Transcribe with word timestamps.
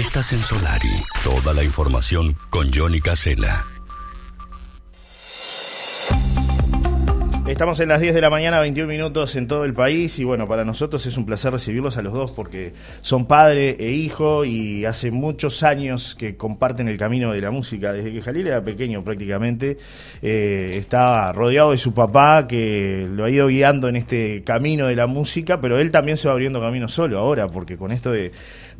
Estás 0.00 0.32
en 0.32 0.38
Solari. 0.38 0.88
Toda 1.22 1.52
la 1.52 1.62
información 1.62 2.34
con 2.48 2.72
Johnny 2.72 3.02
Casella. 3.02 3.62
Estamos 7.46 7.80
en 7.80 7.88
las 7.88 8.00
10 8.00 8.14
de 8.14 8.20
la 8.20 8.30
mañana, 8.30 8.60
21 8.60 8.88
minutos 8.88 9.34
en 9.34 9.48
todo 9.48 9.64
el 9.64 9.74
país 9.74 10.18
y 10.20 10.24
bueno, 10.24 10.46
para 10.46 10.64
nosotros 10.64 11.04
es 11.06 11.16
un 11.18 11.26
placer 11.26 11.52
recibirlos 11.52 11.96
a 11.96 12.02
los 12.02 12.12
dos 12.12 12.30
porque 12.30 12.72
son 13.02 13.26
padre 13.26 13.76
e 13.80 13.90
hijo 13.90 14.44
y 14.44 14.84
hace 14.84 15.10
muchos 15.10 15.64
años 15.64 16.14
que 16.14 16.36
comparten 16.36 16.86
el 16.86 16.96
camino 16.96 17.32
de 17.32 17.40
la 17.40 17.50
música. 17.50 17.92
Desde 17.92 18.12
que 18.12 18.22
Jalil 18.22 18.46
era 18.46 18.62
pequeño 18.62 19.02
prácticamente, 19.02 19.78
eh, 20.22 20.74
estaba 20.76 21.32
rodeado 21.32 21.72
de 21.72 21.78
su 21.78 21.92
papá 21.92 22.46
que 22.46 23.08
lo 23.10 23.24
ha 23.24 23.30
ido 23.30 23.48
guiando 23.48 23.88
en 23.88 23.96
este 23.96 24.44
camino 24.44 24.86
de 24.86 24.94
la 24.94 25.08
música, 25.08 25.60
pero 25.60 25.78
él 25.80 25.90
también 25.90 26.18
se 26.18 26.28
va 26.28 26.34
abriendo 26.34 26.60
camino 26.60 26.88
solo 26.88 27.18
ahora 27.18 27.48
porque 27.48 27.76
con 27.76 27.90
esto 27.90 28.12
de 28.12 28.30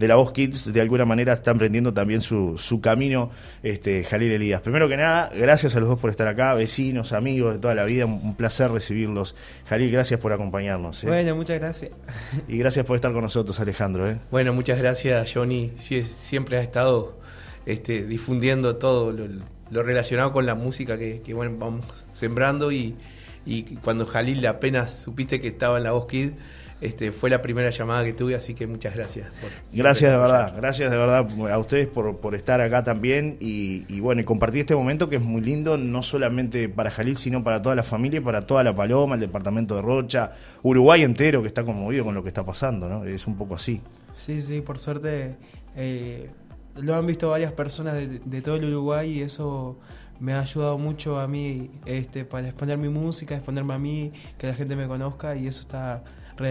de 0.00 0.08
la 0.08 0.14
Voz 0.16 0.32
Kids, 0.32 0.72
de 0.72 0.80
alguna 0.80 1.04
manera 1.04 1.34
está 1.34 1.50
emprendiendo 1.50 1.92
también 1.92 2.22
su, 2.22 2.56
su 2.56 2.80
camino 2.80 3.30
este, 3.62 4.02
Jalil 4.02 4.32
Elías. 4.32 4.62
Primero 4.62 4.88
que 4.88 4.96
nada, 4.96 5.30
gracias 5.36 5.76
a 5.76 5.80
los 5.80 5.90
dos 5.90 6.00
por 6.00 6.08
estar 6.08 6.26
acá, 6.26 6.54
vecinos, 6.54 7.12
amigos 7.12 7.52
de 7.52 7.58
toda 7.58 7.74
la 7.74 7.84
vida, 7.84 8.06
un 8.06 8.34
placer 8.34 8.70
recibirlos. 8.70 9.36
Jalil, 9.66 9.92
gracias 9.92 10.18
por 10.18 10.32
acompañarnos. 10.32 11.04
¿eh? 11.04 11.06
Bueno, 11.06 11.36
muchas 11.36 11.60
gracias. 11.60 11.90
Y 12.48 12.56
gracias 12.56 12.86
por 12.86 12.96
estar 12.96 13.12
con 13.12 13.20
nosotros, 13.20 13.60
Alejandro. 13.60 14.10
¿eh? 14.10 14.16
Bueno, 14.30 14.54
muchas 14.54 14.78
gracias, 14.78 15.34
Johnny. 15.34 15.72
siempre 15.78 16.56
has 16.56 16.62
estado 16.62 17.18
este, 17.66 18.06
difundiendo 18.06 18.76
todo 18.76 19.12
lo, 19.12 19.82
relacionado 19.82 20.32
con 20.32 20.46
la 20.46 20.54
música 20.54 20.98
que, 20.98 21.20
bueno, 21.34 21.56
vamos 21.58 22.06
sembrando 22.14 22.72
y, 22.72 22.96
y 23.44 23.64
cuando 23.76 24.06
Jalil 24.06 24.46
apenas 24.46 24.94
supiste 24.94 25.42
que 25.42 25.48
estaba 25.48 25.76
en 25.76 25.84
la 25.84 25.90
Voz 25.90 26.06
Kids, 26.06 26.32
este, 26.80 27.12
fue 27.12 27.28
la 27.28 27.42
primera 27.42 27.70
llamada 27.70 28.04
que 28.04 28.12
tuve, 28.12 28.34
así 28.34 28.54
que 28.54 28.66
muchas 28.66 28.94
gracias. 28.94 29.28
gracias 29.72 30.12
de 30.12 30.18
verdad, 30.18 30.54
gracias 30.56 30.90
de 30.90 30.96
verdad 30.96 31.28
a 31.50 31.58
ustedes 31.58 31.86
por, 31.86 32.16
por 32.18 32.34
estar 32.34 32.60
acá 32.60 32.82
también 32.82 33.36
y, 33.38 34.00
bueno, 34.00 34.22
y 34.22 34.24
compartir 34.24 34.60
este 34.60 34.74
momento 34.74 35.08
que 35.08 35.16
es 35.16 35.22
muy 35.22 35.42
lindo, 35.42 35.76
no 35.76 36.02
solamente 36.02 36.68
para 36.68 36.90
Jalil, 36.90 37.16
sino 37.16 37.44
para 37.44 37.60
toda 37.60 37.74
la 37.74 37.82
familia, 37.82 38.22
para 38.22 38.46
toda 38.46 38.64
la 38.64 38.74
Paloma, 38.74 39.16
el 39.16 39.20
departamento 39.20 39.76
de 39.76 39.82
Rocha, 39.82 40.32
Uruguay 40.62 41.02
entero 41.02 41.42
que 41.42 41.48
está 41.48 41.64
conmovido 41.64 42.04
con 42.04 42.14
lo 42.14 42.22
que 42.22 42.28
está 42.28 42.44
pasando, 42.44 42.88
¿no? 42.88 43.04
Es 43.04 43.26
un 43.26 43.36
poco 43.36 43.54
así. 43.54 43.80
Sí, 44.12 44.40
sí, 44.40 44.60
por 44.60 44.78
suerte 44.78 45.36
eh, 45.76 46.30
lo 46.76 46.94
han 46.94 47.06
visto 47.06 47.30
varias 47.30 47.52
personas 47.52 47.94
de, 47.94 48.20
de 48.24 48.42
todo 48.42 48.56
el 48.56 48.64
Uruguay 48.64 49.18
y 49.18 49.22
eso 49.22 49.78
me 50.20 50.34
ha 50.34 50.40
ayudado 50.40 50.78
mucho 50.78 51.18
a 51.18 51.26
mí 51.26 51.70
este, 51.86 52.24
para 52.24 52.48
exponer 52.48 52.78
mi 52.78 52.88
música, 52.88 53.34
exponerme 53.34 53.74
a 53.74 53.78
mí, 53.78 54.12
que 54.38 54.46
la 54.46 54.54
gente 54.54 54.76
me 54.76 54.86
conozca 54.86 55.34
y 55.34 55.46
eso 55.46 55.62
está 55.62 56.04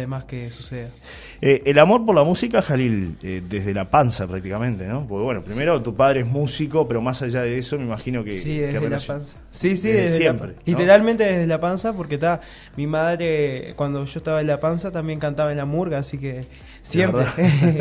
más 0.08 0.26
que 0.26 0.52
suceda. 0.52 0.90
Eh, 1.42 1.64
el 1.66 1.80
amor 1.80 2.06
por 2.06 2.16
la 2.16 2.24
música, 2.24 2.62
Jalil, 2.62 3.18
eh, 3.24 3.42
desde 3.48 3.74
la 3.74 3.90
panza 3.90 4.28
prácticamente, 4.28 4.86
¿no? 4.86 5.08
Porque 5.08 5.24
bueno, 5.24 5.44
primero 5.44 5.82
tu 5.82 5.96
padre 5.96 6.22
es 6.22 6.28
músico, 6.28 6.88
pero 6.88 7.02
más 7.02 7.22
allá 7.22 7.42
de 7.42 7.58
eso 7.58 7.78
me 7.78 7.86
imagino 7.86 8.24
que... 8.24 8.34
Sí, 8.34 8.60
desde 8.60 8.90
la 8.90 9.00
panza. 9.00 9.38
Sí, 9.50 9.76
sí, 9.76 9.92
desde, 9.92 10.18
siempre. 10.18 10.56
Literalmente 10.66 11.24
desde 11.24 11.48
la 11.48 11.60
panza, 11.60 11.94
porque 11.94 12.16
está 12.16 12.42
mi 12.78 12.88
madre, 12.88 13.74
cuando 13.76 14.06
yo 14.06 14.20
estaba 14.20 14.42
en 14.42 14.48
la 14.48 14.60
panza, 14.60 14.92
también 14.92 15.20
cantaba 15.20 15.52
en 15.52 15.58
la 15.58 15.66
murga, 15.66 15.98
así 15.98 16.18
que 16.18 16.46
siempre. 16.82 17.26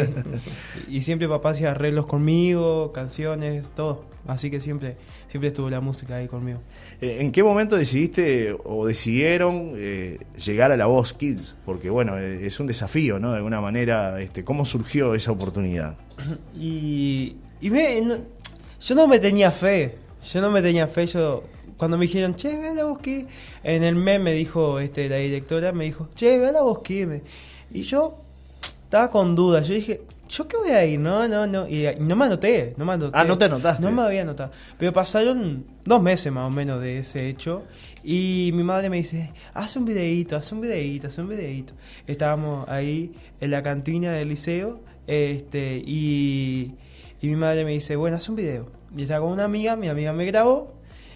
y 0.89 1.03
siempre 1.03 1.29
papá 1.29 1.51
hacía 1.51 1.73
arreglos 1.73 2.06
conmigo, 2.06 2.92
canciones, 2.92 3.73
todo. 3.73 4.05
Así 4.27 4.51
que 4.51 4.61
siempre, 4.61 4.97
siempre 5.28 5.48
estuvo 5.48 5.70
la 5.70 5.80
música 5.80 6.16
ahí 6.16 6.26
conmigo. 6.26 6.60
Eh, 7.00 7.18
¿En 7.20 7.30
qué 7.30 7.42
momento 7.42 7.76
decidiste 7.76 8.56
o 8.64 8.86
decidieron 8.86 9.74
eh, 9.76 10.18
llegar 10.44 10.72
a 10.72 10.76
la 10.76 10.86
Voz 10.86 11.12
Kids? 11.12 11.54
Porque 11.64 11.90
bueno, 11.90 12.18
eh, 12.18 12.46
es 12.46 12.58
un 12.58 12.66
desafío, 12.66 13.20
¿no? 13.20 13.30
De 13.30 13.36
alguna 13.36 13.60
manera, 13.60 14.20
este, 14.20 14.42
¿cómo 14.42 14.64
surgió 14.64 15.14
esa 15.14 15.30
oportunidad? 15.30 15.96
Y, 16.58 17.36
y 17.60 17.70
yo 17.70 18.94
no 18.94 19.06
me 19.06 19.18
tenía 19.18 19.50
fe, 19.52 19.96
yo 20.32 20.40
no 20.40 20.50
me 20.50 20.62
tenía 20.62 20.88
fe, 20.88 21.06
yo 21.06 21.44
cuando 21.76 21.96
me 21.96 22.06
dijeron, 22.06 22.34
che, 22.34 22.58
ve 22.58 22.68
a 22.68 22.74
la 22.74 22.98
Kids, 23.00 23.28
en 23.62 23.84
el 23.84 23.94
mes 23.94 24.20
me 24.20 24.32
dijo, 24.32 24.80
este, 24.80 25.08
la 25.08 25.17
directora 25.17 25.72
me 25.72 25.84
dijo, 25.84 26.08
che, 26.14 26.38
ve 26.38 26.48
a 26.48 26.52
la 26.52 26.61
Kids. 26.83 27.22
Y 27.70 27.83
yo 27.83 28.17
estaba 28.61 29.11
con 29.11 29.34
dudas, 29.36 29.68
yo 29.68 29.74
dije, 29.74 30.00
¿Yo 30.28 30.46
qué 30.46 30.56
voy 30.56 30.70
a 30.70 30.84
ir? 30.84 31.00
No, 31.00 31.27
no, 31.27 31.46
no. 31.46 31.66
Y, 31.68 31.86
no 31.98 32.14
me 32.14 32.27
anoté, 32.27 32.74
no 32.77 32.84
me 32.84 32.92
anoté. 32.92 33.16
Ah, 33.18 33.24
no 33.24 33.39
te 33.39 33.46
anotaste. 33.46 33.83
No 33.83 33.90
me 33.90 34.02
había 34.02 34.22
anotado. 34.22 34.50
Pero 34.77 34.92
pasaron 34.92 35.64
dos 35.84 36.02
meses 36.02 36.30
más 36.33 36.46
o 36.46 36.50
menos 36.50 36.80
de 36.80 36.98
ese 36.98 37.28
hecho. 37.28 37.64
Y 38.05 38.50
mi 38.55 38.62
madre 38.62 38.90
me 38.90 38.98
dice, 38.98 39.33
haz 39.55 39.77
un 39.77 39.86
videíto, 39.86 40.36
haz 40.36 40.52
un 40.52 40.61
videíto, 40.61 41.06
haz 41.06 41.18
un 41.18 41.28
videíto. 41.28 41.72
Estábamos 42.06 42.68
ahí 42.68 43.12
en 43.40 43.50
la 43.50 43.62
cantina 43.62 44.12
del 44.12 44.28
liceo. 44.28 44.80
Este, 45.06 45.83
y, 45.84 46.74
y 47.22 47.28
mi 47.28 47.36
madre 47.36 47.64
me 47.64 47.72
dice, 47.72 47.96
bueno, 47.96 48.18
haz 48.18 48.28
un 48.28 48.36
video. 48.36 48.70
Y 48.96 49.02
estaba 49.02 49.20
con 49.20 49.33
una 49.33 49.44
amiga, 49.44 49.77
mi 49.77 49.88
amiga 49.88 50.12
me 50.12 50.27
grabó. 50.27 50.74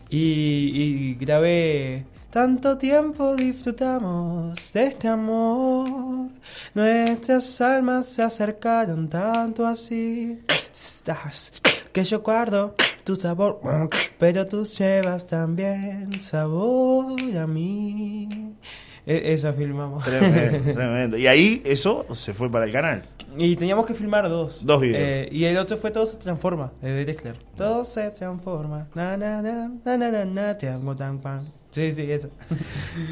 Y, 0.09 0.19
y 0.19 1.15
grabé 1.15 2.07
tanto 2.33 2.79
tiempo 2.79 3.37
disfrutamos 3.37 4.73
de 4.73 4.85
este 4.87 5.07
amor, 5.07 6.31
nuestras 6.73 7.61
almas 7.61 8.07
se 8.07 8.23
acercaron 8.23 9.07
tanto 9.07 9.67
así. 9.67 10.41
Estás 10.73 11.53
que 11.93 12.03
yo 12.05 12.21
guardo 12.21 12.75
tu 13.05 13.17
sabor, 13.17 13.61
pero 14.19 14.47
tú 14.47 14.65
llevas 14.65 15.29
también 15.29 16.11
sabor 16.23 17.21
a 17.39 17.47
mí. 17.47 18.29
E, 19.05 19.35
eso 19.35 19.53
filmamos. 19.53 20.03
Tremendo, 20.03 20.73
tremendo. 20.75 21.17
Y 21.19 21.27
ahí 21.27 21.61
eso 21.67 22.07
se 22.15 22.33
fue 22.33 22.51
para 22.51 22.65
el 22.65 22.73
canal. 22.73 23.03
Y 23.37 23.57
teníamos 23.57 23.85
que 23.85 23.93
filmar 23.93 24.27
dos. 24.31 24.65
Dos 24.65 24.81
videos. 24.81 25.03
Eh, 25.03 25.29
y 25.31 25.45
el 25.45 25.59
otro 25.59 25.77
fue 25.77 25.91
Todo 25.91 26.07
se 26.07 26.17
transforma, 26.17 26.73
de 26.81 27.05
Drexler. 27.05 27.37
Todo 27.57 27.85
se 27.85 28.11
transforma. 28.11 28.89
Na, 28.95 29.19
na, 29.19 29.43
na, 29.43 29.69
na, 29.85 29.97
na, 29.99 30.25
na, 30.25 30.25
na, 30.25 31.21
pan. 31.21 31.62
Sí, 31.73 31.91
sí, 31.93 32.13
eso. 32.13 32.29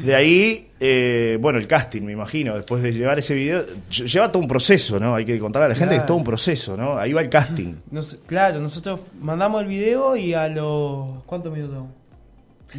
De 0.05 0.13
ahí, 0.13 0.69
eh, 0.79 1.39
bueno, 1.41 1.57
el 1.57 1.67
casting, 1.67 2.03
me 2.03 2.11
imagino, 2.11 2.55
después 2.55 2.83
de 2.83 2.93
llevar 2.93 3.17
ese 3.17 3.33
video, 3.33 3.65
lleva 3.89 4.31
todo 4.31 4.41
un 4.41 4.47
proceso, 4.47 4.99
¿no? 4.99 5.15
Hay 5.15 5.25
que 5.25 5.39
contar 5.39 5.63
a 5.63 5.67
la 5.67 5.73
gente 5.73 5.95
que 5.95 6.01
es 6.01 6.05
todo 6.05 6.17
un 6.17 6.23
proceso, 6.23 6.77
¿no? 6.77 6.95
Ahí 6.95 7.11
va 7.11 7.21
el 7.21 7.29
casting. 7.29 7.73
claro, 8.27 8.59
nosotros 8.59 8.99
mandamos 9.19 9.63
el 9.63 9.67
video 9.67 10.15
y 10.15 10.35
a 10.35 10.47
los... 10.47 11.23
¿Cuántos 11.25 11.51
minutos? 11.51 11.85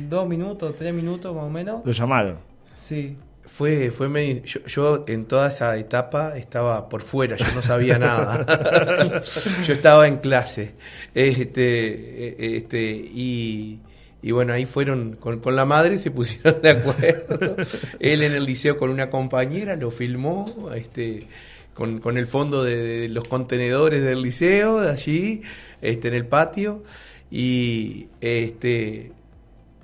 Dos 0.09 0.29
minutos, 0.29 0.77
tres 0.79 0.95
minutos 0.95 1.35
más 1.35 1.45
o 1.45 1.51
menos. 1.51 1.83
Lo 1.85 1.91
llamaron. 1.91 2.39
Sí. 2.75 3.17
Fue, 3.45 3.91
fue 3.91 4.43
yo, 4.45 5.05
en 5.09 5.27
toda 5.27 5.49
esa 5.49 5.77
etapa 5.77 6.39
estaba 6.39 6.89
por 6.89 7.03
fuera, 7.03 7.37
yo 7.37 7.45
no 7.57 7.61
sabía 7.61 7.99
nada. 7.99 9.21
yo 9.67 9.73
estaba 9.73 10.07
en 10.07 10.19
clase. 10.19 10.75
Este, 11.13 12.29
e, 12.29 12.57
este, 12.57 12.81
y 12.83 13.81
y 14.23 14.31
bueno, 14.31 14.53
ahí 14.53 14.67
fueron 14.67 15.17
con, 15.17 15.41
con, 15.41 15.57
la 15.57 15.65
madre, 15.65 15.99
se 15.99 16.11
pusieron 16.13 16.63
de 16.63 16.71
acuerdo. 16.71 17.57
Él 17.99 18.23
en 18.23 18.33
el 18.33 18.47
liceo 18.47 18.79
con 18.79 18.91
una 18.91 19.11
compañera 19.11 19.75
lo 19.75 19.91
filmó 19.91 20.71
este, 20.75 21.27
con, 21.75 21.99
con 21.99 22.17
el 22.17 22.29
fondo 22.29 22.63
de, 22.63 23.09
los 23.09 23.27
contenedores 23.27 24.03
del 24.03 24.23
liceo, 24.23 24.81
de 24.81 24.91
allí, 24.91 25.43
este, 25.81 26.09
en 26.09 26.15
el 26.15 26.27
patio. 26.27 26.85
Y, 27.31 28.09
este, 28.21 29.11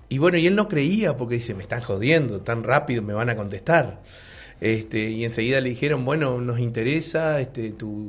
y 0.09 0.19
bueno, 0.19 0.39
y 0.39 0.47
él 0.47 0.55
no 0.55 0.69
creía 0.69 1.17
porque 1.17 1.37
dice, 1.37 1.55
me 1.55 1.63
están 1.63 1.83
jodiendo, 1.83 2.41
tan 2.41 2.63
rápido 2.63 3.03
me 3.03 3.15
van 3.15 3.31
a 3.31 3.37
contestar. 3.37 4.01
Este, 4.61 5.11
y 5.11 5.25
enseguida 5.25 5.61
le 5.61 5.71
dijeron, 5.71 6.05
bueno, 6.05 6.41
nos 6.41 6.61
interesa 6.61 7.41
este, 7.41 7.71
tu 7.71 8.09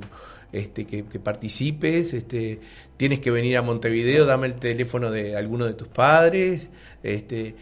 este, 0.52 0.86
que, 0.86 1.04
participes, 1.04 2.14
este, 2.14 2.60
tienes 2.98 3.20
que 3.20 3.32
venir 3.32 3.58
a 3.58 3.62
Montevideo, 3.62 4.26
dame 4.26 4.48
el 4.48 4.56
teléfono 4.56 5.12
de 5.12 5.36
alguno 5.36 5.66
de 5.66 5.74
tus 5.74 5.88
padres, 5.88 6.70
este, 7.04 7.56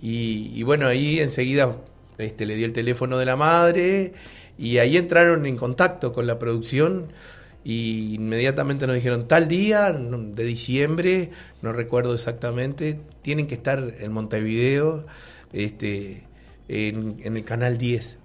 y, 0.00 0.62
bueno, 0.64 0.86
ahí 0.86 1.20
enseguida 1.20 1.76
este, 2.18 2.46
le 2.46 2.56
dio 2.56 2.66
el 2.66 2.72
teléfono 2.72 3.18
de 3.18 3.26
la 3.26 3.36
madre 3.36 4.14
y 4.58 4.78
ahí 4.78 4.96
entraron 4.96 5.46
en 5.46 5.56
contacto 5.56 6.12
con 6.12 6.26
la 6.26 6.38
producción 6.38 7.12
y 7.64 8.14
inmediatamente 8.14 8.86
nos 8.86 8.96
dijeron 8.96 9.28
tal 9.28 9.46
día 9.46 9.92
de 9.92 10.44
diciembre, 10.44 11.30
no 11.62 11.72
recuerdo 11.72 12.14
exactamente, 12.14 12.98
tienen 13.22 13.46
que 13.46 13.54
estar 13.54 13.94
en 14.00 14.12
Montevideo 14.12 15.06
este, 15.52 16.24
en, 16.68 17.16
en 17.22 17.36
el 17.36 17.44
canal 17.44 17.78
10. 17.78 18.18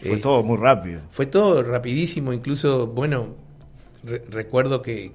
Fue 0.00 0.16
todo 0.18 0.42
muy 0.42 0.56
rápido. 0.56 1.00
Fue 1.10 1.26
todo 1.26 1.62
rapidísimo, 1.62 2.32
incluso, 2.32 2.86
bueno, 2.86 3.34
recuerdo 4.30 4.82
que, 4.82 5.12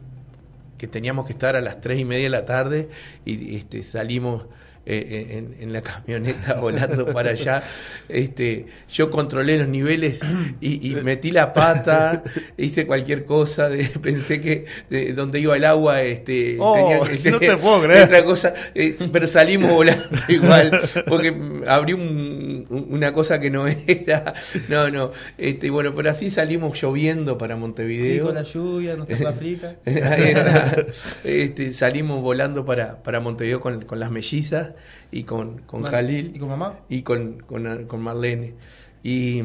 que, 0.77 0.87
teníamos 0.87 1.25
que 1.25 1.33
estar 1.33 1.55
a 1.55 1.61
las 1.61 1.81
tres 1.81 1.99
y 1.99 2.05
media 2.05 2.23
de 2.23 2.29
la 2.29 2.45
tarde 2.45 2.89
y 3.25 3.55
este, 3.55 3.83
salimos 3.83 4.45
eh, 4.83 5.45
en, 5.59 5.73
la 5.73 5.81
camioneta 5.83 6.55
volando 6.55 7.05
para 7.13 7.31
allá. 7.31 7.61
Este, 8.09 8.65
yo 8.91 9.11
controlé 9.11 9.59
los 9.59 9.67
niveles 9.67 10.21
y, 10.59 10.95
metí 11.03 11.29
la 11.29 11.53
pata, 11.53 12.23
hice 12.57 12.87
cualquier 12.87 13.25
cosa, 13.25 13.69
pensé 14.01 14.41
que 14.41 14.65
donde 15.13 15.39
iba 15.39 15.55
el 15.55 15.65
agua 15.65 16.01
este, 16.01 16.57
oh, 16.59 16.73
tenía 16.73 17.21
que 17.21 17.31
no 17.31 17.39
te 17.39 17.57
puedo 17.57 17.83
creer. 17.83 18.05
otra 18.05 18.25
cosa, 18.25 18.53
eh, 18.73 18.97
pero 19.11 19.27
salimos 19.27 19.71
volando 19.71 20.03
igual, 20.27 20.81
porque 21.07 21.35
abrí 21.67 21.93
un 21.93 22.50
un- 22.69 22.77
un- 22.77 22.93
una 22.93 23.13
cosa 23.13 23.39
que 23.39 23.49
no 23.49 23.65
era. 23.87 24.33
No, 24.69 24.89
no. 24.89 25.11
Este, 25.37 25.69
bueno, 25.69 25.93
pero 25.95 26.09
así 26.09 26.29
salimos 26.29 26.81
lloviendo 26.81 27.37
para 27.37 27.55
Montevideo. 27.55 28.13
Sí, 28.15 28.19
con 28.19 28.35
la 28.35 28.43
lluvia, 28.43 28.95
nos 28.95 29.07
tocó 29.07 29.27
África. 29.27 29.75
Este, 31.23 31.71
salimos 31.71 32.21
volando 32.21 32.65
para, 32.65 33.01
para 33.03 33.19
Montevideo 33.19 33.59
con, 33.61 33.83
con 33.85 33.99
las 33.99 34.11
mellizas 34.11 34.73
y 35.11 35.23
con, 35.23 35.59
con 35.59 35.83
Jalil 35.83 36.31
¿Y 36.35 36.39
con 36.39 36.49
mamá? 36.49 36.79
y 36.89 37.01
con, 37.03 37.39
con, 37.41 37.85
con 37.85 38.01
Marlene. 38.01 38.53
Y, 39.03 39.41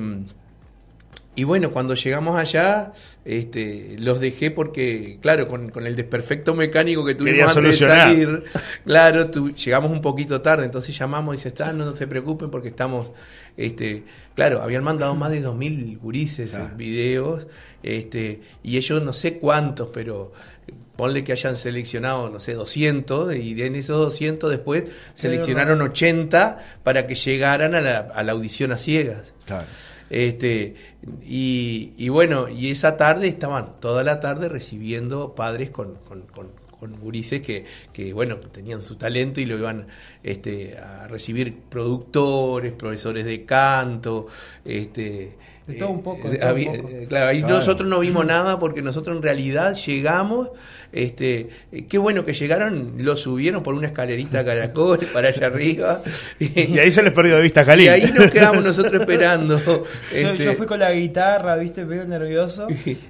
y 1.36 1.44
bueno, 1.44 1.70
cuando 1.70 1.94
llegamos 1.94 2.36
allá, 2.38 2.92
este, 3.24 3.96
los 3.98 4.20
dejé 4.20 4.50
porque, 4.50 5.18
claro, 5.20 5.46
con, 5.48 5.68
con 5.70 5.86
el 5.86 5.94
desperfecto 5.94 6.54
mecánico 6.54 7.04
que 7.04 7.16
Quería 7.16 7.44
tuvimos 7.46 7.56
antes 7.58 7.80
de 7.80 7.86
salir, 7.86 8.44
claro, 8.84 9.30
tu- 9.30 9.54
llegamos 9.54 9.90
un 9.92 10.00
poquito 10.00 10.40
tarde, 10.40 10.64
entonces 10.64 10.96
llamamos 10.98 11.34
y 11.34 11.36
dice, 11.36 11.48
está, 11.48 11.72
no, 11.72 11.84
no 11.84 11.94
se 11.94 12.06
preocupen 12.06 12.50
porque 12.50 12.68
estamos, 12.68 13.10
este, 13.56 14.04
claro, 14.34 14.62
habían 14.62 14.82
mandado 14.82 15.14
más 15.14 15.30
de 15.30 15.42
2.000 15.44 15.98
gurises 15.98 16.50
Claro. 16.50 16.74
videos, 16.76 17.46
este, 17.82 18.40
y 18.62 18.76
ellos 18.78 19.02
no 19.02 19.12
sé 19.12 19.38
cuántos, 19.38 19.90
pero 19.92 20.32
ponle 20.96 21.22
que 21.24 21.32
hayan 21.32 21.56
seleccionado, 21.56 22.30
no 22.30 22.40
sé, 22.40 22.54
200, 22.54 23.34
y 23.36 23.62
en 23.62 23.74
esos 23.76 23.98
200 23.98 24.50
después 24.50 24.84
seleccionaron 25.14 25.82
80 25.82 26.58
para 26.82 27.06
que 27.06 27.14
llegaran 27.14 27.74
a 27.74 27.82
la, 27.82 27.98
a 27.98 28.22
la 28.22 28.32
audición 28.32 28.72
a 28.72 28.78
ciegas. 28.78 29.32
Claro. 29.44 29.66
Este, 30.10 30.74
y, 31.22 31.92
y 31.96 32.08
bueno, 32.08 32.48
y 32.48 32.70
esa 32.70 32.96
tarde 32.96 33.28
estaban 33.28 33.80
toda 33.80 34.04
la 34.04 34.20
tarde 34.20 34.48
recibiendo 34.48 35.34
padres 35.34 35.70
con, 35.70 35.96
con, 36.08 36.22
con, 36.22 36.50
con 36.78 36.98
gurises 37.00 37.40
que, 37.40 37.64
que, 37.92 38.12
bueno, 38.12 38.36
tenían 38.36 38.82
su 38.82 38.96
talento 38.96 39.40
y 39.40 39.46
lo 39.46 39.56
iban 39.58 39.88
este, 40.22 40.78
a 40.78 41.06
recibir 41.08 41.58
productores, 41.68 42.72
profesores 42.72 43.24
de 43.24 43.44
canto, 43.44 44.26
este. 44.64 45.36
De 45.66 45.74
todo 45.74 45.90
un 45.90 46.02
poco, 46.02 46.28
de 46.28 46.36
eh, 46.36 46.38
todo 46.38 46.54
un 46.54 46.64
poco. 46.64 46.88
eh, 46.90 47.06
claro, 47.08 47.26
ahí 47.26 47.40
Claro. 47.40 47.56
nosotros 47.56 47.88
no 47.88 47.98
vimos 47.98 48.24
nada 48.24 48.58
porque 48.58 48.82
nosotros 48.82 49.16
en 49.16 49.22
realidad 49.22 49.74
llegamos, 49.74 50.50
este, 50.92 51.48
eh, 51.72 51.86
qué 51.88 51.98
bueno 51.98 52.24
que 52.24 52.34
llegaron, 52.34 52.94
lo 52.98 53.16
subieron 53.16 53.62
por 53.64 53.74
una 53.74 53.88
escalerita 53.88 54.44
caracol 54.44 54.98
para 55.12 55.28
allá 55.28 55.46
arriba. 55.48 56.02
Y 56.38 56.78
ahí 56.78 56.90
se 56.90 57.02
les 57.02 57.12
perdió 57.12 57.36
de 57.36 57.42
vista 57.42 57.62
a 57.62 57.64
Jalil. 57.64 57.86
Y 57.86 57.88
ahí 57.88 58.12
nos 58.16 58.30
quedamos 58.30 58.62
nosotros 58.64 59.00
esperando. 59.00 59.58
Yo, 59.64 59.82
Este, 60.12 60.44
yo 60.44 60.54
fui 60.54 60.66
con 60.66 60.78
la 60.78 60.92
guitarra, 60.92 61.56
viste, 61.56 61.84
medio 61.84 62.04
nervioso. 62.06 62.68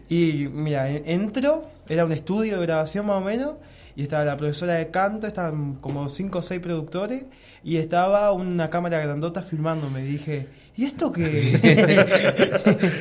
Y 0.09 0.49
mira, 0.53 0.89
en- 0.91 1.03
entro, 1.09 1.69
era 1.89 2.05
un 2.05 2.13
estudio 2.13 2.59
de 2.59 2.67
grabación 2.67 3.07
más 3.07 3.17
o 3.17 3.21
menos, 3.25 3.55
y 3.95 4.03
estaba 4.03 4.25
la 4.25 4.37
profesora 4.37 4.75
de 4.75 4.91
canto, 4.91 5.27
estaban 5.27 5.75
como 5.77 6.09
cinco 6.09 6.39
o 6.39 6.43
seis 6.43 6.61
productores, 6.61 7.23
y 7.63 7.77
estaba 7.79 8.31
una 8.33 8.71
cámara 8.71 8.99
grandota 9.01 9.43
filmándome. 9.43 10.03
Y 10.03 10.07
dije, 10.07 10.47
¿y 10.77 10.85
esto 10.85 11.11
qué? 11.13 11.25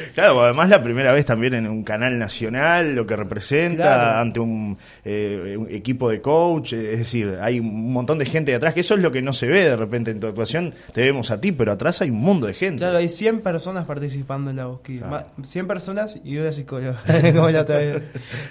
Claro, 0.15 0.41
además 0.41 0.69
la 0.69 0.81
primera 0.81 1.11
vez 1.11 1.25
también 1.25 1.53
en 1.55 1.67
un 1.67 1.83
canal 1.83 2.17
nacional, 2.17 2.95
lo 2.95 3.05
que 3.05 3.15
representa 3.15 3.83
Claro. 3.83 4.19
ante 4.21 4.39
un, 4.39 4.77
eh, 5.03 5.55
un 5.59 5.67
equipo 5.69 6.09
de 6.09 6.21
coach, 6.21 6.73
es 6.73 6.99
decir, 6.99 7.37
hay 7.41 7.59
un 7.59 7.91
montón 7.91 8.17
de 8.17 8.25
gente 8.25 8.51
de 8.51 8.57
atrás, 8.57 8.73
que 8.73 8.79
eso 8.79 8.93
es 8.95 9.01
lo 9.01 9.11
que 9.11 9.21
no 9.21 9.33
se 9.33 9.47
ve 9.47 9.63
de 9.69 9.75
repente 9.75 10.11
en 10.11 10.19
tu 10.21 10.27
actuación, 10.27 10.73
te 10.93 11.01
vemos 11.01 11.31
a 11.31 11.41
ti, 11.41 11.51
pero 11.51 11.71
atrás 11.73 12.01
hay 12.01 12.09
un 12.11 12.19
mundo 12.19 12.47
de 12.47 12.53
gente. 12.53 12.77
claro, 12.79 12.97
hay 12.97 13.09
100 13.09 13.41
personas 13.41 13.85
participando 13.85 14.49
en 14.51 14.55
la 14.57 14.65
bosquilla. 14.67 15.07
Claro. 15.07 15.27
Ma- 15.37 15.43
100 15.43 15.67
personas 15.67 16.19
y 16.23 16.37
una 16.37 16.53
psicóloga. 16.53 17.01
como 17.35 17.49
la 17.49 17.61
otra 17.61 17.77
vez. 17.77 18.03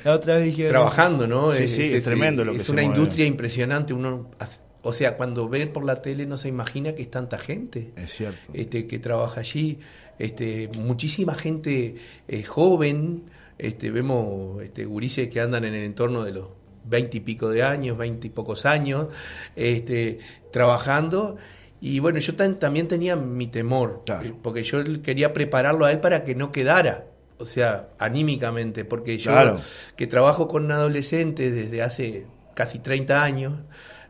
La 0.04 0.12
otra 0.12 0.34
vez 0.34 0.44
dije... 0.44 0.66
trabajando, 0.66 1.26
¿no? 1.26 1.50
Sí, 1.52 1.66
sí, 1.68 1.82
es 1.94 2.04
tremendo 2.04 2.44
lo 2.44 2.52
que 2.52 2.58
Es 2.58 2.64
se 2.64 2.72
una 2.72 2.82
mueve. 2.82 2.98
industria 2.98 3.26
impresionante. 3.26 3.94
Uno, 3.94 4.30
hace- 4.38 4.60
o 4.84 4.92
sea, 4.92 5.16
cuando 5.16 5.48
ve 5.48 5.66
por 5.66 5.84
la 5.84 6.00
tele 6.02 6.26
no 6.26 6.36
se 6.36 6.48
imagina 6.48 6.94
que 6.94 7.02
es 7.02 7.10
tanta 7.10 7.38
gente. 7.38 7.92
Es 7.96 8.12
cierto. 8.12 8.38
este, 8.52 8.86
que 8.86 8.98
trabaja 9.00 9.40
allí, 9.40 9.80
este, 10.18 10.68
muchísima 10.78 11.34
gente 11.34 11.96
eh, 12.28 12.42
joven, 12.44 13.24
este, 13.58 13.90
vemos 13.90 14.62
este, 14.62 14.84
gurises 14.84 15.28
que 15.28 15.40
andan 15.40 15.64
en 15.64 15.74
el 15.74 15.84
entorno 15.84 16.22
de 16.24 16.32
los 16.32 16.48
veinte 16.84 17.16
y 17.16 17.20
pico 17.20 17.48
de 17.48 17.62
años, 17.62 17.96
veinte 17.96 18.26
y 18.26 18.30
pocos 18.30 18.66
años, 18.66 19.08
este, 19.56 20.18
trabajando. 20.52 21.36
Y 21.80 21.98
bueno, 21.98 22.18
yo 22.18 22.34
tan- 22.34 22.58
también 22.58 22.88
tenía 22.88 23.16
mi 23.16 23.46
temor, 23.48 24.02
Claro. 24.06 24.36
porque 24.42 24.62
yo 24.62 24.82
quería 25.02 25.32
prepararlo 25.32 25.84
a 25.84 25.92
él 25.92 26.00
para 26.00 26.24
que 26.24 26.34
no 26.34 26.50
quedara. 26.52 27.06
O 27.38 27.46
sea, 27.46 27.88
anímicamente, 27.98 28.84
porque 28.84 29.18
yo 29.18 29.32
Claro. 29.32 29.58
que 29.96 30.06
trabajo 30.06 30.46
con 30.48 30.70
adolescentes 30.70 31.52
desde 31.52 31.82
hace 31.82 32.26
casi 32.54 32.78
30 32.78 33.22
años, 33.24 33.54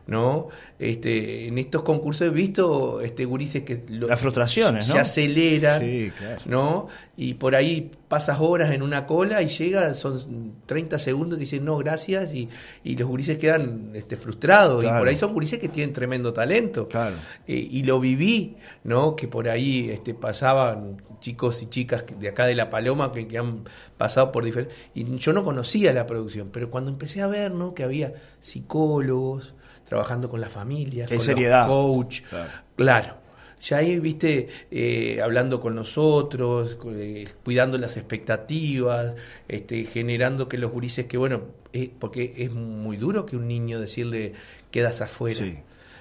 ¿no? 0.07 0.49
Este, 0.77 1.47
en 1.47 1.57
estos 1.57 1.81
concursos 1.83 2.27
he 2.27 2.29
visto 2.29 3.01
este 3.01 3.25
gurises 3.25 3.63
que 3.63 3.83
lo- 3.89 4.07
Las 4.07 4.19
frustraciones, 4.19 4.85
se 4.85 4.93
¿no? 4.93 4.99
aceleran, 4.99 5.81
Sí, 5.81 6.11
claro. 6.17 6.41
¿no? 6.45 6.87
Y 7.17 7.35
por 7.35 7.55
ahí 7.55 7.89
pasas 8.07 8.37
horas 8.39 8.71
en 8.71 8.81
una 8.83 9.05
cola 9.07 9.41
y 9.41 9.47
llega, 9.47 9.93
son 9.95 10.53
30 10.65 10.99
segundos, 10.99 11.39
dicen 11.39 11.65
no, 11.65 11.77
gracias, 11.77 12.33
y, 12.33 12.49
y 12.83 12.95
los 12.97 13.07
gurises 13.07 13.37
quedan 13.37 13.91
este, 13.93 14.15
frustrados. 14.15 14.83
Y 14.83 14.87
por 14.87 15.07
ahí 15.07 15.15
son 15.17 15.33
gurises 15.33 15.59
que 15.59 15.69
tienen 15.69 15.93
tremendo 15.93 16.33
talento. 16.33 16.87
Claro. 16.87 17.15
Eh, 17.47 17.55
y 17.71 17.83
lo 17.83 17.99
viví, 17.99 18.57
¿no? 18.83 19.15
Que 19.15 19.27
por 19.27 19.49
ahí 19.49 19.89
este, 19.89 20.13
pasaban 20.13 21.01
chicos 21.21 21.61
y 21.63 21.67
chicas 21.67 22.05
de 22.19 22.27
acá 22.27 22.45
de 22.45 22.53
La 22.53 22.69
Paloma 22.69 23.11
que, 23.11 23.27
que 23.27 23.37
han 23.39 23.63
pasado 23.97 24.31
por 24.31 24.43
diferentes... 24.45 24.77
Y 24.93 25.05
yo 25.17 25.33
no 25.33 25.43
conocía 25.43 25.91
la 25.93 26.05
producción, 26.05 26.49
pero 26.51 26.69
cuando 26.69 26.91
empecé 26.91 27.21
a 27.21 27.27
ver, 27.27 27.51
¿no? 27.51 27.73
Que 27.73 27.83
había 27.83 28.13
psicólogos 28.39 29.53
trabajando 29.85 30.29
con 30.29 30.41
las 30.41 30.51
familias, 30.51 31.09
con 31.09 31.19
seriedad. 31.19 31.67
los 31.67 31.75
coach, 31.75 32.21
Claro. 32.29 32.51
claro. 32.75 33.25
Ya 33.61 33.77
ahí, 33.77 33.99
viste, 33.99 34.47
eh, 34.69 35.19
hablando 35.23 35.59
con 35.59 35.73
nosotros, 35.75 36.77
eh, 36.87 37.27
cuidando 37.43 37.77
las 37.79 37.97
expectativas, 37.97 39.15
este, 39.47 39.85
generando 39.85 40.47
que 40.47 40.57
los 40.59 40.71
gurises, 40.71 41.05
que 41.07 41.17
bueno, 41.17 41.41
eh, 41.73 41.89
porque 41.97 42.33
es 42.37 42.51
muy 42.51 42.97
duro 42.97 43.25
que 43.25 43.35
un 43.37 43.47
niño 43.47 43.79
decirle 43.79 44.33
quedas 44.69 45.01
afuera. 45.01 45.39
Sí, 45.39 45.57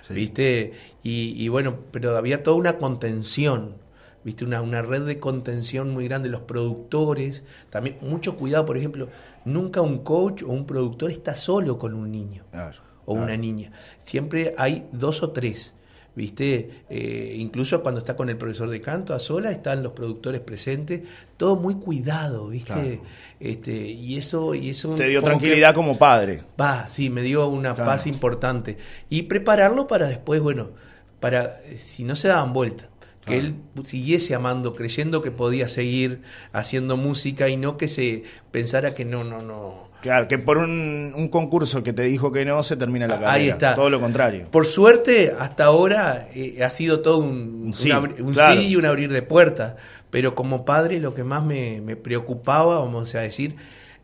sí. 0.09 0.15
¿viste? 0.15 0.73
Y, 1.03 1.43
y 1.43 1.49
bueno, 1.49 1.77
pero 1.91 2.17
había 2.19 2.43
toda 2.43 2.57
una 2.59 2.77
contención, 2.77 3.77
¿viste? 4.25 4.45
Una, 4.45 4.61
una 4.61 4.83
red 4.83 5.03
de 5.07 5.19
contención 5.19 5.91
muy 5.91 6.05
grande, 6.07 6.29
los 6.29 6.43
productores, 6.43 7.45
también 7.71 7.97
mucho 8.03 8.37
cuidado, 8.37 8.67
por 8.67 8.77
ejemplo, 8.77 9.09
nunca 9.47 9.81
un 9.81 9.99
coach 9.99 10.43
o 10.43 10.49
un 10.49 10.67
productor 10.67 11.11
está 11.13 11.35
solo 11.35 11.79
con 11.79 11.95
un 11.95 12.11
niño 12.11 12.45
Claro, 12.51 12.79
o 13.07 13.13
claro. 13.15 13.27
una 13.27 13.37
niña, 13.37 13.71
siempre 14.05 14.55
hay 14.59 14.87
dos 14.93 15.23
o 15.23 15.31
tres. 15.31 15.73
¿Viste? 16.17 16.71
Eh, 16.91 17.35
incluso 17.39 17.83
cuando 17.83 17.99
está 17.99 18.15
con 18.15 18.29
el 18.31 18.37
profesor 18.37 18.71
de 18.71 18.81
canto 18.81 19.15
a 19.15 19.19
sola, 19.19 19.51
están 19.51 19.83
los 19.83 19.95
productores 19.95 20.41
presentes, 20.43 21.01
todo 21.37 21.57
muy 21.57 21.75
cuidado, 21.75 22.47
¿viste? 22.51 22.73
Claro. 22.73 23.03
Este, 23.41 23.73
y 23.89 24.17
eso, 24.17 24.55
y 24.55 24.71
eso 24.71 24.95
Te 24.95 25.09
dio 25.09 25.21
como 25.23 25.33
que- 25.33 25.39
tranquilidad 25.41 25.75
como 25.75 25.99
padre. 25.99 26.45
Va, 26.61 26.89
sí, 26.89 27.11
me 27.11 27.23
dio 27.23 27.49
una 27.49 27.75
Claro. 27.75 27.91
paz 27.91 28.07
importante. 28.07 28.77
Y 29.11 29.23
prepararlo 29.25 29.89
para 29.89 30.07
después, 30.07 30.41
bueno, 30.41 30.71
para 31.19 31.61
eh, 31.65 31.79
si 31.79 32.05
no 32.05 32.15
se 32.15 32.29
daban 32.29 32.53
vuelta, 32.53 32.89
que 33.27 33.37
él 33.39 33.57
siguiese 33.85 34.37
amando, 34.37 34.73
creyendo 34.77 35.21
que 35.21 35.33
podía 35.33 35.69
seguir 35.69 36.23
haciendo 36.53 36.97
música 36.97 37.49
y 37.49 37.57
no 37.57 37.77
que 37.77 37.89
se 37.89 38.23
pensara 38.53 38.95
que 38.95 39.05
no, 39.05 39.25
no, 39.25 39.43
no. 39.43 39.89
Claro, 40.05 40.29
que 40.29 40.39
por 40.39 40.59
un, 40.59 41.15
un 41.17 41.29
concurso 41.29 41.83
que 41.83 41.95
te 41.95 42.03
dijo 42.03 42.31
que 42.31 42.45
no, 42.45 42.63
se 42.63 42.77
termina 42.77 43.07
la 43.07 43.15
Ahí 43.15 43.23
carrera. 43.23 43.53
está. 43.55 43.75
Todo 43.75 43.89
lo 43.89 44.01
contrario. 44.03 44.49
Por 44.51 44.67
suerte, 44.67 45.33
hasta 45.39 45.65
ahora 45.65 46.29
eh, 46.35 46.63
ha 46.63 46.69
sido 46.69 47.01
todo 47.01 47.17
un, 47.21 47.63
Un 47.69 47.73
sí, 47.73 47.91
un 47.91 48.35
claro. 48.35 48.61
sí 48.61 48.69
y 48.69 48.77
un 48.77 48.85
abrir 48.85 49.11
de 49.11 49.23
puertas. 49.23 49.77
Pero 50.11 50.35
como 50.35 50.67
padre, 50.67 51.01
lo 51.01 51.15
que 51.15 51.25
más 51.25 51.43
me, 51.43 51.81
me 51.81 51.97
preocupaba, 51.97 52.81
vamos 52.81 53.15
a 53.15 53.21
decir, 53.21 53.57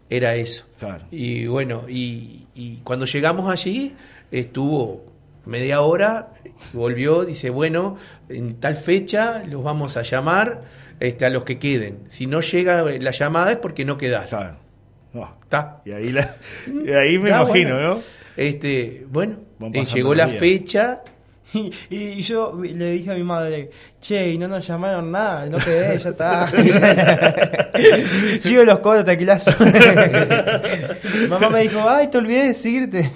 era 0.09 0.37
eso. 0.37 0.65
Claro. 0.79 1.05
Y 1.11 1.47
bueno, 1.49 1.83
y, 1.87 2.47
y 2.55 2.77
cuando 2.83 3.05
llegamos 3.05 3.51
allí, 3.51 3.95
estuvo 4.31 5.05
media 5.45 5.83
hora, 5.83 6.31
volvió, 6.73 7.27
dice, 7.27 7.51
bueno, 7.51 7.97
en 8.31 8.55
tal 8.55 8.75
fecha 8.77 9.43
los 9.45 9.63
vamos 9.63 9.99
a 9.99 10.03
llamar 10.03 10.63
este, 10.99 11.27
a 11.27 11.31
los 11.31 11.43
que 11.45 11.59
queden. 11.59 11.99
Si 12.09 12.27
no 12.27 12.41
llega 12.41 12.83
la 12.85 13.11
llamada 13.11 13.51
es 13.53 13.59
porque 13.59 13.85
no 13.85 13.99
quedaron. 13.99 14.29
Claro. 14.31 14.70
No. 15.13 15.37
¿Está? 15.43 15.81
Y 15.85 15.93
ahí, 15.93 16.11
la- 16.13 16.37
y 16.67 16.91
ahí 16.93 17.19
me 17.19 17.31
Está 17.31 17.43
imagino, 17.43 17.75
bueno. 17.75 17.95
¿no? 17.95 18.01
Este, 18.37 19.07
bueno, 19.11 19.37
eh, 19.73 19.85
llegó 19.85 20.15
la 20.15 20.27
días. 20.27 20.39
fecha 20.39 21.03
Y, 21.53 21.73
y 21.91 22.23
yo 22.23 22.57
le 22.63 22.93
dije 22.93 23.11
a 23.11 23.15
mi 23.17 23.25
madre, 23.25 23.71
che, 24.01 24.31
y 24.31 24.39
no 24.39 24.47
nos 24.47 24.65
llamaron 24.65 25.11
nada, 25.11 25.47
no 25.47 25.59
quedé, 25.59 25.99
ya 25.99 26.11
está. 26.11 26.49
Sigo 28.41 28.63
los 28.63 28.79
coros, 28.79 29.05
tranquilazo. 29.05 29.51
Mamá 31.29 31.51
me 31.51 31.63
dijo, 31.63 31.81
ay, 31.89 32.07
te 32.09 32.19
olvidé 32.19 32.43
de 32.43 32.47
decirte. 32.49 33.11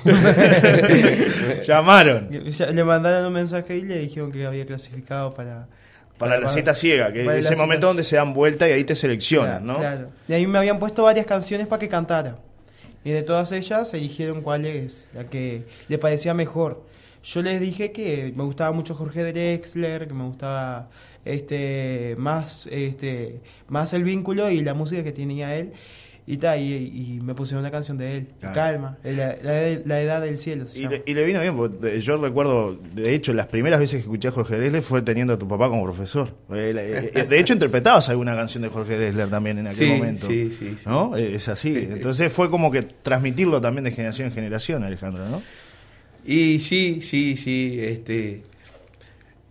Llamaron. 1.65 2.29
Le 2.73 2.85
mandaron 2.85 3.27
un 3.27 3.33
mensaje 3.33 3.77
y 3.77 3.83
le 3.83 3.99
dijeron 3.99 4.33
que 4.33 4.45
había 4.47 4.67
clasificado 4.67 5.33
para... 5.33 5.69
Para 6.19 6.39
la 6.39 6.49
cita 6.49 6.75
ciega, 6.75 7.13
que 7.13 7.23
es 7.23 7.45
ese 7.47 7.57
momento 7.57 7.89
donde 7.89 8.05
se 8.05 8.17
dan 8.17 8.35
vuelta 8.35 8.69
y 8.69 8.73
ahí 8.73 8.85
te 8.85 8.95
Claro, 8.95 9.01
seleccionan, 9.01 9.67
¿no? 9.67 9.79
Claro. 9.79 10.09
Y 10.29 10.33
ahí 10.33 10.47
me 10.47 10.59
habían 10.59 10.79
puesto 10.79 11.03
varias 11.03 11.27
canciones 11.27 11.67
para 11.67 11.81
que 11.81 11.89
cantara. 11.89 12.39
Y 13.05 13.11
de 13.11 13.23
todas 13.23 13.53
ellas 13.53 13.93
eligieron 13.93 14.41
cuál 14.41 14.65
es 14.65 15.09
la 15.13 15.25
que 15.25 15.65
le 15.89 15.99
parecía 15.99 16.33
mejor. 16.33 16.83
yo 17.23 17.43
les 17.43 17.61
dije 17.61 17.93
que 17.93 18.33
me 18.37 18.45
gustaba 18.45 18.73
mucho 18.73 18.95
Jorge 18.95 19.25
Drexler, 19.33 20.07
que 20.09 20.15
me 20.15 20.25
gustaba 20.25 20.89
este 21.25 22.15
más 22.19 22.67
este 22.71 23.41
más 23.69 23.95
el 23.95 24.05
vínculo 24.05 24.51
y 24.51 24.61
la 24.61 24.75
música 24.75 25.03
que 25.03 25.13
tenía 25.13 25.57
él 25.57 25.73
y 26.27 26.39
tal 26.39 26.59
y, 26.59 26.73
y 26.75 27.21
me 27.23 27.35
pusieron 27.35 27.61
una 27.63 27.71
canción 27.71 27.99
de 27.99 28.17
él 28.17 28.27
Claro. 28.41 28.55
calma 28.55 28.99
la, 29.05 29.37
la- 29.43 29.79
la 29.85 30.01
edad 30.01 30.23
del 30.23 30.39
cielo 30.39 30.65
se 30.67 30.79
Y 30.79 30.83
llama. 30.83 30.97
le, 30.97 31.03
y 31.07 31.13
le 31.15 31.25
vino 31.27 31.41
bien, 31.41 31.55
porque 31.55 32.01
yo 32.01 32.17
recuerdo, 32.17 32.77
de 32.95 33.15
hecho, 33.15 33.35
las 33.35 33.47
primeras 33.49 33.79
veces 33.79 33.97
que 33.97 34.01
escuché 34.03 34.29
a 34.29 34.31
Jorge 34.31 34.57
Drexler 34.57 34.83
fue 34.83 35.03
teniendo 35.03 35.35
a 35.35 35.39
tu 35.39 35.47
papá 35.47 35.69
como 35.69 35.85
profesor. 35.85 36.35
Eh, 36.51 37.11
eh, 37.15 37.27
De 37.29 37.39
hecho, 37.39 37.53
interpretabas 37.53 38.09
alguna 38.09 38.35
canción 38.35 38.63
de 38.63 38.71
Jorge 38.71 38.97
Drexler 38.97 39.29
también 39.29 39.59
en 39.59 39.67
aquel 39.67 39.79
Sí, 39.79 39.93
momento. 39.93 40.27
sí, 40.27 40.51
sí, 40.51 40.75
sí. 40.79 40.85
¿No? 40.89 41.15
Eh, 41.17 41.35
Es 41.35 41.49
así. 41.49 41.77
Entonces 41.77 42.33
fue 42.33 42.49
como 42.49 42.71
que 42.71 42.81
transmitirlo 42.83 43.61
también 43.61 43.85
de 43.85 43.91
generación 43.91 44.29
en 44.29 44.35
generación, 44.35 44.83
Alejandro, 44.83 45.27
¿no? 45.29 45.43
Y 46.25 46.61
sí, 46.61 47.01
sí, 47.03 47.37
sí, 47.37 47.79
este 47.83 48.45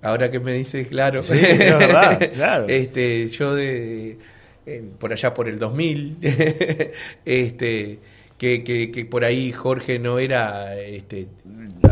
ahora 0.01 0.31
que 0.31 0.39
me 0.39 0.53
dices, 0.53 0.87
claro. 0.87 1.21
Sí, 1.23 1.33
es 1.35 1.59
verdad, 1.59 2.19
claro. 2.33 2.65
Este, 2.67 3.27
yo 3.27 3.53
de 3.53 4.17
eh, 4.65 4.83
por 4.97 5.11
allá 5.11 5.33
por 5.33 5.47
el 5.47 5.59
2000 5.59 6.17
este 7.25 7.99
que, 8.37 8.63
que, 8.63 8.91
que 8.91 9.05
por 9.05 9.23
ahí 9.23 9.51
Jorge 9.51 9.99
no 9.99 10.19
era 10.19 10.77
este 10.77 11.27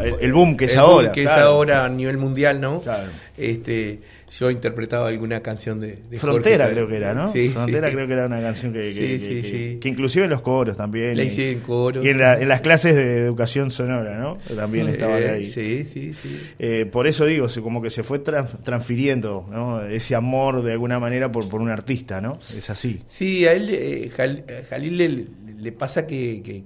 El, 0.03 0.15
el 0.19 0.33
boom 0.33 0.57
que 0.57 0.65
es 0.65 0.73
el 0.73 0.79
boom 0.79 0.89
ahora. 0.89 1.11
que 1.11 1.23
claro. 1.23 1.41
es 1.41 1.45
ahora 1.47 1.85
a 1.85 1.89
nivel 1.89 2.17
mundial, 2.17 2.59
¿no? 2.59 2.81
Claro. 2.81 3.09
Este, 3.37 4.01
yo 4.37 4.49
interpretaba 4.49 5.09
alguna 5.09 5.41
canción 5.41 5.79
de, 5.79 5.99
de 6.09 6.17
Frontera 6.19 6.65
Jorge, 6.65 6.73
creo 6.75 6.87
que 6.87 6.95
era, 6.97 7.13
¿no? 7.13 7.31
Sí, 7.31 7.49
Frontera 7.49 7.89
sí. 7.89 7.93
creo 7.95 8.07
que 8.07 8.13
era 8.13 8.25
una 8.27 8.41
canción 8.41 8.71
que, 8.73 8.79
que, 8.79 8.91
Sí, 8.93 8.99
que- 9.01 9.19
sí, 9.19 9.29
que- 9.29 9.43
sí. 9.43 9.77
que 9.81 9.89
inclusive 9.89 10.25
en 10.25 10.31
los 10.31 10.41
coros 10.41 10.77
también. 10.77 11.17
La 11.17 11.23
hice 11.23 11.51
en 11.51 11.59
coro. 11.59 12.03
Y 12.03 12.09
en, 12.09 12.17
la- 12.19 12.39
en 12.39 12.47
las 12.47 12.61
clases 12.61 12.95
de 12.95 13.17
educación 13.17 13.71
sonora, 13.71 14.17
¿no? 14.17 14.37
También 14.55 14.87
estaba 14.87 15.19
Eh, 15.19 15.29
ahí. 15.29 15.43
Sí, 15.45 15.83
sí, 15.83 16.13
sí. 16.13 16.39
Eh, 16.59 16.85
por 16.85 17.07
eso 17.07 17.25
digo, 17.25 17.47
como 17.61 17.81
que 17.81 17.89
se 17.89 18.03
fue 18.03 18.19
trans- 18.19 18.55
transfiriendo 18.63 19.45
¿no? 19.51 19.81
ese 19.85 20.15
amor 20.15 20.63
de 20.63 20.71
alguna 20.71 20.99
manera 20.99 21.31
por, 21.31 21.49
por 21.49 21.61
un 21.61 21.69
artista, 21.69 22.21
¿no? 22.21 22.33
Es 22.55 22.69
así. 22.69 23.01
Sí, 23.05 23.45
a 23.45 23.53
él, 23.53 23.69
eh, 23.71 24.09
a 24.17 24.65
Jalil 24.69 24.97
le, 24.97 25.25
le 25.61 25.71
pasa 25.73 26.07
que, 26.07 26.41
que 26.43 26.63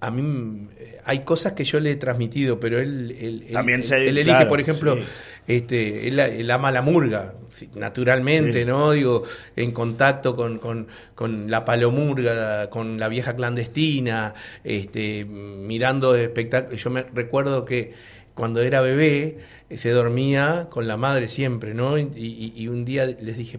a 0.00 0.10
mí 0.10 0.68
eh, 0.78 0.98
hay 1.04 1.20
cosas 1.24 1.52
que 1.54 1.64
yo 1.64 1.80
le 1.80 1.92
he 1.92 1.96
transmitido, 1.96 2.60
pero 2.60 2.78
él, 2.78 3.16
él, 3.18 3.44
él- 3.46 3.52
También 3.52 3.80
él- 3.80 3.86
se- 3.86 3.96
él 3.96 4.18
elige, 4.18 4.24
claro, 4.24 4.48
por 4.48 4.60
ejemplo, 4.60 4.96
sí. 4.96 5.02
este, 5.48 6.08
él, 6.08 6.18
él 6.20 6.50
ama 6.50 6.70
la 6.70 6.82
murga, 6.82 7.34
naturalmente, 7.74 8.60
Sí. 8.60 8.64
¿no? 8.64 8.92
Digo, 8.92 9.24
en 9.56 9.72
contacto 9.72 10.36
con, 10.36 10.58
con, 10.58 10.86
con 11.14 11.50
la 11.50 11.64
palomurga, 11.64 12.70
con 12.70 12.98
la 12.98 13.08
vieja 13.08 13.34
clandestina, 13.34 14.34
este, 14.64 15.24
mirando 15.24 16.14
espectáculos. 16.14 16.82
Yo 16.82 16.90
me 16.90 17.02
recuerdo 17.14 17.64
que 17.64 17.92
cuando 18.34 18.62
era 18.62 18.80
bebé 18.80 19.38
eh, 19.70 19.76
se 19.76 19.90
dormía 19.90 20.68
con 20.70 20.86
la 20.86 20.96
madre 20.96 21.28
siempre, 21.28 21.74
¿no? 21.74 21.98
Y, 21.98 22.02
y- 22.14 22.52
y 22.56 22.68
un 22.68 22.84
día 22.84 23.06
les 23.06 23.36
dije, 23.36 23.58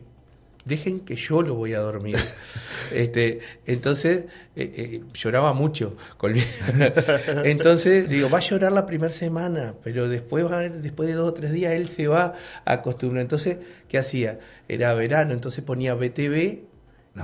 dejen 0.65 1.01
que 1.01 1.15
yo 1.15 1.41
lo 1.41 1.55
voy 1.55 1.73
a 1.73 1.79
dormir. 1.79 2.17
este, 2.93 3.39
entonces 3.65 4.25
eh, 4.55 4.73
eh, 4.75 5.01
lloraba 5.13 5.53
mucho 5.53 5.95
conmigo. 6.17 6.45
entonces 7.43 8.07
digo, 8.09 8.29
va 8.29 8.39
a 8.39 8.41
llorar 8.41 8.71
la 8.71 8.85
primera 8.85 9.13
semana, 9.13 9.73
pero 9.83 10.07
después 10.07 10.45
va 10.45 10.57
a 10.57 10.59
ver, 10.59 10.73
después 10.81 11.07
de 11.09 11.15
dos 11.15 11.29
o 11.29 11.33
tres 11.33 11.51
días 11.51 11.73
él 11.73 11.87
se 11.89 12.07
va 12.07 12.35
a 12.65 12.73
acostumbrar. 12.73 13.21
Entonces, 13.21 13.57
¿qué 13.87 13.97
hacía? 13.97 14.39
Era 14.67 14.93
verano, 14.93 15.33
entonces 15.33 15.63
ponía 15.63 15.95
BTV 15.95 16.68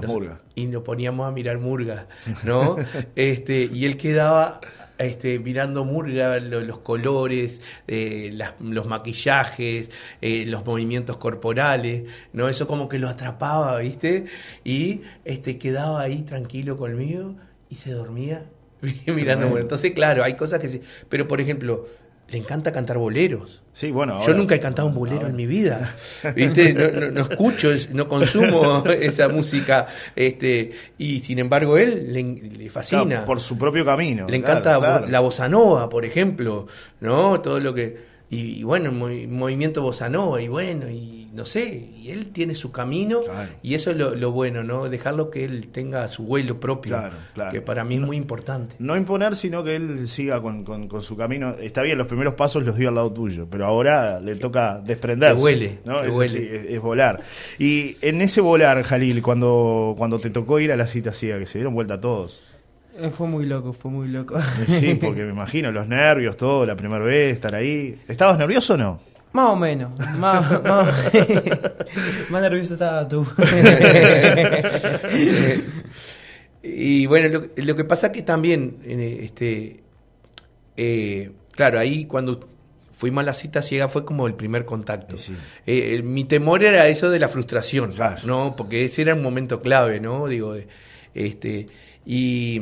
Nos- 0.02 0.12
murgas. 0.12 0.40
y 0.56 0.66
nos 0.68 0.84
poníamos 0.84 1.28
a 1.28 1.32
mirar 1.32 1.58
murga, 1.60 2.08
¿no? 2.44 2.76
este, 3.16 3.64
y 3.72 3.86
él 3.86 3.98
quedaba 3.98 4.62
este, 4.98 5.40
mirando 5.40 5.84
murga, 5.84 6.40
lo- 6.40 6.62
los 6.62 6.78
colores, 6.80 7.62
eh, 7.88 8.30
las- 8.34 8.54
los 8.62 8.86
maquillajes, 8.88 9.92
eh, 10.22 10.46
los 10.48 10.66
movimientos 10.66 11.18
corporales, 11.18 12.04
¿no? 12.34 12.48
Eso 12.48 12.66
como 12.68 12.88
que 12.88 12.98
lo 13.00 13.10
atrapaba, 13.10 13.78
¿viste? 13.80 14.26
Y 14.64 15.02
este, 15.26 15.58
quedaba 15.58 16.02
ahí 16.02 16.22
tranquilo 16.24 16.78
conmigo 16.78 17.36
y 17.70 17.76
se 17.76 17.92
dormía 17.92 18.46
mirando 19.08 19.48
murga. 19.48 19.62
Entonces, 19.64 19.92
claro, 19.92 20.24
hay 20.24 20.36
cosas 20.36 20.60
que 20.60 20.70
sí. 20.70 20.82
Pero, 21.10 21.28
por 21.28 21.42
ejemplo, 21.42 21.88
le 22.30 22.38
encanta 22.38 22.72
cantar 22.72 22.98
boleros. 22.98 23.62
Sí, 23.74 23.92
bueno. 23.92 24.20
Yo 24.26 24.34
nunca 24.34 24.56
he 24.56 24.60
cantado 24.60 24.88
un 24.88 24.96
bolero 24.96 25.18
ahora- 25.18 25.30
en 25.30 25.36
mi 25.36 25.46
vida, 25.46 25.94
¿viste? 26.36 26.74
No, 26.74 26.90
no- 26.92 27.12
no 27.12 27.22
escucho, 27.22 27.72
es- 27.72 27.92
no 27.94 28.08
consumo 28.08 28.84
esa 28.90 29.28
música, 29.28 29.88
este, 30.16 30.72
y 30.98 31.20
sin 31.20 31.40
embargo 31.40 31.78
él 31.78 32.12
le, 32.14 32.24
le 32.58 32.70
fascina. 32.70 33.06
Claro, 33.06 33.26
por 33.26 33.40
su 33.42 33.58
propio 33.58 33.86
camino. 33.86 34.26
le 34.28 34.40
claro, 34.42 34.60
encanta 34.60 34.80
claro. 34.80 35.08
la 35.08 35.20
bossa 35.20 35.48
nova, 35.50 35.88
por 35.90 36.06
ejemplo, 36.06 36.68
¿no? 37.02 37.42
Todo 37.42 37.60
lo 37.60 37.74
que... 37.74 38.15
Y, 38.30 38.60
y 38.60 38.64
bueno, 38.64 38.90
el 39.08 39.28
movimiento 39.28 39.82
bossa 39.84 40.10
nova, 40.10 40.42
y 40.42 40.48
bueno, 40.48 40.90
y 40.90 41.30
no 41.34 41.46
sé, 41.46 41.90
y 41.98 42.10
él 42.10 42.30
tiene 42.30 42.56
su 42.56 42.72
camino, 42.72 43.22
Claro. 43.22 43.50
y 43.62 43.76
eso 43.76 43.92
es 43.92 43.98
lo, 43.98 44.16
lo 44.16 44.32
bueno, 44.32 44.64
¿no? 44.64 44.90
Dejarlo 44.90 45.30
que 45.30 45.44
él 45.46 45.68
tenga 45.68 46.08
su 46.08 46.24
vuelo 46.24 46.60
propio, 46.60 46.96
Claro, 46.98 47.16
claro. 47.34 47.52
que 47.52 47.62
para 47.62 47.84
mí 47.84 47.96
es 47.96 48.02
muy 48.02 48.16
importante. 48.18 48.76
No 48.80 48.96
imponer, 48.98 49.36
sino 49.36 49.64
que 49.64 49.76
él 49.76 50.08
siga 50.08 50.42
con, 50.42 50.64
con- 50.64 50.88
con 50.88 51.04
su 51.04 51.16
camino. 51.18 51.56
Está 51.60 51.82
bien, 51.82 51.98
los 51.98 52.08
primeros 52.08 52.34
pasos 52.36 52.64
los 52.64 52.78
dio 52.78 52.90
al 52.90 52.96
lado 52.96 53.12
tuyo, 53.12 53.48
pero 53.50 53.66
ahora 53.66 54.20
le 54.22 54.36
toca 54.38 54.80
desprenderse. 54.84 55.36
Que 55.36 55.44
huele, 55.44 55.80
¿no? 55.86 56.02
que 56.02 56.08
es, 56.08 56.16
huele. 56.16 56.30
así, 56.32 56.40
es- 56.40 56.74
es 56.74 56.80
volar. 56.82 57.22
Y 57.60 57.98
en 58.02 58.22
ese 58.22 58.40
volar, 58.42 58.82
Jalil, 58.84 59.22
cuando, 59.22 59.94
cuando 59.98 60.18
te 60.20 60.30
tocó 60.30 60.60
ir 60.60 60.72
a 60.72 60.78
la 60.78 60.88
cita 60.88 61.14
ciega, 61.14 61.38
que 61.38 61.46
se 61.46 61.58
dieron 61.60 61.74
vuelta 61.76 62.00
todos. 62.00 62.42
Eh, 62.98 63.10
fue 63.10 63.28
muy 63.28 63.46
loco 63.46 63.74
fue 63.74 63.92
muy 63.92 64.08
loco 64.08 64.38
Eh, 64.38 64.44
Sí, 64.68 64.96
porque 65.02 65.24
me 65.24 65.32
imagino 65.32 65.72
los 65.72 65.88
nervios, 65.88 66.38
todo, 66.38 66.66
la 66.66 66.76
primera 66.76 67.04
vez, 67.04 67.34
estar 67.34 67.54
ahí. 67.56 68.00
¿Estabas 68.08 68.38
nervioso 68.38 68.74
o 68.76 68.78
no? 68.78 69.00
más 69.34 69.50
o 69.50 69.56
menos 69.58 69.92
más, 70.18 70.64
más, 70.64 70.88
más 72.30 72.42
nervioso 72.42 72.76
estaba 72.76 73.06
tú 73.06 73.28
Y 76.64 77.06
bueno, 77.06 77.28
lo, 77.30 77.64
lo 77.64 77.76
que 77.76 77.84
pasa 77.84 78.12
que 78.12 78.24
también, 78.24 78.78
este, 78.86 79.84
eh, 80.78 81.32
claro, 81.52 81.80
ahí 81.80 82.06
cuando 82.06 82.48
fuimos 82.92 83.22
a 83.22 83.26
la 83.26 83.34
cita 83.34 83.62
ciega 83.62 83.88
fue 83.88 84.04
como 84.06 84.26
el 84.26 84.34
primer 84.36 84.66
contacto. 84.66 85.16
Y 85.16 85.20
sí. 85.20 85.36
Eh, 85.68 85.94
el- 85.96 86.04
mi 86.04 86.24
temor 86.24 86.64
era 86.64 86.88
eso 86.88 87.10
de 87.10 87.20
la 87.20 87.28
frustración, 87.30 87.92
Claro. 87.92 88.22
¿no? 88.26 88.56
Porque 88.56 88.86
ese 88.86 89.04
era 89.04 89.14
un 89.14 89.22
momento 89.22 89.62
clave, 89.62 90.00
¿no? 90.00 90.28
Digo, 90.28 90.56
este, 91.14 91.68
y, 92.06 92.62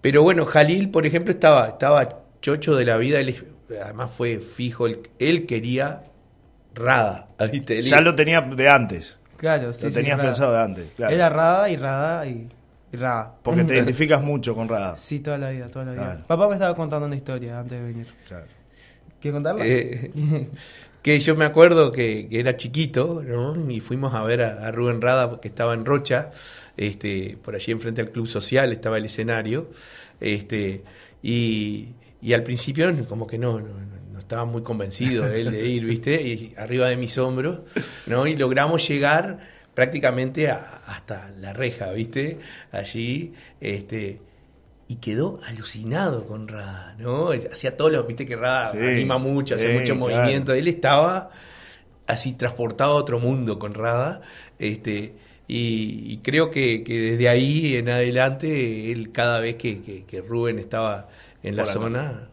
pero 0.00 0.22
bueno, 0.22 0.44
Jalil, 0.46 0.90
por 0.90 1.06
ejemplo, 1.06 1.32
estaba, 1.32 1.68
estaba 1.68 2.22
chocho 2.40 2.74
de 2.74 2.84
la 2.84 2.96
vida, 2.96 3.20
él, 3.20 3.34
además 3.82 4.10
fue 4.10 4.38
fijo, 4.40 4.86
él, 4.86 5.00
él 5.18 5.46
quería 5.46 6.04
Rada, 6.74 7.28
Ya 7.82 8.00
lo 8.00 8.14
tenía 8.14 8.40
de 8.40 8.68
antes. 8.68 9.20
claro 9.36 9.72
sí 9.74 9.84
lo 9.84 9.90
sí, 9.90 9.96
tenías 9.96 10.16
Rada. 10.16 10.28
pensado 10.30 10.52
de 10.52 10.58
antes. 10.62 10.86
Claro. 10.96 11.14
era 11.14 11.28
Rada 11.28 11.68
y 11.68 11.76
Rada 11.76 12.26
y, 12.26 12.48
y 12.92 12.96
Rada 12.96 13.34
Porque 13.42 13.64
te 13.64 13.74
identificas 13.76 14.22
mucho 14.22 14.54
con 14.54 14.68
Rada. 14.68 14.96
sí 14.96 15.20
toda 15.20 15.36
la 15.38 15.50
vida 15.50 15.66
toda 15.66 15.84
la 15.84 15.92
vida 15.92 16.02
Claro. 16.04 16.24
papá 16.26 16.48
me 16.48 16.54
estaba 16.54 16.74
contando 16.74 17.06
una 17.06 17.16
historia 17.16 17.58
antes 17.58 17.78
de 17.78 17.84
venir 17.86 18.06
Claro. 18.26 18.46
¿quieres 19.20 19.34
contarla? 19.34 19.64
Eh, 19.66 20.10
que 21.02 21.18
yo 21.20 21.34
me 21.36 21.44
acuerdo 21.44 21.90
que, 21.92 22.28
que 22.28 22.40
era 22.40 22.56
chiquito, 22.56 23.22
¿no? 23.26 23.70
Y 23.70 23.80
fuimos 23.80 24.14
a 24.14 24.22
ver 24.22 24.42
a, 24.42 24.70
Rubén 24.70 25.00
Rada, 25.00 25.40
que 25.40 25.48
estaba 25.48 25.74
en 25.74 25.84
Rocha, 25.84 26.30
este, 26.76 27.36
por 27.42 27.54
allí 27.54 27.72
enfrente 27.72 28.00
al 28.00 28.10
Club 28.10 28.26
Social, 28.28 28.72
estaba 28.72 28.98
el 28.98 29.04
escenario, 29.06 29.68
este, 30.20 30.82
y, 31.22 31.88
y 32.20 32.32
al 32.32 32.42
principio 32.42 32.86
como 33.08 33.26
que 33.26 33.38
no, 33.38 33.58
no, 33.60 33.66
no- 33.68 34.02
no 34.12 34.18
estaba 34.18 34.44
muy 34.44 34.62
convencido 34.62 35.26
él 35.32 35.50
de 35.50 35.66
ir, 35.66 35.84
¿viste? 35.84 36.22
Y 36.22 36.54
arriba 36.56 36.88
de 36.88 36.96
mis 36.96 37.16
hombros, 37.18 37.62
¿no? 38.06 38.26
Y 38.26 38.36
logramos 38.36 38.86
llegar 38.86 39.38
prácticamente 39.74 40.48
a- 40.50 40.82
hasta 40.86 41.32
la 41.40 41.52
reja, 41.52 41.90
¿viste? 41.92 42.38
Allí, 42.70 43.32
este... 43.60 44.20
Y 44.92 44.96
quedó 44.96 45.40
alucinado 45.46 46.26
con 46.26 46.48
Rada, 46.48 46.94
¿no? 46.98 47.30
Hacía 47.30 47.76
todo 47.78 47.88
lo, 47.88 48.04
viste 48.04 48.26
que 48.26 48.36
Rada 48.36 48.72
Sí, 48.72 48.78
anima 48.78 49.16
mucho, 49.16 49.54
hace 49.54 49.68
sí, 49.68 49.72
mucho 49.72 49.96
claro. 49.96 50.00
movimiento. 50.00 50.52
Él 50.52 50.68
estaba 50.68 51.30
así 52.06 52.34
transportado 52.34 52.92
a 52.92 52.94
otro 52.96 53.18
mundo 53.18 53.58
con 53.58 53.72
Rada. 53.72 54.20
Este, 54.58 55.14
y, 55.48 56.12
y 56.12 56.18
creo 56.18 56.50
que, 56.50 56.84
que 56.84 56.98
desde 57.12 57.28
ahí 57.30 57.76
en 57.76 57.88
adelante, 57.88 58.92
él 58.92 59.12
cada 59.12 59.40
vez 59.40 59.56
que, 59.56 59.80
que- 59.80 60.04
que 60.04 60.20
Rubén 60.20 60.58
estaba 60.58 61.08
en 61.42 61.56
la 61.56 61.64
Por 61.64 61.72
zona, 61.72 62.28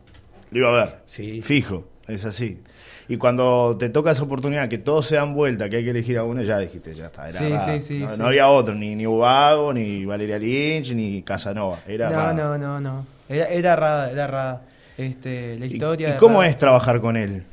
Lo 0.51 0.59
iba 0.59 0.69
a 0.69 0.85
ver. 0.85 0.95
Sí. 1.05 1.41
Fijo, 1.41 1.87
es 2.07 2.25
así. 2.25 2.59
Y 3.07 3.17
cuando 3.17 3.75
te 3.79 3.89
toca 3.89 4.11
esa 4.11 4.23
oportunidad, 4.23 4.67
que 4.69 4.77
todos 4.77 5.07
se 5.07 5.15
dan 5.15 5.33
vuelta, 5.33 5.67
que 5.69 5.77
hay 5.77 5.83
que 5.83 5.89
elegir 5.89 6.17
a 6.19 6.23
uno, 6.23 6.43
ya 6.43 6.59
dijiste, 6.59 6.93
ya 6.93 7.07
está. 7.07 7.27
Era 7.29 7.59
Sí, 7.59 7.79
sí, 7.79 7.99
sí, 7.99 8.05
no, 8.17 8.27
había 8.27 8.47
otro, 8.49 8.75
ni, 8.75 8.95
ni 8.95 9.07
Ubago, 9.07 9.73
ni 9.73 10.05
Valeria 10.05 10.37
Lynch, 10.37 10.93
ni 10.93 11.23
Casanova. 11.23 11.79
Era 11.87 12.09
no, 12.09 12.15
Rada. 12.15 12.33
no, 12.33 12.57
no, 12.57 12.79
no. 12.79 13.07
Era, 13.27 13.47
era 13.47 13.75
Rada, 13.75 14.11
era 14.11 14.27
Rada. 14.27 14.61
Este, 14.97 15.57
la 15.57 15.65
¿Y- 15.65 15.73
historia. 15.73 16.15
¿Y, 16.15 16.17
cómo 16.17 16.39
Rada. 16.39 16.49
es 16.51 16.57
trabajar 16.57 17.01
con 17.01 17.17
él? 17.17 17.43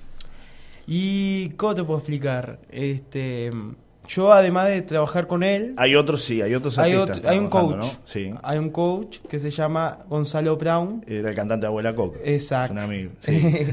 ¿Y 0.87 1.50
cómo 1.50 1.75
te 1.75 1.85
puedo 1.85 1.99
explicar? 2.00 2.59
Este, 2.71 3.50
yo 4.09 4.33
además 4.33 4.69
de 4.69 4.83
trabajar 4.83 5.27
con 5.27 5.43
él, 5.43 5.75
Hay 5.77 5.95
otros, 5.95 6.23
sí, 6.25 6.41
hay 6.43 6.55
otros 6.55 6.79
hay, 6.79 6.93
artistas. 6.93 7.19
otro- 7.19 7.31
hay 7.31 7.39
un 7.39 7.49
coach. 7.49 7.77
¿no? 7.77 7.85
Sí. 8.05 8.33
Hay 8.43 8.59
un 8.59 8.71
coach 8.71 9.19
que 9.29 9.39
se 9.39 9.51
llama 9.51 9.99
Gonzalo 10.09 10.57
Brown. 10.57 11.05
Era 11.07 11.31
el 11.31 11.35
cantante 11.35 11.63
de 11.65 11.69
Abuela 11.69 11.95
Coca. 11.95 12.19
Exacto. 12.25 12.77
Es 12.79 12.85
un 12.85 12.91
amigo. 12.91 13.11
Sí. 13.23 13.67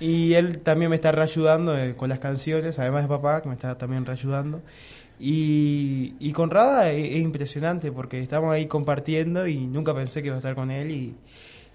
y 0.00 0.34
él 0.34 0.58
también 0.60 0.90
me 0.90 0.96
está 0.96 1.10
reayudando 1.12 1.76
eh, 1.76 1.94
con 1.96 2.08
las 2.08 2.18
canciones, 2.18 2.78
además 2.78 3.02
de 3.02 3.08
papá, 3.08 3.40
que 3.42 3.48
me 3.48 3.54
está 3.54 3.76
también 3.78 4.04
reayudando. 4.06 4.60
Y, 5.24 6.14
y 6.18 6.32
con 6.32 6.50
Rada 6.50 6.90
es, 6.90 7.12
es 7.14 7.20
impresionante 7.20 7.92
porque 7.92 8.20
estamos 8.20 8.52
ahí 8.52 8.66
compartiendo 8.66 9.46
y 9.46 9.66
nunca 9.66 9.94
pensé 9.94 10.20
que 10.20 10.28
iba 10.28 10.36
a 10.36 10.38
estar 10.40 10.54
con 10.54 10.70
él 10.70 10.90
y, 10.90 11.14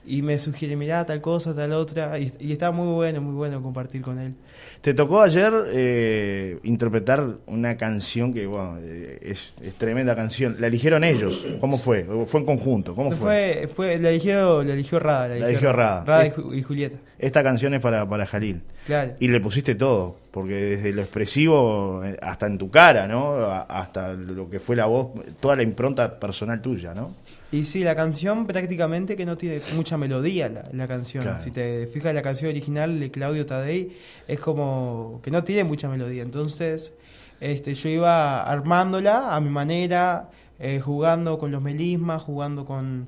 y 0.07 0.21
me 0.21 0.39
sugiere, 0.39 0.75
mirá, 0.75 1.05
tal 1.05 1.21
cosa, 1.21 1.53
tal 1.55 1.73
otra. 1.73 2.17
Y, 2.19 2.31
y 2.39 2.51
está 2.53 2.71
muy 2.71 2.87
bueno, 2.93 3.21
muy 3.21 3.33
bueno 3.35 3.61
compartir 3.61 4.01
con 4.01 4.17
él. 4.19 4.33
Te 4.81 4.93
tocó 4.93 5.21
ayer 5.21 5.51
eh, 5.71 6.59
interpretar 6.63 7.27
una 7.47 7.77
canción 7.77 8.33
que, 8.33 8.45
bueno, 8.47 8.77
eh, 8.81 9.19
es, 9.21 9.53
es 9.61 9.73
tremenda 9.75 10.15
canción. 10.15 10.55
¿La 10.59 10.67
eligieron 10.67 11.03
ellos? 11.03 11.45
¿Cómo 11.59 11.77
fue? 11.77 12.05
¿Fue 12.25 12.39
en 12.39 12.45
conjunto? 12.45 12.95
¿Cómo 12.95 13.11
fue? 13.11 13.17
Fue, 13.65 13.67
fue, 13.75 13.99
la 13.99 14.09
eligió, 14.09 14.63
la 14.63 14.73
eligió 14.73 14.99
Rada. 14.99 15.27
La 15.29 15.49
eligió 15.49 15.73
Rada. 15.73 16.03
Rada 16.05 16.25
y, 16.25 16.27
Es- 16.29 16.35
Ju- 16.35 16.57
y 16.57 16.61
Julieta. 16.63 16.97
Esta 17.19 17.41
canción 17.43 17.73
es 17.73 17.79
para, 17.79 18.07
para 18.07 18.25
Jalil. 18.27 18.61
Claro. 18.85 19.13
Y 19.19 19.27
le 19.27 19.39
pusiste 19.41 19.73
todo, 19.75 20.17
porque 20.31 20.53
desde 20.53 20.93
lo 20.93 21.01
expresivo 21.01 22.03
eh, 22.05 22.15
hasta 22.21 22.45
en 22.45 22.57
tu 22.57 22.69
cara, 22.69 23.07
¿no? 23.07 23.35
Hasta 23.67 24.13
lo 24.13 24.49
que 24.49 24.59
fue 24.59 24.75
la 24.75 24.85
voz, 24.85 25.09
toda 25.39 25.55
la 25.55 25.63
impronta 25.63 26.19
personal 26.19 26.61
tuya, 26.61 26.93
¿no? 26.93 27.15
Y 27.51 27.63
sí, 27.63 27.83
la 27.83 27.95
canción 27.95 28.45
prácticamente 28.45 29.15
que 29.15 29.25
no 29.25 29.37
tiene 29.37 29.61
mucha 29.75 29.97
melodía 29.97 30.49
la, 30.49 30.65
la 30.73 30.87
canción. 30.87 31.23
Claro. 31.23 31.39
Si 31.39 31.51
te 31.51 31.87
fijas 31.87 32.13
la 32.13 32.21
canción 32.21 32.51
original 32.51 32.99
de 32.99 33.09
Claudio 33.09 33.45
Tadei, 33.45 33.95
es 34.27 34.39
como 34.39 35.21
que 35.23 35.31
no 35.31 35.43
tiene 35.45 35.63
mucha 35.63 35.87
melodía. 35.87 36.23
Entonces, 36.23 36.93
este, 37.39 37.73
yo 37.73 37.87
iba 37.89 38.43
armándola 38.43 39.33
a 39.33 39.39
mi 39.39 39.49
manera, 39.49 40.29
eh, 40.59 40.81
jugando 40.81 41.37
con 41.37 41.51
los 41.51 41.61
melismas, 41.61 42.21
jugando 42.23 42.65
con, 42.65 43.07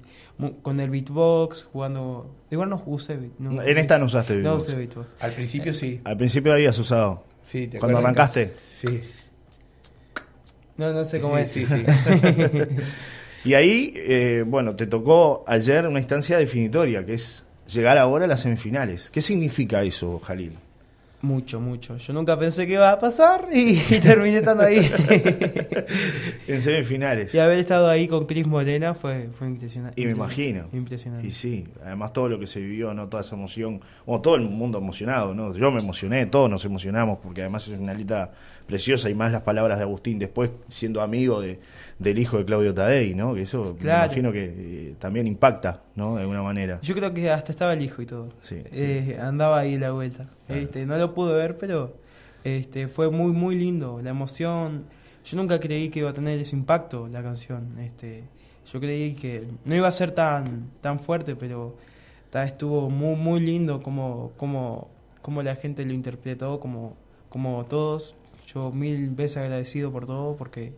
con 0.61 0.79
el 0.79 0.89
beatbox, 0.89 1.65
jugando... 1.73 2.33
Igual 2.49 2.69
no 2.69 2.81
usé 2.85 3.17
beat- 3.19 3.31
no- 3.39 3.61
En 3.61 3.77
esta 3.77 3.99
no 3.99 4.05
usaste 4.05 4.35
No 4.35 4.41
beatbox. 4.51 4.63
usé 4.63 4.75
beatbox. 4.77 5.07
Al 5.19 5.33
principio 5.33 5.73
sí. 5.73 5.99
Al 6.05 6.15
principio 6.15 6.53
habías 6.53 6.79
usado. 6.79 7.25
sí 7.43 7.67
¿te 7.67 7.77
Cuando 7.77 7.97
arrancaste. 7.97 8.53
Sí. 8.65 9.01
No, 10.77 10.93
no 10.93 11.03
sé 11.03 11.19
cómo 11.19 11.35
Sí, 11.35 11.41
es. 11.43 11.51
sí, 11.51 11.65
sí. 11.65 11.85
Y 13.43 13.53
ahí, 13.53 13.93
eh, 13.95 14.43
bueno, 14.45 14.75
te 14.75 14.87
tocó 14.87 15.43
ayer 15.47 15.87
una 15.87 15.99
instancia 15.99 16.37
definitoria, 16.37 17.05
que 17.05 17.13
es 17.13 17.45
llegar 17.67 17.97
ahora 17.97 18.25
a 18.25 18.27
las 18.27 18.41
semifinales. 18.41 19.09
¿Qué 19.09 19.21
significa 19.21 19.83
eso, 19.83 20.19
Jalil? 20.19 20.57
Mucho, 21.21 21.59
mucho. 21.59 21.97
Yo 21.97 22.13
nunca 22.13 22.39
pensé 22.39 22.65
que 22.65 22.73
iba 22.73 22.89
a 22.91 22.97
pasar 22.97 23.49
y, 23.51 23.71
y 23.89 23.99
terminé 23.99 24.37
estando 24.37 24.63
ahí. 24.63 24.79
En 26.47 26.61
semifinales. 26.61 27.33
Y 27.35 27.39
haber 27.39 27.59
estado 27.59 27.89
ahí 27.89 28.07
con 28.07 28.25
Cris 28.25 28.47
Morena 28.47 28.93
fue, 28.93 29.29
fue 29.37 29.47
impresionante. 29.47 30.01
Y 30.01 30.05
me 30.05 30.11
imagino. 30.11 30.67
Impresionante. 30.71 31.27
Y 31.27 31.31
sí, 31.31 31.67
además 31.83 32.13
todo 32.13 32.29
lo 32.29 32.39
que 32.39 32.47
se 32.47 32.59
vivió, 32.59 32.93
¿no? 32.93 33.09
Toda 33.09 33.21
esa 33.21 33.35
emoción, 33.35 33.81
bueno, 34.05 34.21
todo 34.21 34.35
el 34.35 34.43
mundo 34.43 34.77
emocionado, 34.77 35.35
¿no? 35.35 35.53
Yo 35.53 35.71
me 35.71 35.81
emocioné, 35.81 36.25
todos 36.27 36.49
nos 36.49 36.63
emocionamos, 36.65 37.19
porque 37.21 37.41
además 37.41 37.67
es 37.67 37.77
una 37.77 37.93
lista 37.93 38.31
preciosa 38.69 39.09
y 39.09 39.15
más 39.15 39.31
las 39.31 39.41
palabras 39.41 39.79
de 39.79 39.83
Agustín, 39.83 40.19
después 40.19 40.51
siendo 40.67 41.01
amigo 41.01 41.41
de, 41.41 41.59
del 41.97 42.19
hijo 42.19 42.37
de 42.37 42.45
Claudio 42.45 42.73
Tadei, 42.73 43.15
¿no? 43.15 43.33
Que 43.33 43.41
eso 43.41 43.75
Claro. 43.79 43.99
me 44.01 44.05
imagino 44.19 44.31
que 44.31 44.53
eh, 44.55 44.95
también 44.99 45.25
impacta, 45.27 45.81
¿no? 45.95 46.15
De 46.15 46.21
alguna 46.21 46.43
manera. 46.43 46.79
Yo 46.83 46.93
creo 46.93 47.11
que 47.13 47.29
hasta 47.31 47.51
estaba 47.51 47.73
el 47.73 47.81
hijo 47.81 48.01
y 48.01 48.05
todo. 48.05 48.29
Sí. 48.41 48.61
Eh, 48.71 49.17
andaba 49.19 49.59
ahí 49.59 49.77
la 49.77 49.91
vuelta. 49.91 50.29
Claro. 50.47 50.61
Este, 50.61 50.85
no 50.85 50.97
lo 50.97 51.13
pude 51.15 51.35
ver, 51.35 51.57
pero 51.57 51.95
este, 52.43 52.87
fue 52.87 53.09
muy, 53.09 53.31
muy 53.31 53.55
lindo. 53.55 53.99
La 54.03 54.11
emoción. 54.11 54.83
Yo 55.25 55.35
nunca 55.37 55.59
creí 55.59 55.89
que 55.89 55.99
iba 55.99 56.11
a 56.11 56.13
tener 56.13 56.39
ese 56.39 56.55
impacto 56.55 57.07
la 57.07 57.21
canción. 57.23 57.77
Este, 57.79 58.23
yo 58.71 58.79
creí 58.79 59.15
que 59.15 59.43
no 59.65 59.75
iba 59.75 59.87
a 59.87 59.91
ser 59.91 60.11
tan, 60.11 60.69
tan 60.81 60.99
fuerte, 60.99 61.35
pero 61.35 61.75
ta, 62.29 62.43
estuvo 62.45 62.89
muy, 62.89 63.15
muy 63.15 63.39
lindo 63.39 63.81
como, 63.81 64.31
como, 64.37 64.89
como 65.23 65.41
la 65.43 65.55
gente 65.55 65.83
lo 65.85 65.93
interpretó, 65.93 66.59
como, 66.59 66.95
como 67.29 67.65
todos. 67.65 68.15
Yo 68.53 68.71
mil 68.71 69.09
veces 69.09 69.37
agradecido 69.37 69.91
por 69.91 70.05
todo, 70.05 70.35
porque 70.35 70.73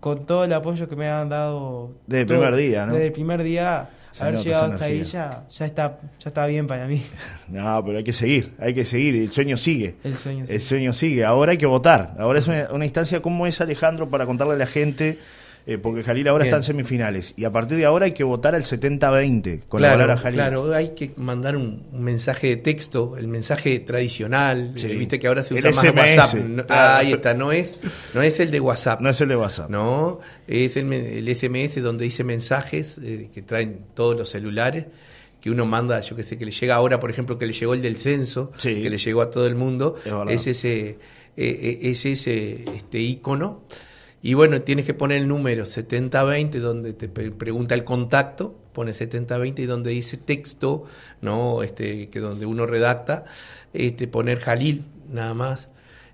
con 0.00 0.26
todo 0.26 0.44
el 0.44 0.52
apoyo 0.52 0.88
que 0.88 0.96
me 0.96 1.08
han 1.08 1.28
dado 1.28 1.92
Desde 2.06 2.22
el 2.22 2.26
primer 2.26 2.54
día, 2.54 2.86
¿no? 2.86 2.92
Desde 2.92 3.06
el 3.06 3.12
primer 3.12 3.42
día, 3.42 3.88
Se 4.12 4.22
haber 4.22 4.34
nota 4.34 4.44
llegado 4.44 4.72
hasta 4.72 4.84
ahí 4.84 5.02
ya, 5.04 5.44
ya 5.50 5.66
está, 5.66 5.98
ya 6.18 6.28
está 6.28 6.46
bien 6.46 6.66
para 6.66 6.86
mí. 6.86 7.02
No, 7.48 7.82
pero 7.84 7.98
hay 7.98 8.04
que 8.04 8.12
seguir, 8.12 8.52
hay 8.58 8.74
que 8.74 8.84
seguir, 8.84 9.14
el 9.16 9.30
sueño 9.30 9.56
sigue. 9.56 9.96
El 10.04 10.16
sueño. 10.16 10.46
sí. 10.46 10.52
El 10.52 10.60
sueño 10.60 10.92
sigue. 10.92 11.24
Ahora 11.24 11.52
hay 11.52 11.58
que 11.58 11.66
votar. 11.66 12.14
Ahora 12.18 12.38
es 12.38 12.46
una, 12.46 12.68
una 12.70 12.84
instancia. 12.84 13.20
¿Cómo 13.22 13.46
es, 13.46 13.60
Alejandro, 13.60 14.08
para 14.08 14.26
contarle 14.26 14.54
a 14.54 14.58
la 14.58 14.66
gente? 14.66 15.18
Eh, 15.66 15.76
porque 15.78 16.02
Jalil 16.02 16.26
ahora 16.28 16.44
Bien. 16.44 16.54
está 16.54 16.56
en 16.56 16.62
semifinales. 16.62 17.34
Y 17.36 17.44
a 17.44 17.52
partir 17.52 17.76
de 17.76 17.84
ahora 17.84 18.06
hay 18.06 18.12
que 18.12 18.24
votar 18.24 18.54
al 18.54 18.62
70-20 18.64 19.60
con 19.68 19.82
la 19.82 19.88
claro, 19.88 20.00
palabra 20.00 20.16
Jalil. 20.16 20.36
claro, 20.38 20.74
hay 20.74 20.88
que 20.94 21.12
mandar 21.16 21.54
un, 21.56 21.86
un 21.92 22.02
mensaje 22.02 22.48
de 22.48 22.56
texto, 22.56 23.16
el 23.18 23.28
mensaje 23.28 23.78
tradicional, 23.80 24.72
Sí. 24.76 24.86
eh, 24.90 24.96
viste 24.96 25.18
que 25.18 25.26
ahora 25.28 25.42
se 25.42 25.54
El 25.54 25.60
usa 25.66 25.70
SMS, 25.72 25.94
más 25.94 26.16
WhatsApp. 26.34 26.40
No- 26.44 26.66
claro. 26.66 26.96
ahí 26.98 27.12
está, 27.12 27.34
no 27.34 27.52
es, 27.52 27.76
no 28.14 28.22
es 28.22 28.40
el 28.40 28.50
de 28.50 28.60
WhatsApp. 28.60 29.00
No 29.00 29.10
es 29.10 29.20
el 29.20 29.28
de 29.28 29.36
WhatsApp. 29.36 29.70
No, 29.70 30.20
es 30.48 30.76
el, 30.76 31.28
SMS 31.34 31.80
donde 31.82 32.04
dice 32.04 32.24
mensajes 32.24 32.98
eh, 33.02 33.28
que 33.32 33.42
traen 33.42 33.80
todos 33.94 34.16
los 34.16 34.30
celulares, 34.30 34.86
que 35.40 35.50
uno 35.50 35.66
manda, 35.66 36.00
yo 36.00 36.16
que 36.16 36.22
sé, 36.22 36.36
que 36.36 36.44
le 36.46 36.50
llega 36.50 36.74
ahora, 36.74 36.98
por 37.00 37.10
ejemplo, 37.10 37.38
que 37.38 37.46
le 37.46 37.52
llegó 37.52 37.74
el 37.74 37.82
del 37.82 37.96
censo, 37.96 38.50
Sí. 38.58 38.82
que 38.82 38.90
le 38.90 38.98
llegó 38.98 39.22
a 39.22 39.30
todo 39.30 39.46
el 39.46 39.54
mundo, 39.54 39.94
Es 40.28 40.46
es 40.46 40.58
ese, 40.58 40.88
eh, 40.88 40.96
eh, 41.36 41.78
es 41.82 42.04
ese 42.06 42.64
este 42.76 42.98
icono. 42.98 43.64
Y 44.22 44.34
bueno, 44.34 44.60
tienes 44.62 44.84
que 44.84 44.92
poner 44.94 45.18
el 45.18 45.28
número 45.28 45.64
7020 45.64 46.58
donde 46.60 46.92
te 46.92 47.08
pregunta 47.08 47.74
el 47.74 47.84
contacto, 47.84 48.54
pone 48.72 48.92
7020 48.92 49.62
y 49.62 49.66
donde 49.66 49.90
dice 49.90 50.18
texto, 50.18 50.84
no, 51.22 51.62
este 51.62 52.10
que 52.10 52.20
donde 52.20 52.44
uno 52.44 52.66
redacta, 52.66 53.24
este 53.72 54.08
poner 54.08 54.38
Jalil 54.40 54.84
nada 55.10 55.32
más. 55.34 55.68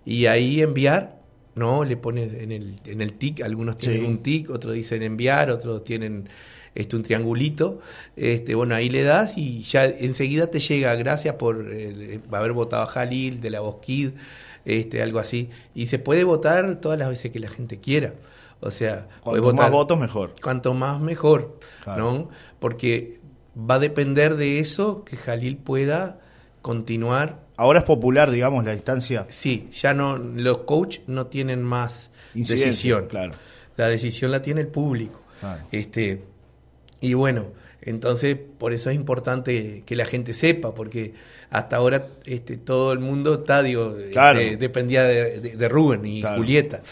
Y 0.05 0.27
ahí 0.27 0.63
enviar, 0.63 1.21
no, 1.57 1.83
le 1.85 1.97
pones 1.97 2.33
en 2.35 2.53
el 2.53 2.77
en 2.87 3.01
el 3.01 3.15
tic, 3.15 3.41
algunos 3.43 3.77
tienen 3.77 4.01
Sí. 4.03 4.07
un 4.07 4.19
tic, 4.23 4.51
otros 4.51 4.75
dicen 4.75 5.03
enviar, 5.03 5.51
otros 5.51 5.83
tienen 5.83 6.29
este 6.77 6.95
un 6.95 7.03
triangulito, 7.03 7.81
este 8.15 8.55
bueno, 8.55 8.75
ahí 8.77 8.89
le 8.89 9.03
das 9.03 9.37
y 9.37 9.63
ya 9.63 9.87
enseguida 9.87 10.49
te 10.49 10.61
llega, 10.61 10.95
gracias 10.95 11.35
por 11.37 11.67
eh, 11.73 12.21
haber 12.31 12.53
votado 12.53 12.83
a 12.83 12.87
Jalil 12.87 13.41
de 13.41 13.51
la 13.51 13.61
Kid, 13.81 14.11
este, 14.67 15.01
algo 15.01 15.19
así. 15.19 15.49
Y 15.75 15.87
se 15.87 15.99
puede 15.99 16.25
votar 16.25 16.77
todas 16.77 16.99
las 16.99 17.09
veces 17.09 17.33
que 17.33 17.39
la 17.39 17.49
gente 17.49 17.79
quiera. 17.81 18.13
O 18.61 18.71
sea, 18.71 19.09
Cuanto 19.23 19.55
más 19.55 19.71
votos, 19.71 19.99
mejor. 19.99 20.35
cuanto 20.43 20.75
más 20.75 21.01
mejor, 21.01 21.59
Claro. 21.85 22.03
¿no? 22.13 22.29
Porque 22.59 23.21
va 23.59 23.77
a 23.77 23.79
depender 23.79 24.37
de 24.37 24.59
eso 24.61 25.05
que 25.05 25.17
Jalil 25.17 25.57
pueda 25.57 26.21
continuar. 26.63 27.41
Ahora 27.57 27.79
es 27.81 27.85
popular, 27.85 28.31
digamos, 28.31 28.65
la 28.65 28.75
instancia. 28.75 29.27
Sí, 29.31 29.69
ya 29.73 29.95
no 29.95 30.19
los 30.19 30.59
coach 30.59 30.99
no 31.07 31.27
tienen 31.27 31.63
más 31.63 32.11
Incidencia, 32.35 32.67
decisión. 32.67 33.07
claro. 33.09 33.33
La 33.77 33.89
decisión 33.89 34.31
la 34.31 34.43
tiene 34.43 34.63
el 34.63 34.69
público. 34.69 35.21
Claro. 35.41 35.63
Este 35.71 36.25
y 37.01 37.13
bueno, 37.15 37.47
entonces 37.87 38.37
por 38.59 38.73
eso 38.75 38.91
es 38.91 38.97
importante 38.97 39.83
que 39.87 39.97
la 39.97 40.05
gente 40.05 40.35
sepa, 40.35 40.75
porque 40.75 41.15
hasta 41.51 41.77
ahora 41.77 42.09
este, 42.27 42.57
todo 42.59 42.93
el 42.93 42.99
mundo 42.99 43.35
está, 43.35 43.63
digo, 43.63 43.97
Claro. 44.13 44.41
este, 44.41 44.57
dependía 44.59 45.05
de, 45.05 45.41
de- 45.41 45.57
de 45.57 45.69
Rubén 45.69 46.05
y 46.05 46.21
Claro. 46.21 46.37
Julieta, 46.39 46.83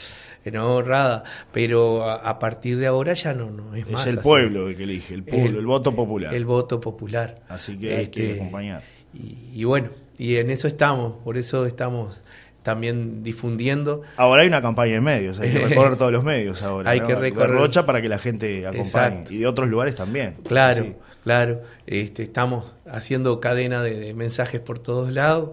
no 0.53 0.83
Rada, 0.83 1.25
pero 1.53 2.05
a, 2.05 2.17
a 2.17 2.39
partir 2.39 2.77
de 2.79 2.87
ahora 2.87 3.15
ya 3.15 3.33
no, 3.35 3.51
no 3.51 3.75
es 3.75 3.87
Es 3.87 3.91
más. 3.93 4.07
el 4.07 4.19
así. 4.19 4.23
pueblo 4.23 4.69
el 4.69 4.77
que 4.77 4.83
elige, 4.85 5.15
el 5.15 5.23
pueblo, 5.25 5.59
el, 5.59 5.67
voto 5.67 5.95
popular. 5.97 6.35
El 6.35 6.45
voto 6.45 6.81
popular. 6.81 7.41
Así 7.49 7.77
que 7.79 7.97
hay 7.97 8.09
que 8.09 8.23
Este, 8.33 8.41
acompañar. 8.41 8.83
Y, 9.15 9.61
y 9.61 9.65
bueno, 9.65 9.89
y 10.19 10.37
en 10.37 10.51
eso 10.51 10.69
estamos, 10.69 11.15
por 11.25 11.39
eso 11.39 11.65
estamos 11.67 12.21
también 12.65 13.23
difundiendo. 13.23 14.03
Ahora 14.17 14.43
hay 14.43 14.49
una 14.49 14.61
campaña 14.63 14.97
en 14.97 15.05
medios, 15.05 15.39
hay 15.39 15.53
que 15.53 15.59
recorrer 15.69 15.97
todos 15.97 16.11
los 16.11 16.25
medios 16.25 16.65
ahora. 16.65 16.91
Hay 16.91 16.99
¿no? 17.01 17.07
que 17.07 17.15
recorrer. 17.15 17.51
Rocha 17.51 17.87
para 17.87 18.03
que 18.03 18.09
la 18.09 18.19
gente 18.19 18.67
acompañe. 18.67 18.83
Exacto. 18.85 19.33
Y 19.33 19.39
de 19.39 19.47
otros 19.47 19.69
lugares 19.69 19.95
también. 19.95 20.35
Claro, 20.49 20.83
Sí. 20.83 20.95
claro. 21.23 21.61
Este, 21.87 22.25
estamos 22.25 22.75
haciendo 22.91 23.39
cadena 23.39 23.83
de, 23.83 24.01
de 24.01 24.15
mensajes 24.15 24.61
por 24.61 24.79
todos 24.81 25.13
lados. 25.13 25.51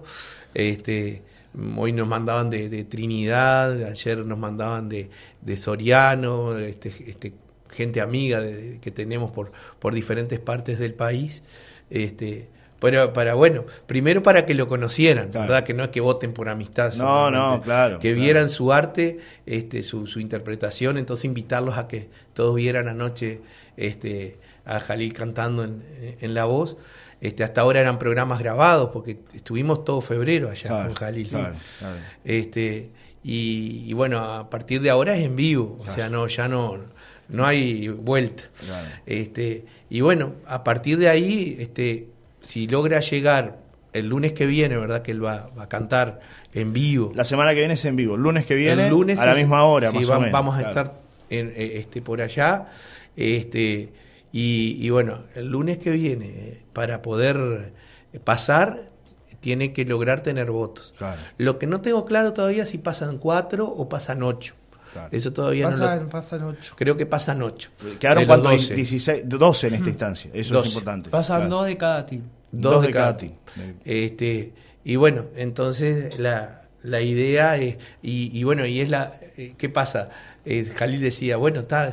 Este, 0.54 1.22
hoy 1.76 1.92
nos 1.92 2.08
mandaban 2.08 2.48
de, 2.50 2.68
de 2.70 2.82
Trinidad, 2.84 3.84
ayer 3.84 4.18
nos 4.24 4.38
mandaban 4.38 4.88
de, 4.88 5.10
de 5.42 5.56
Soriano, 5.58 6.58
este, 6.58 6.88
este, 7.06 7.34
gente 7.70 8.00
amiga 8.00 8.42
que 8.80 8.90
tenemos 8.90 9.30
por, 9.32 9.52
por 9.78 9.94
diferentes 9.94 10.40
partes 10.40 10.78
del 10.78 10.94
país. 10.94 11.42
Este, 11.90 12.48
pero 12.82 13.12
para, 13.14 13.34
bueno, 13.34 13.64
primero 13.86 14.22
para 14.22 14.44
que 14.44 14.54
lo 14.54 14.68
conocieran, 14.68 15.30
Claro. 15.30 15.46
¿verdad? 15.52 15.64
Que 15.64 15.72
no 15.72 15.84
es 15.84 15.90
que 15.90 16.00
voten 16.00 16.34
por 16.34 16.48
amistad. 16.50 16.92
No, 16.94 17.30
no, 17.30 17.62
claro, 17.62 17.98
Que 18.00 18.08
claro. 18.10 18.20
vieran 18.22 18.50
su 18.50 18.72
arte, 18.72 19.20
este, 19.46 19.82
su, 19.82 20.06
su 20.06 20.18
interpretación, 20.20 20.98
entonces 20.98 21.24
invitarlos 21.24 21.78
a 21.78 21.86
que 21.88 22.08
todos 22.34 22.56
vieran 22.56 22.88
anoche 22.88 23.40
este, 23.76 24.36
a 24.64 24.80
Jalil 24.80 25.12
cantando 25.12 25.64
en, 25.64 25.82
en 26.20 26.34
la 26.34 26.44
voz. 26.44 26.76
Este, 27.20 27.44
hasta 27.44 27.60
ahora 27.60 27.80
eran 27.80 27.98
programas 28.00 28.40
grabados, 28.40 28.90
porque 28.92 29.18
estuvimos 29.32 29.84
todo 29.84 30.00
febrero 30.00 30.50
allá 30.50 30.68
Claro, 30.68 30.86
con 30.88 30.94
Jalil. 30.96 31.28
claro, 31.28 31.54
claro. 31.78 31.94
Este, 32.24 32.90
y, 33.22 33.84
y 33.86 33.92
bueno, 33.92 34.18
a 34.18 34.50
partir 34.50 34.80
de 34.82 34.90
ahora 34.90 35.16
es 35.16 35.24
en 35.24 35.36
vivo, 35.36 35.78
o 35.80 35.86
sea, 35.86 36.08
no, 36.08 36.26
ya 36.26 36.48
no, 36.48 36.78
no 37.28 37.46
hay 37.46 37.86
vuelta. 37.88 38.42
Este, 39.06 39.64
y 39.88 40.00
bueno, 40.00 40.34
a 40.46 40.64
partir 40.64 40.98
de 40.98 41.08
ahí, 41.08 41.56
este, 41.60 42.08
si 42.42 42.66
logra 42.68 43.00
llegar 43.00 43.58
el 43.92 44.08
lunes 44.08 44.32
que 44.32 44.46
viene, 44.46 44.76
¿verdad? 44.76 45.02
Que 45.02 45.10
él 45.12 45.24
va, 45.24 45.50
va 45.58 45.64
a 45.64 45.68
cantar 45.68 46.20
en 46.54 46.72
vivo. 46.72 47.12
La 47.14 47.24
semana 47.24 47.50
que 47.52 47.58
viene 47.58 47.74
es 47.74 47.84
en 47.84 47.96
vivo. 47.96 48.14
El 48.14 48.22
lunes 48.22 48.46
que 48.46 48.54
viene, 48.54 48.84
El 48.84 48.90
lunes 48.90 49.18
a 49.18 49.26
la 49.26 49.32
es- 49.32 49.38
misma 49.38 49.64
hora, 49.64 49.90
sí, 49.90 49.96
más 49.98 50.10
va- 50.10 50.16
o 50.16 50.20
menos. 50.20 50.32
Vamos 50.32 50.54
a 50.54 50.58
Claro. 50.58 50.70
estar 50.70 51.00
en, 51.30 51.48
eh, 51.56 51.72
este, 51.78 52.00
por 52.02 52.22
allá. 52.22 52.68
Este, 53.16 53.92
y, 54.32 54.78
y 54.80 54.90
bueno, 54.90 55.24
el 55.34 55.48
lunes 55.48 55.76
que 55.78 55.90
viene, 55.90 56.58
para 56.72 57.02
poder 57.02 57.72
pasar, 58.24 58.84
tiene 59.40 59.72
que 59.72 59.84
lograr 59.84 60.22
tener 60.22 60.50
votos. 60.50 60.94
Claro. 60.96 61.20
Lo 61.36 61.58
que 61.58 61.66
no 61.66 61.80
tengo 61.80 62.04
claro 62.06 62.32
todavía 62.32 62.62
es 62.62 62.70
si 62.70 62.78
pasan 62.78 63.18
cuatro 63.18 63.66
o 63.66 63.88
pasan 63.88 64.22
ocho. 64.22 64.54
Claro. 64.92 65.08
Eso 65.10 65.32
todavía 65.32 65.64
no 65.64 65.70
Pasan, 65.70 66.00
lo... 66.04 66.08
pasan 66.08 66.42
ocho. 66.44 66.74
Creo 66.76 66.96
que 66.96 67.06
pasan 67.06 67.42
ocho. 67.42 67.70
Quedaron 67.98 68.24
De 68.24 68.28
los 68.28 68.40
cuánto? 68.40 68.50
12. 68.50 68.74
16, 68.74 69.22
12 69.26 69.66
en 69.68 69.74
esta 69.74 69.88
instancia. 69.88 70.30
Eso 70.34 70.54
12. 70.54 70.68
es 70.68 70.74
importante. 70.74 71.10
Pasan 71.10 71.40
Claro. 71.40 71.56
dos 71.56 71.66
de 71.66 71.76
cada 71.78 72.06
team. 72.06 72.22
Dos, 72.52 72.86
de 72.86 72.90
cada 72.92 73.16
team. 73.16 73.32
team. 73.54 73.74
Este, 73.84 74.52
y 74.84 74.96
bueno, 74.96 75.24
entonces 75.36 76.18
la, 76.18 76.62
la 76.82 77.00
idea 77.00 77.56
es, 77.56 77.76
y, 78.02 78.38
y 78.38 78.44
bueno, 78.44 78.66
y 78.66 78.80
es 78.80 78.90
la, 78.90 79.12
eh, 79.36 79.54
¿qué 79.56 79.68
pasa? 79.68 80.10
Eh, 80.44 80.64
Jalil 80.76 81.00
decía, 81.00 81.36
bueno, 81.38 81.60
está 81.60 81.90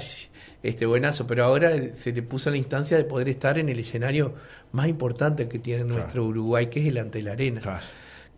este 0.61 0.85
buenazo, 0.85 1.25
pero 1.25 1.45
ahora 1.45 1.71
se 1.93 2.11
le 2.11 2.21
puso 2.21 2.49
la 2.49 2.57
instancia 2.57 2.97
de 2.97 3.05
poder 3.05 3.29
estar 3.29 3.57
en 3.57 3.69
el 3.69 3.79
escenario 3.79 4.33
más 4.73 4.87
importante 4.89 5.47
que 5.47 5.59
tiene 5.59 5.85
nuestro 5.85 6.25
Uruguay, 6.25 6.67
que 6.67 6.81
es 6.81 6.87
el 6.87 6.97
ante 6.97 7.21
la 7.23 7.31
arena. 7.31 7.61
Claro. 7.61 7.85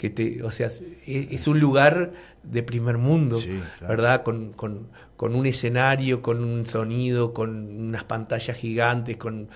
Que 0.02 0.10
te, 0.10 0.42
o 0.42 0.50
sea, 0.50 0.68
es, 1.06 1.48
un 1.48 1.60
lugar 1.60 2.14
de 2.42 2.64
primer 2.64 2.98
mundo, 2.98 3.38
Sí, 3.38 3.50
claro. 3.78 3.88
¿verdad? 3.88 4.24
Con, 4.24 4.52
con, 4.54 4.88
con 5.16 5.36
un 5.36 5.46
escenario, 5.46 6.24
con 6.24 6.44
un 6.44 6.66
sonido, 6.66 7.36
con 7.36 7.50
unas 7.90 8.04
pantallas 8.06 8.58
gigantes, 8.58 9.18
con 9.18 9.48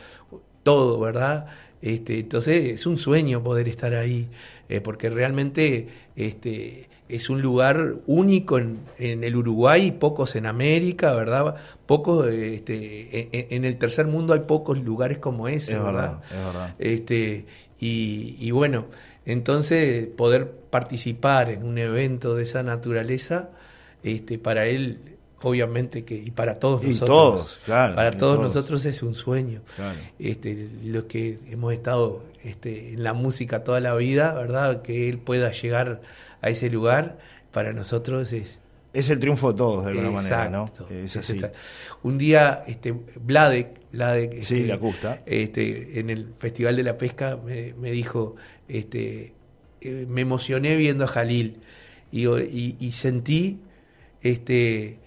todo, 0.61 0.99
¿verdad? 0.99 1.47
Este, 1.81 2.19
entonces 2.19 2.65
es 2.75 2.85
un 2.85 2.99
sueño 2.99 3.41
poder 3.41 3.67
estar 3.67 3.95
ahí, 3.95 4.27
eh, 4.69 4.81
porque 4.81 5.09
realmente 5.09 5.87
este, 6.15 6.89
es 7.09 7.31
un 7.31 7.41
lugar 7.41 7.95
único 8.05 8.59
en, 8.59 8.81
en 8.99 9.23
el 9.23 9.35
Uruguay, 9.35 9.93
pocos 9.93 10.35
en 10.35 10.45
América, 10.45 11.11
¿verdad? 11.15 11.55
Pocos, 11.87 12.27
este, 12.27 13.29
en, 13.35 13.47
en 13.49 13.65
el 13.65 13.77
tercer 13.77 14.05
mundo 14.05 14.35
hay 14.35 14.41
pocos 14.41 14.77
lugares 14.77 15.17
como 15.17 15.47
ese, 15.47 15.73
Es 15.73 15.83
¿verdad? 15.83 16.19
verdad, 16.19 16.23
es 16.29 16.45
verdad. 16.45 16.75
Este, 16.77 17.45
y, 17.79 18.35
y 18.39 18.51
bueno, 18.51 18.85
entonces 19.25 20.07
poder 20.07 20.51
participar 20.69 21.49
en 21.49 21.63
un 21.63 21.77
evento 21.77 22.35
de 22.35 22.43
esa 22.43 22.63
naturaleza, 22.63 23.49
este, 24.03 24.37
para 24.37 24.67
él, 24.67 24.99
obviamente 25.41 26.05
que, 26.05 26.15
y 26.15 26.31
para 26.31 26.59
todos 26.59 26.83
Y 26.83 26.89
nosotros, 26.89 27.07
todos, 27.07 27.61
claro, 27.65 27.95
para 27.95 28.11
todos, 28.11 28.37
todos. 28.37 28.53
nosotros 28.53 28.85
es 28.85 29.01
un 29.01 29.15
sueño. 29.15 29.61
Claro. 29.75 29.97
Este, 30.19 30.69
los 30.83 31.05
que 31.05 31.39
hemos 31.49 31.73
estado 31.73 32.23
este, 32.43 32.93
en 32.93 33.03
la 33.03 33.13
música 33.13 33.63
toda 33.63 33.79
la 33.79 33.95
vida, 33.95 34.33
¿verdad? 34.33 34.81
Que 34.81 35.09
él 35.09 35.17
pueda 35.17 35.51
llegar 35.51 36.01
a 36.41 36.49
ese 36.49 36.69
lugar, 36.69 37.17
para 37.51 37.73
nosotros 37.73 38.31
es, 38.33 38.59
Es 38.95 39.09
el 39.09 39.19
triunfo 39.19 39.51
de 39.51 39.57
todos, 39.57 39.83
de 39.85 39.91
alguna 39.91 40.09
manera, 40.11 40.49
¿no? 40.49 40.65
Es 40.89 41.15
así. 41.17 41.33
Un 42.03 42.17
día, 42.17 42.63
este, 42.65 42.93
Vladek, 43.21 43.67
Vladek, 43.91 44.31
Sí, 44.41 44.55
este, 44.55 44.67
la 44.67 44.77
Custa. 44.79 45.21
este, 45.25 45.99
en 45.99 46.09
el 46.09 46.33
Festival 46.37 46.75
de 46.75 46.83
la 46.83 46.97
Pesca 46.97 47.37
me, 47.45 47.73
me 47.73 47.91
dijo, 47.91 48.35
este, 48.67 49.33
eh, 49.81 50.05
me 50.09 50.21
emocioné 50.21 50.75
viendo 50.77 51.03
a 51.03 51.07
Jalil 51.07 51.57
y, 52.11 52.27
y- 52.27 52.75
y 52.79 52.91
sentí 52.93 53.59
este, 54.21 54.97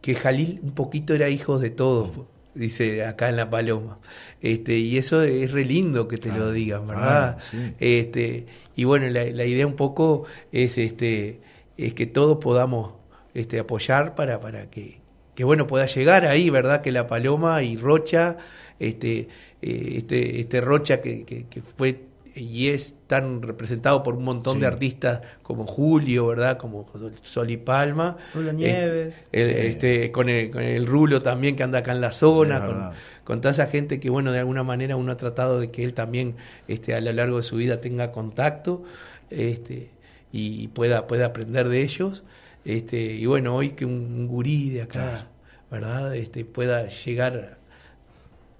que 0.00 0.14
Jalil 0.14 0.60
un 0.62 0.72
poquito 0.72 1.14
era 1.14 1.28
hijo 1.28 1.58
de 1.58 1.70
todos, 1.70 2.10
dice 2.54 3.04
acá 3.04 3.28
en 3.28 3.36
La 3.36 3.50
Paloma. 3.50 3.98
Este, 4.40 4.76
y 4.78 4.96
eso 4.98 5.22
es 5.22 5.50
re 5.52 5.64
lindo 5.64 6.08
que 6.08 6.18
te 6.18 6.30
lo 6.30 6.50
digan, 6.52 6.86
¿verdad? 6.86 7.36
Ah, 7.38 7.42
sí. 7.42 7.72
Este, 7.78 8.46
y 8.76 8.84
bueno, 8.84 9.08
la, 9.10 9.24
la 9.24 9.44
idea 9.44 9.66
un 9.66 9.76
poco 9.76 10.24
es, 10.52 10.78
este, 10.78 11.40
es 11.76 11.94
que 11.94 12.06
todos 12.06 12.38
podamos 12.38 12.94
este, 13.34 13.58
apoyar 13.58 14.14
para, 14.14 14.40
para 14.40 14.70
que, 14.70 15.00
que 15.34 15.44
bueno 15.44 15.66
pueda 15.66 15.86
llegar 15.86 16.24
ahí, 16.26 16.48
¿verdad? 16.50 16.80
Que 16.80 16.92
la 16.92 17.06
Paloma 17.06 17.62
y 17.62 17.76
Rocha, 17.76 18.36
este, 18.78 19.28
eh, 19.62 19.94
este, 19.96 20.40
este 20.40 20.60
Rocha 20.60 21.00
que, 21.00 21.24
que, 21.24 21.46
que 21.46 21.62
fue 21.62 22.00
y 22.36 22.66
es 22.70 22.96
tan 23.06 23.42
representado 23.42 24.02
por 24.02 24.16
un 24.16 24.24
montón 24.24 24.54
Sí. 24.54 24.60
de 24.62 24.66
artistas 24.66 25.20
como 25.44 25.68
Julio, 25.68 26.26
¿verdad? 26.26 26.56
Como 26.58 26.84
Sol 27.22 27.48
y 27.52 27.56
Palma. 27.58 28.16
Rulo 28.34 28.50
Este, 28.50 28.56
Nieves. 28.56 29.28
el- 29.30 29.50
este, 29.50 30.10
con, 30.10 30.28
el, 30.28 30.50
con 30.50 30.62
el 30.62 30.84
Rulo 30.84 31.22
también 31.22 31.54
que 31.54 31.62
anda 31.62 31.78
acá 31.78 31.92
en 31.92 32.00
la 32.00 32.10
zona, 32.10 32.66
con, 32.66 32.90
con 33.22 33.40
toda 33.40 33.52
esa 33.52 33.66
gente 33.66 34.00
que, 34.00 34.10
bueno, 34.10 34.32
de 34.32 34.40
alguna 34.40 34.64
manera 34.64 34.96
uno 34.96 35.12
ha 35.12 35.16
tratado 35.16 35.60
de 35.60 35.70
que 35.70 35.84
él 35.84 35.94
también 35.94 36.34
este, 36.66 36.94
a 36.96 37.00
lo 37.00 37.12
largo 37.12 37.36
de 37.36 37.44
su 37.44 37.54
vida 37.54 37.80
tenga 37.80 38.10
contacto 38.10 38.82
este, 39.30 39.90
y 40.32 40.66
pueda, 40.68 41.06
pueda 41.06 41.26
aprender 41.26 41.68
de 41.68 41.82
ellos. 41.82 42.24
Este, 42.64 43.00
y 43.00 43.26
bueno, 43.26 43.54
hoy 43.54 43.70
que 43.70 43.84
un, 43.84 44.26
gurí 44.26 44.70
de 44.70 44.82
acá, 44.82 45.28
¿verdad? 45.70 46.14
Este, 46.16 46.44
pueda 46.44 46.88
llegar 46.88 47.58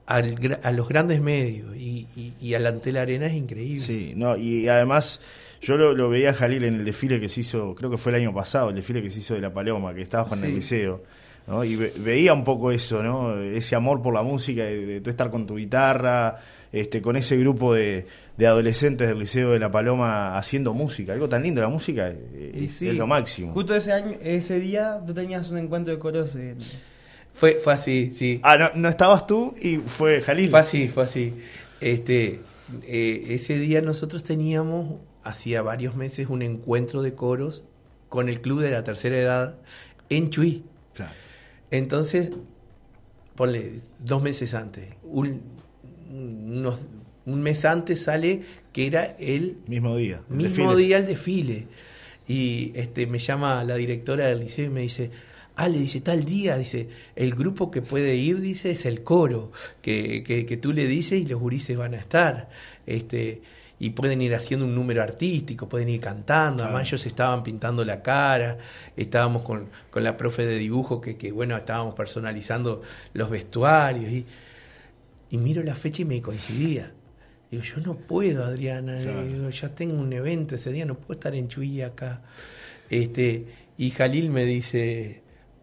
al 0.07 0.59
a 0.63 0.71
los 0.73 0.89
grandes 0.89 1.21
medios 1.23 1.75
y, 1.77 2.07
y, 2.15 2.33
y 2.41 2.55
al 2.55 2.67
ante 2.67 2.93
la 2.93 3.03
arena 3.03 3.27
es 3.27 3.33
increíble. 3.35 3.81
Sí, 3.81 4.13
no, 4.15 4.37
y 4.37 4.69
además 4.69 5.21
yo 5.63 5.77
lo, 5.79 5.95
lo 5.95 6.11
veía 6.11 6.31
a 6.31 6.35
Jalil 6.35 6.65
en 6.65 6.75
el 6.75 6.85
desfile 6.85 7.19
que 7.21 7.29
se 7.31 7.41
hizo, 7.41 7.75
creo 7.75 7.91
que 7.91 7.97
fue 7.97 8.13
el 8.13 8.17
año 8.21 8.35
pasado, 8.35 8.69
el 8.69 8.75
desfile 8.77 9.03
que 9.03 9.09
se 9.09 9.21
hizo 9.21 9.35
de 9.35 9.41
La 9.41 9.53
Paloma, 9.55 9.95
que 9.95 10.03
estaba 10.03 10.29
el 10.35 10.39
Sí. 10.39 10.47
liceo, 10.49 11.03
¿no? 11.47 11.65
Y 11.65 11.77
ve- 11.77 11.93
veía 12.01 12.35
un 12.35 12.45
poco 12.45 12.71
eso, 12.71 13.03
¿no? 13.03 13.41
Ese 13.41 13.75
amor 13.75 14.03
por 14.03 14.13
la 14.13 14.23
música, 14.23 14.65
de, 14.65 14.85
de 14.85 15.01
tú 15.01 15.09
estar 15.09 15.31
con 15.31 15.47
tu 15.47 15.57
guitarra, 15.57 16.39
este, 16.71 17.01
con 17.01 17.17
ese 17.17 17.39
grupo 17.39 17.73
de, 17.73 18.07
de 18.37 18.47
adolescentes 18.47 19.07
del 19.09 19.19
liceo 19.21 19.51
de 19.53 19.59
La 19.59 19.71
Paloma 19.71 20.37
haciendo 20.37 20.75
música, 20.75 21.13
algo 21.13 21.29
tan 21.29 21.43
lindo, 21.43 21.61
la 21.63 21.69
música 21.69 22.11
eh, 22.11 22.53
Y 22.59 22.65
es, 22.65 22.73
sí, 22.73 22.89
es 22.89 22.97
lo 22.97 23.07
máximo. 23.07 23.53
Justo 23.53 23.75
ese 23.75 23.93
año, 23.93 24.17
ese 24.23 24.59
día, 24.59 25.01
tú 25.07 25.15
tenías 25.15 25.51
un 25.51 25.59
encuentro 25.59 25.95
de 25.95 26.01
coros 26.01 26.35
en... 26.37 26.57
Fue, 27.33 27.55
fue 27.63 27.73
así, 27.73 28.13
sí. 28.13 28.41
Ah, 28.43 28.57
no, 28.57 28.71
no 28.75 28.89
estabas 28.89 29.27
tú 29.27 29.55
y 29.61 29.79
fue 29.79 30.21
Jalil. 30.21 30.51
Fue 30.51 30.61
así, 30.61 30.89
fue 30.89 31.05
así. 31.05 31.35
Este, 31.81 32.41
eh, 32.83 33.27
ese 33.31 33.59
día 33.59 33.83
nosotros 33.83 34.23
teníamos, 34.23 35.01
hacía 35.23 35.61
varios 35.63 35.97
meses, 35.97 36.29
un 36.29 36.43
encuentro 36.43 37.03
de 37.03 37.15
coros 37.15 37.63
con 38.09 38.29
el 38.29 38.41
club 38.41 38.61
de 38.61 38.71
la 38.71 38.85
tercera 38.85 39.19
edad 39.19 39.57
en 40.11 40.31
Chuy. 40.31 40.63
Claro. 40.93 41.11
Entonces, 41.73 42.31
ponle 43.35 43.81
dos 43.99 44.23
meses 44.23 44.55
antes, 44.55 44.85
un, 45.03 45.43
unos- 46.13 46.87
un 47.27 47.43
mes 47.43 47.65
antes 47.65 48.03
sale 48.03 48.43
que 48.73 48.87
era 48.87 49.17
el 49.19 49.57
Mismo 49.67 49.97
día. 49.97 50.23
el 50.31 50.37
mismo 50.37 50.71
desfile. 50.75 50.87
día 50.87 50.97
el 50.99 51.07
desfile. 51.07 51.67
Y 52.27 52.73
este 52.75 53.07
me 53.07 53.19
llama 53.19 53.63
la 53.65 53.77
directora 53.77 54.27
del 54.27 54.41
liceo 54.41 54.67
y 54.67 54.71
me 54.71 54.81
dice, 54.81 55.11
ah, 55.57 55.69
le 55.69 55.79
dice, 55.79 56.01
tal 56.01 56.25
día, 56.25 56.57
dice, 56.57 56.89
el 57.17 57.35
grupo 57.35 57.71
que 57.71 57.83
puede 57.83 58.15
ir, 58.17 58.41
dice, 58.41 58.71
es 58.71 58.87
el 58.87 59.03
coro, 59.03 59.53
que, 59.83 60.23
que, 60.25 60.45
que 60.47 60.57
tú 60.57 60.73
le 60.73 60.87
dices 60.87 61.21
y 61.21 61.27
los 61.27 61.39
gurises 61.41 61.77
van 61.77 61.95
a 61.95 61.99
estar. 61.99 62.49
Este, 62.87 63.43
y 63.79 63.91
pueden 63.91 64.23
ir 64.23 64.35
haciendo 64.35 64.65
un 64.67 64.75
número 64.75 65.03
artístico, 65.03 65.69
pueden 65.69 65.89
ir 65.91 66.01
cantando, 66.01 66.59
Claro. 66.63 66.71
además 66.71 66.89
ellos 66.89 67.05
estaban 67.07 67.43
pintando 67.43 67.85
la 67.85 68.03
cara, 68.03 68.57
estábamos 68.97 69.43
con, 69.43 69.69
con 69.91 70.03
la 70.03 70.17
profe 70.17 70.47
de 70.47 70.57
dibujo 70.59 71.01
que, 71.01 71.17
que 71.17 71.31
bueno, 71.33 71.57
estábamos 71.57 71.95
personalizando 71.95 72.81
los 73.13 73.29
vestuarios 73.31 74.11
y, 74.11 74.25
y 75.31 75.37
miro 75.39 75.63
la 75.63 75.75
fecha 75.75 76.03
y 76.03 76.05
me 76.07 76.23
coincidía. 76.23 76.93
Digo, 77.55 77.63
yo 77.77 77.81
no 77.83 77.95
puedo, 77.97 78.45
Adriana, 78.45 79.01
Claro. 79.01 79.25
digo, 79.27 79.49
ya 79.51 79.69
tengo 79.75 79.95
un 80.01 80.13
evento 80.13 80.55
ese 80.57 80.73
día, 80.73 80.85
no 80.85 80.97
puedo 80.97 81.13
estar 81.15 81.35
en 81.35 81.49
Chuy 81.49 81.83
acá. 81.83 82.23
Este, 82.91 83.47
y 83.79 83.91
Jalil 83.91 84.31
me 84.31 84.45
dice, 84.45 85.23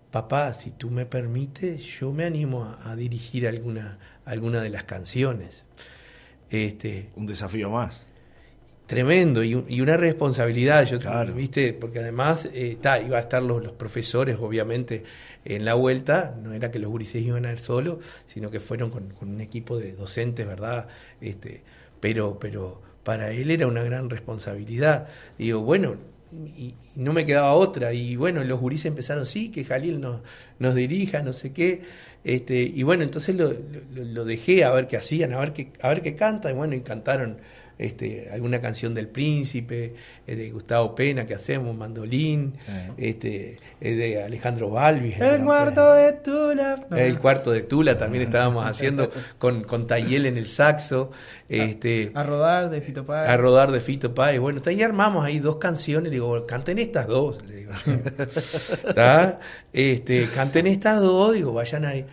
papá, 0.10 0.54
si 0.54 0.72
tú 0.72 0.90
me 0.90 1.06
permites, 1.06 1.82
yo 2.00 2.12
me 2.14 2.24
animo 2.26 2.64
a, 2.64 2.92
a 2.92 2.96
dirigir 2.96 3.48
alguna, 3.48 3.98
alguna 4.26 4.62
de 4.62 4.70
las 4.70 4.86
canciones. 4.86 5.66
Este, 6.50 7.10
Un 7.16 7.28
desafío 7.28 7.70
más. 7.70 8.08
tremendo 8.88 9.42
y, 9.42 9.56
un- 9.56 9.66
y 9.70 9.80
una 9.80 9.96
responsabilidad, 9.96 10.86
yo 10.86 11.00
Claro. 11.00 11.34
viste, 11.34 11.72
porque 11.72 12.00
además 12.00 12.50
eh, 12.54 12.78
ta, 12.82 13.00
iba 13.02 13.16
a 13.18 13.22
estar 13.22 13.42
los, 13.42 13.64
los 13.64 13.72
profesores, 13.72 14.36
obviamente, 14.38 15.04
en 15.46 15.64
la 15.64 15.76
vuelta, 15.76 16.36
no 16.44 16.52
era 16.54 16.72
que 16.72 16.80
los 16.80 16.92
gurises 16.92 17.22
iban 17.24 17.46
a 17.46 17.54
ir 17.54 17.60
solos, 17.60 18.00
sino 18.28 18.52
que 18.52 18.60
fueron 18.60 18.90
con, 18.90 19.08
con 19.12 19.30
un 19.30 19.40
equipo 19.40 19.78
de 19.78 19.94
docentes, 19.94 20.46
¿verdad? 20.46 20.88
Este, 21.22 21.64
pero, 22.02 22.38
pero 22.40 22.82
para 23.04 23.32
él 23.32 23.52
era 23.52 23.68
una 23.68 23.84
gran 23.84 24.10
responsabilidad. 24.10 25.08
Digo, 25.38 25.62
bueno, 25.62 25.96
y, 26.58 26.76
no 26.96 27.14
me 27.14 27.26
quedaba 27.26 27.54
otra, 27.54 27.94
y 27.94 28.16
bueno, 28.16 28.44
los 28.44 28.60
gurises 28.60 28.88
empezaron, 28.88 29.26
sí, 29.26 29.52
que 29.52 29.64
Jalil 29.64 30.02
nos, 30.02 30.22
nos 30.60 30.76
dirija, 30.76 31.22
no 31.22 31.34
sé 31.34 31.54
qué, 31.54 31.82
Este, 32.24 32.62
y 32.62 32.84
bueno, 32.84 33.04
entonces 33.04 33.36
lo, 33.36 33.52
lo, 33.52 34.06
lo 34.06 34.26
dejé 34.26 34.64
a 34.64 34.72
ver 34.72 34.88
qué 34.88 34.98
hacían, 34.98 35.34
a 35.34 35.40
ver 35.40 35.54
qué, 35.54 35.72
a 35.82 35.90
ver 35.90 36.02
qué 36.02 36.16
canta, 36.16 36.52
y 36.52 36.54
bueno, 36.54 36.76
y 36.76 36.82
cantaron 36.82 37.38
este, 37.82 38.30
alguna 38.32 38.62
canción 38.62 38.94
del 38.94 39.08
príncipe, 39.08 39.96
eh, 40.28 40.36
de 40.36 40.52
Gustavo 40.52 40.94
Pena 40.94 41.26
que 41.26 41.34
hacemos, 41.34 41.76
mandolín, 41.76 42.54
este, 42.96 43.58
eh, 43.82 43.96
de 43.96 44.24
Alejandro 44.24 44.70
Balbi. 44.70 45.16
El 45.20 45.44
cuarto 45.44 45.94
de 45.96 46.14
Tula. 46.14 46.86
El 46.96 47.18
cuarto 47.18 47.52
de 47.52 47.64
Tula 47.64 47.98
también 47.98 48.24
estábamos 48.24 48.68
haciendo 48.68 49.10
con, 49.40 49.64
con 49.64 49.88
Tayel 49.88 50.28
en 50.28 50.38
el 50.38 50.48
saxo, 50.48 51.12
este, 51.50 52.12
A 52.14 52.24
rodar 52.24 52.70
de 52.70 52.82
Fito 52.82 53.04
Páez. 53.04 53.28
a 53.28 53.36
rodar 53.36 53.72
de 53.72 53.80
Fito 53.80 54.14
Páez. 54.14 54.40
Bueno, 54.40 54.62
ahí 54.64 54.84
armamos 54.84 55.26
ahí 55.26 55.40
dos 55.40 55.56
canciones, 55.56 56.12
le 56.12 56.18
digo, 56.18 56.46
canten 56.46 56.78
estas 56.78 57.08
dos, 57.08 57.44
le 57.46 57.56
digo. 57.56 57.72
Este, 59.74 60.28
canten 60.36 60.68
estas 60.68 61.00
dos, 61.00 61.34
digo, 61.34 61.54
vayan 61.54 61.86
ahí. 61.86 62.06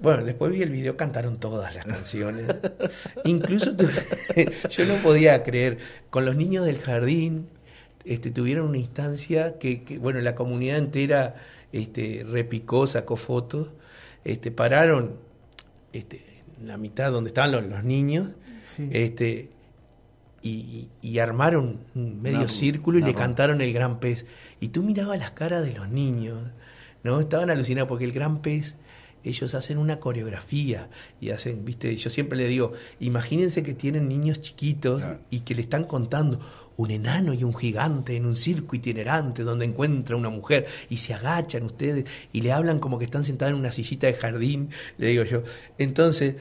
Bueno, 0.00 0.24
después 0.24 0.52
vi 0.52 0.62
el 0.62 0.70
video, 0.70 0.96
cantaron 0.96 1.38
todas 1.38 1.74
las 1.74 1.84
canciones. 1.86 2.46
Incluso 3.24 3.74
yo 4.70 4.84
no 4.84 4.94
podía 5.02 5.42
creer, 5.42 5.78
con 6.10 6.24
los 6.24 6.36
niños 6.36 6.66
del 6.66 6.78
jardín, 6.78 7.48
este, 8.04 8.30
tuvieron 8.30 8.68
una 8.68 8.78
instancia 8.78 9.58
que, 9.58 9.82
que, 9.82 9.98
bueno, 9.98 10.20
la 10.20 10.34
comunidad 10.34 10.78
entera 10.78 11.36
este, 11.72 12.24
repicó, 12.28 12.86
sacó 12.86 13.16
fotos, 13.16 13.70
este, 14.24 14.50
pararon 14.50 15.16
este, 15.92 16.22
en 16.60 16.68
la 16.68 16.76
mitad 16.76 17.10
donde 17.10 17.28
estaban 17.28 17.52
los, 17.52 17.64
los 17.66 17.82
niños, 17.84 18.28
Sí. 18.66 18.88
este, 18.92 19.48
y, 20.42 20.88
y- 21.00 21.18
armaron 21.20 21.78
un 21.94 22.20
medio 22.20 22.48
círculo 22.48 22.98
y 22.98 23.02
le 23.02 23.14
cantaron 23.14 23.60
el 23.62 23.72
gran 23.72 23.98
pez. 24.00 24.26
Y 24.60 24.68
tú 24.68 24.82
mirabas 24.82 25.18
las 25.18 25.30
caras 25.30 25.64
de 25.64 25.72
los 25.72 25.88
niños, 25.88 26.38
¿no? 27.02 27.18
Estaban 27.20 27.48
alucinados 27.50 27.88
porque 27.88 28.04
el 28.04 28.12
gran 28.12 28.42
pez, 28.42 28.76
ellos 29.24 29.54
hacen 29.54 29.78
una 29.78 29.98
coreografía 29.98 30.88
y 31.20 31.30
hacen, 31.30 31.64
viste, 31.64 31.94
yo 31.96 32.10
siempre 32.10 32.38
le 32.38 32.46
digo, 32.48 32.72
imagínense 33.00 33.62
que 33.62 33.74
tienen 33.74 34.08
niños 34.08 34.40
chiquitos 34.40 35.00
Claro. 35.00 35.18
y 35.30 35.40
que 35.40 35.54
le 35.54 35.62
están 35.62 35.84
contando 35.84 36.38
un 36.76 36.90
enano 36.90 37.32
y 37.34 37.42
un 37.42 37.54
gigante 37.54 38.16
en 38.16 38.26
un 38.26 38.36
circo 38.36 38.76
itinerante 38.76 39.42
donde 39.42 39.64
encuentra 39.64 40.14
una 40.16 40.28
mujer 40.28 40.66
y 40.90 40.98
se 40.98 41.14
agachan 41.14 41.64
ustedes 41.64 42.04
y 42.32 42.42
le 42.42 42.52
hablan 42.52 42.78
como 42.78 42.98
que 42.98 43.06
están 43.06 43.24
sentados 43.24 43.52
en 43.54 43.58
una 43.60 43.72
sillita 43.72 44.06
de 44.06 44.14
jardín, 44.14 44.70
le 44.98 45.08
digo 45.08 45.24
yo. 45.24 45.42
Entonces, 45.78 46.34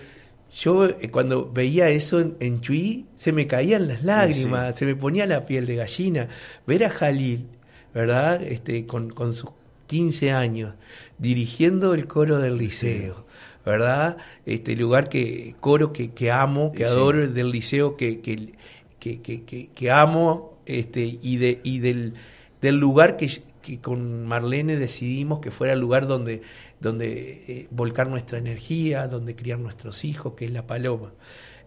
yo 0.58 0.86
eh, 0.86 1.10
cuando 1.10 1.52
veía 1.52 1.90
eso 1.90 2.20
en, 2.20 2.36
en 2.40 2.62
Chuy, 2.62 3.06
se 3.16 3.32
me 3.32 3.48
caían 3.48 3.88
las 3.88 4.04
lágrimas, 4.04 4.76
se 4.78 4.86
me 4.86 4.96
ponía 4.96 5.26
la 5.26 5.46
piel 5.46 5.66
de 5.66 5.76
gallina. 5.76 6.28
Ver 6.68 6.86
a 6.86 6.90
Jalil, 6.90 7.48
¿verdad? 7.94 8.42
Este, 8.44 8.86
con, 8.86 9.10
con 9.10 9.34
sus 9.34 9.50
15 9.88 10.32
años, 10.32 10.74
dirigiendo 11.18 11.94
el 11.94 12.08
coro 12.08 12.40
del 12.40 12.58
liceo, 12.58 13.26
¿verdad? 13.66 14.18
Este 14.46 14.76
lugar 14.76 15.10
que, 15.10 15.56
coro 15.60 15.92
que, 15.94 16.12
que 16.12 16.32
amo, 16.32 16.72
que 16.72 16.80
Sí. 16.86 16.92
adoro, 16.92 17.28
del 17.28 17.52
liceo 17.52 17.96
que, 17.98 18.22
que, 18.22 18.54
que, 19.00 19.92
amo, 19.92 20.60
este, 20.66 21.18
y, 21.22 21.38
de, 21.38 21.60
y 21.64 21.80
del, 21.80 22.14
del 22.62 22.76
lugar 22.78 23.18
que, 23.18 23.42
que 23.62 23.80
con 23.80 24.26
Marlene 24.26 24.78
decidimos 24.78 25.40
que 25.40 25.52
fuera 25.52 25.74
el 25.74 25.80
lugar 25.80 26.08
donde, 26.08 26.42
donde 26.80 27.44
eh, 27.48 27.68
volcar 27.72 28.10
nuestra 28.10 28.38
energía, 28.40 29.08
donde 29.08 29.36
criar 29.36 29.60
nuestros 29.60 30.04
hijos, 30.06 30.34
que 30.34 30.46
es 30.46 30.52
la 30.52 30.66
paloma. 30.68 31.12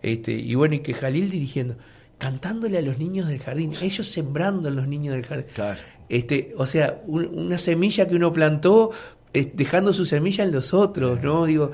Este, 0.03 0.33
y 0.33 0.55
bueno, 0.55 0.75
y 0.77 0.81
que 0.81 0.95
Jalil 0.95 1.31
dirigiendo, 1.31 1.77
cantándole 2.19 2.79
a 2.79 2.83
los 2.83 2.99
niños 2.99 3.29
del 3.29 3.39
jardín, 3.39 3.73
ellos 3.81 4.07
sembrando 4.09 4.69
en 4.69 4.77
los 4.77 4.89
niños 4.89 5.15
del 5.15 5.25
jardín. 5.25 5.47
Claro. 5.55 5.79
Este, 6.09 6.53
o 6.57 6.67
sea, 6.67 7.01
un- 7.07 7.27
una 7.37 7.59
semilla 7.59 8.09
que 8.09 8.17
uno 8.17 8.33
plantó, 8.33 8.91
dejando 9.33 9.93
su 9.93 10.05
semilla 10.05 10.45
en 10.45 10.53
los 10.53 10.73
otros, 10.75 11.23
¿no? 11.23 11.47
Digo, 11.47 11.71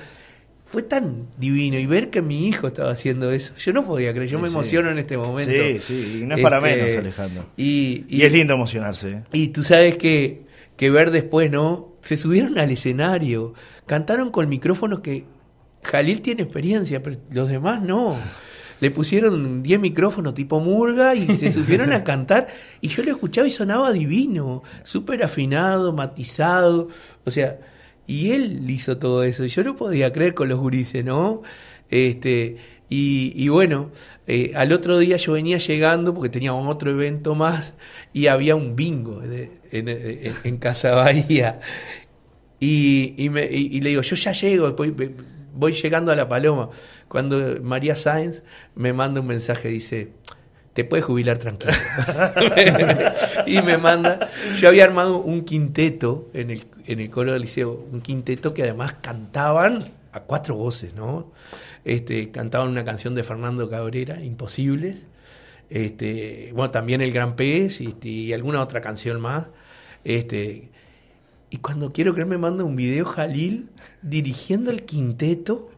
fue 0.67 0.83
tan 0.83 1.27
divino 1.39 1.79
y 1.79 1.87
ver 1.87 2.11
que 2.11 2.21
mi 2.21 2.49
hijo 2.49 2.67
estaba 2.67 2.91
haciendo 2.91 3.31
eso. 3.31 3.55
Yo 3.57 3.73
no 3.73 3.85
podía 3.87 4.13
creer, 4.13 4.29
yo 4.29 4.39
me 4.41 4.49
Sí. 4.49 4.55
emociono 4.55 4.91
en 4.91 4.99
este 4.99 5.17
momento. 5.17 5.53
Sí, 5.53 5.79
sí, 5.79 6.21
y 6.23 6.27
no 6.27 6.35
es 6.35 6.43
para 6.43 6.59
Este, 6.59 6.77
menos, 6.77 6.97
Alejandro. 6.97 7.47
Y, 7.57 8.05
Y, 8.09 8.23
es 8.23 8.33
lindo 8.33 8.55
emocionarse. 8.55 9.09
¿eh? 9.09 9.23
y 9.33 9.49
tú 9.49 9.63
sabes 9.63 9.97
que, 9.97 10.43
que 10.77 10.91
ver 10.91 11.11
después, 11.13 11.51
¿no? 11.51 11.93
Se 12.01 12.17
subieron 12.17 12.59
al 12.59 12.71
escenario, 12.71 13.55
cantaron 13.87 14.31
con 14.31 14.49
micrófonos 14.49 14.99
que 15.01 15.25
Jalil 15.85 16.23
tiene 16.23 16.43
experiencia, 16.43 17.03
pero 17.03 17.17
los 17.31 17.49
demás 17.49 17.81
no. 17.83 18.17
Le 18.81 18.91
pusieron 18.91 19.63
10 19.63 19.81
micrófonos 19.81 20.35
tipo 20.35 20.61
murga 20.61 21.15
y 21.15 21.37
se 21.37 21.53
subieron 21.53 21.93
a 21.93 22.05
cantar 22.05 22.49
y 22.81 22.89
yo 22.89 23.03
lo 23.03 23.11
escuchaba 23.13 23.47
y 23.49 23.51
sonaba 23.51 23.93
divino, 23.93 24.63
súper 24.83 25.23
afinado, 25.25 25.93
matizado, 25.93 26.89
o 27.25 27.31
sea, 27.31 27.59
y 28.07 28.33
él 28.33 28.69
hizo 28.71 28.99
todo 28.99 29.25
eso. 29.25 29.47
Yo 29.47 29.65
no 29.65 29.77
podía 29.77 30.13
creer 30.13 30.35
con 30.35 30.49
los 30.49 30.59
gurises, 30.59 31.05
¿no? 31.05 31.43
Este, 31.91 32.57
y, 32.91 33.33
y 33.35 33.49
bueno, 33.49 33.91
eh, 34.27 34.53
al 34.55 34.73
otro 34.73 34.99
día 34.99 35.17
yo 35.17 35.33
venía 35.33 35.57
llegando 35.59 36.13
porque 36.13 36.29
tenía 36.29 36.53
otro 36.53 36.91
evento 36.91 37.35
más 37.35 37.75
y 38.13 38.27
había 38.27 38.57
un 38.57 38.77
bingo 38.77 39.23
en, 39.23 39.51
en- 39.73 40.35
en 40.45 40.57
Casa 40.59 40.91
Bahía. 40.93 41.61
Y, 42.61 43.15
y, 43.19 43.31
me- 43.31 43.47
y- 43.51 43.77
y 43.77 43.81
le 43.81 43.91
digo, 43.91 44.03
yo 44.03 44.17
ya 44.17 44.33
llego, 44.33 44.73
voy, 44.73 44.91
voy 45.55 45.73
llegando 45.73 46.13
a 46.13 46.17
La 46.17 46.29
Paloma. 46.29 46.71
Cuando 47.09 47.61
María 47.63 47.95
Sáenz 47.95 48.43
me 48.75 48.93
manda 48.93 49.21
un 49.21 49.27
mensaje, 49.27 49.69
dice, 49.69 50.11
te 50.75 50.85
puedes 50.85 51.05
jubilar 51.05 51.39
tranquilo. 51.39 51.73
y 53.47 53.63
me 53.63 53.79
manda, 53.79 54.29
yo 54.57 54.69
había 54.69 54.85
armado 54.85 55.19
un 55.19 55.45
quinteto 55.45 56.29
en 56.35 56.51
el, 56.51 56.65
en 56.87 57.01
el 57.01 57.11
coro 57.11 57.33
del 57.33 57.43
liceo, 57.43 57.87
un 57.93 58.01
quinteto 58.01 58.53
que 58.53 58.65
además 58.65 58.95
cantaban 59.01 59.93
a 60.13 60.21
cuatro 60.21 60.57
voces, 60.57 60.95
¿no? 60.95 61.33
Este, 61.85 62.31
cantaban 62.31 62.69
una 62.69 62.85
canción 62.85 63.15
de 63.15 63.23
Fernando 63.23 63.71
Cabrera, 63.71 64.23
Imposibles. 64.23 65.07
Este, 65.71 66.51
bueno, 66.55 66.71
también 66.71 67.01
El 67.01 67.13
Gran 67.13 67.37
Pez 67.37 67.81
y, 67.81 67.95
y 68.03 68.33
alguna 68.33 68.61
otra 68.61 68.81
canción 68.81 69.21
más. 69.21 69.49
Este, 70.03 70.71
y 71.55 71.59
cuando 71.59 71.93
quiero 71.93 72.15
creer 72.15 72.27
me 72.27 72.37
manda 72.37 72.65
un 72.65 72.75
video 72.75 73.05
Jalil 73.05 73.69
dirigiendo 74.03 74.73
el 74.73 74.83
quinteto 74.83 75.71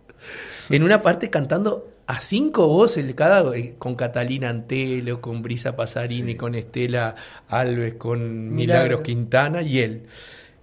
en 0.71 0.83
una 0.83 1.03
parte 1.03 1.29
cantando 1.29 1.91
a 2.07 2.19
cinco 2.23 2.67
voces 2.67 3.15
cada 3.15 3.55
eh, 3.55 3.75
con 3.77 3.95
Catalina 3.95 4.49
Antelo, 4.49 5.21
con 5.21 5.43
Brisa 5.43 5.77
Pasarini, 5.77 6.35
con 6.35 6.55
Estela 6.55 7.15
Alves, 7.49 7.93
con 7.97 8.55
Milagros. 8.55 8.55
Milagros. 8.55 9.01
Quintana 9.03 9.61
y 9.61 9.81
él 9.81 10.07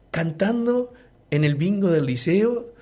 cantando 0.10 0.96
en 1.30 1.44
el 1.44 1.54
bingo 1.54 1.92
del 1.92 2.08
liceo 2.08 2.74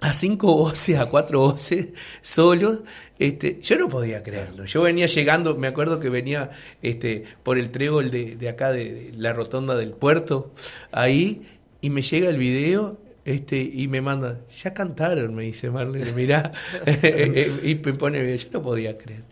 a 0.00 0.12
cinco 0.12 0.54
voces, 0.56 0.98
a 0.98 1.06
cuatro 1.06 1.40
voces, 1.40 1.88
solos. 2.22 2.82
Este, 3.18 3.60
yo 3.62 3.78
no 3.78 3.88
podía 3.88 4.22
creerlo. 4.22 4.64
Yo 4.66 4.82
venía 4.82 5.06
llegando, 5.06 5.56
me 5.56 5.68
acuerdo 5.68 6.00
que 6.00 6.08
venía 6.10 6.50
este, 6.82 7.24
por 7.42 7.58
el 7.58 7.70
trébol 7.70 8.10
de, 8.10 8.36
de 8.36 8.48
acá, 8.48 8.72
de, 8.72 8.92
de 8.92 9.12
la 9.16 9.32
rotonda 9.32 9.74
del 9.76 9.92
puerto, 9.92 10.52
ahí, 10.92 11.42
y 11.80 11.90
me 11.90 12.02
llega 12.02 12.28
el 12.28 12.36
video. 12.38 12.98
Este, 13.24 13.60
y 13.60 13.88
me 13.88 14.00
manda, 14.00 14.38
ya 14.62 14.72
cantaron, 14.72 15.34
me 15.34 15.42
dice 15.42 15.68
Marlene, 15.68 16.12
mirá, 16.12 16.52
y 17.64 17.74
me 17.74 17.92
pone, 17.94 18.36
yo 18.38 18.48
no 18.52 18.62
podía 18.62 18.96
creer. 18.98 19.24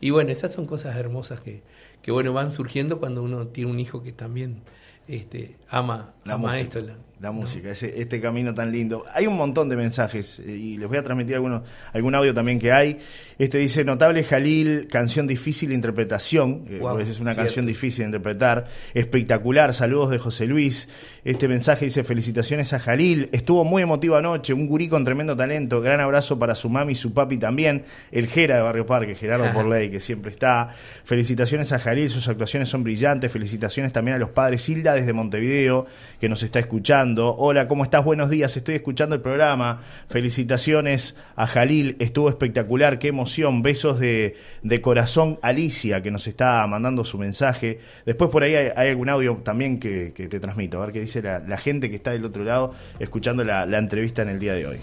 Y 0.00 0.08
bueno, 0.08 0.32
esas 0.32 0.54
son 0.54 0.64
cosas 0.66 0.96
hermosas 0.96 1.40
que, 1.40 1.62
que 2.00 2.10
bueno, 2.12 2.32
van 2.32 2.50
surgiendo 2.50 2.98
cuando 2.98 3.22
uno 3.22 3.48
tiene 3.48 3.70
un 3.70 3.78
hijo 3.78 4.02
que 4.02 4.12
también 4.12 4.62
este, 5.06 5.56
ama, 5.68 6.14
La 6.24 6.34
ama 6.34 6.48
música. 6.48 6.62
esto. 6.64 6.80
la- 6.80 6.96
La 7.22 7.30
música, 7.30 7.70
ese, 7.70 8.00
este 8.00 8.20
camino 8.20 8.52
tan 8.52 8.72
lindo. 8.72 9.04
Hay 9.14 9.28
un 9.28 9.36
montón 9.36 9.68
de 9.68 9.76
mensajes 9.76 10.40
eh, 10.40 10.50
y 10.50 10.76
les 10.76 10.88
voy 10.88 10.98
a 10.98 11.04
transmitir 11.04 11.36
algunos, 11.36 11.62
algún 11.92 12.16
audio 12.16 12.34
también 12.34 12.58
que 12.58 12.72
hay. 12.72 12.98
Este 13.38 13.58
dice, 13.58 13.84
notable 13.84 14.24
Jalil, 14.24 14.88
canción 14.88 15.28
difícil 15.28 15.68
de 15.68 15.76
interpretación. 15.76 16.64
eh, 16.68 16.78
Guau, 16.80 16.96
pues 16.96 17.08
es 17.08 17.20
una 17.20 17.30
cierto. 17.30 17.46
canción 17.46 17.64
difícil 17.66 18.00
de 18.00 18.06
interpretar. 18.06 18.66
Espectacular, 18.92 19.72
saludos 19.72 20.10
de 20.10 20.18
José 20.18 20.46
Luis. 20.46 20.88
Este 21.24 21.46
mensaje 21.46 21.84
dice, 21.84 22.02
felicitaciones 22.02 22.72
a 22.72 22.80
Jalil. 22.80 23.28
Estuvo 23.30 23.62
muy 23.62 23.82
emotivo 23.82 24.16
anoche, 24.16 24.52
un 24.52 24.66
gurí 24.66 24.88
con 24.88 25.04
tremendo 25.04 25.36
talento. 25.36 25.80
Gran 25.80 26.00
abrazo 26.00 26.40
para 26.40 26.56
su 26.56 26.68
mami 26.70 26.94
y 26.94 26.96
su 26.96 27.12
papi 27.12 27.36
también. 27.36 27.84
El 28.10 28.26
Jera 28.26 28.56
de 28.56 28.62
Barrio 28.62 28.84
Parque, 28.84 29.14
Gerardo. 29.14 29.44
Porley, 29.54 29.92
que 29.92 30.00
siempre 30.00 30.32
está. 30.32 30.70
Felicitaciones 31.04 31.70
a 31.70 31.78
Jalil, 31.78 32.10
sus 32.10 32.26
actuaciones 32.26 32.68
son 32.68 32.82
brillantes. 32.82 33.30
Felicitaciones 33.30 33.92
también 33.92 34.16
a 34.16 34.18
los 34.18 34.30
padres 34.30 34.68
Hilda 34.68 34.94
desde 34.94 35.12
Montevideo, 35.12 35.86
que 36.20 36.28
nos 36.28 36.42
está 36.42 36.58
escuchando. 36.58 37.11
Hola, 37.20 37.68
¿cómo 37.68 37.84
estás? 37.84 38.04
Buenos 38.04 38.30
días, 38.30 38.56
estoy 38.56 38.76
escuchando 38.76 39.14
el 39.14 39.20
programa. 39.20 39.82
Felicitaciones 40.08 41.14
a 41.36 41.46
Jalil, 41.46 41.96
estuvo 41.98 42.28
espectacular, 42.28 42.98
qué 42.98 43.08
emoción. 43.08 43.62
Besos 43.62 44.00
de, 44.00 44.36
de 44.62 44.80
corazón 44.80 45.38
Alicia, 45.42 46.02
que 46.02 46.10
nos 46.10 46.26
está 46.26 46.66
mandando 46.66 47.04
su 47.04 47.18
mensaje. 47.18 47.80
Después 48.06 48.30
por 48.30 48.42
ahí 48.42 48.54
hay, 48.54 48.88
algún 48.88 49.10
audio 49.10 49.40
también 49.44 49.78
que, 49.78 50.12
que 50.14 50.28
te 50.28 50.40
transmito, 50.40 50.78
a 50.80 50.86
ver 50.86 50.94
qué 50.94 51.00
dice 51.00 51.20
la, 51.20 51.40
la 51.40 51.58
gente 51.58 51.90
que 51.90 51.96
está 51.96 52.12
del 52.12 52.24
otro 52.24 52.44
lado 52.44 52.72
escuchando 52.98 53.44
la, 53.44 53.66
la 53.66 53.78
entrevista 53.78 54.22
en 54.22 54.30
el 54.30 54.40
día 54.40 54.54
de 54.54 54.66
hoy. 54.66 54.78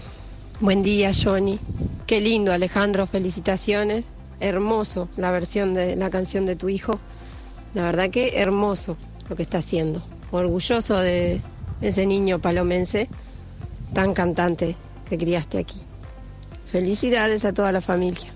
Buen 0.60 0.82
día, 0.82 1.10
Johnny. 1.12 1.58
Qué 2.06 2.20
lindo, 2.20 2.52
Alejandro. 2.52 3.06
Felicitaciones. 3.06 4.06
Hermoso 4.40 5.08
la 5.16 5.32
versión 5.32 5.74
de 5.74 5.96
la 5.96 6.10
canción 6.10 6.46
de 6.46 6.54
tu 6.54 6.68
hijo. 6.68 6.94
La 7.74 7.82
verdad 7.82 8.10
que 8.10 8.40
hermoso 8.40 8.96
lo 9.28 9.36
que 9.36 9.42
está 9.42 9.58
haciendo. 9.58 10.02
Orgulloso 10.30 10.98
de 10.98 11.40
ese 11.80 12.06
niño 12.06 12.38
palomense. 12.38 13.08
tan 13.94 14.12
cantante 14.12 14.76
que 15.08 15.18
criaste 15.18 15.58
aquí. 15.58 15.80
Felicidades 16.64 17.44
a 17.44 17.52
toda 17.52 17.72
la 17.72 17.80
familia. 17.80 18.30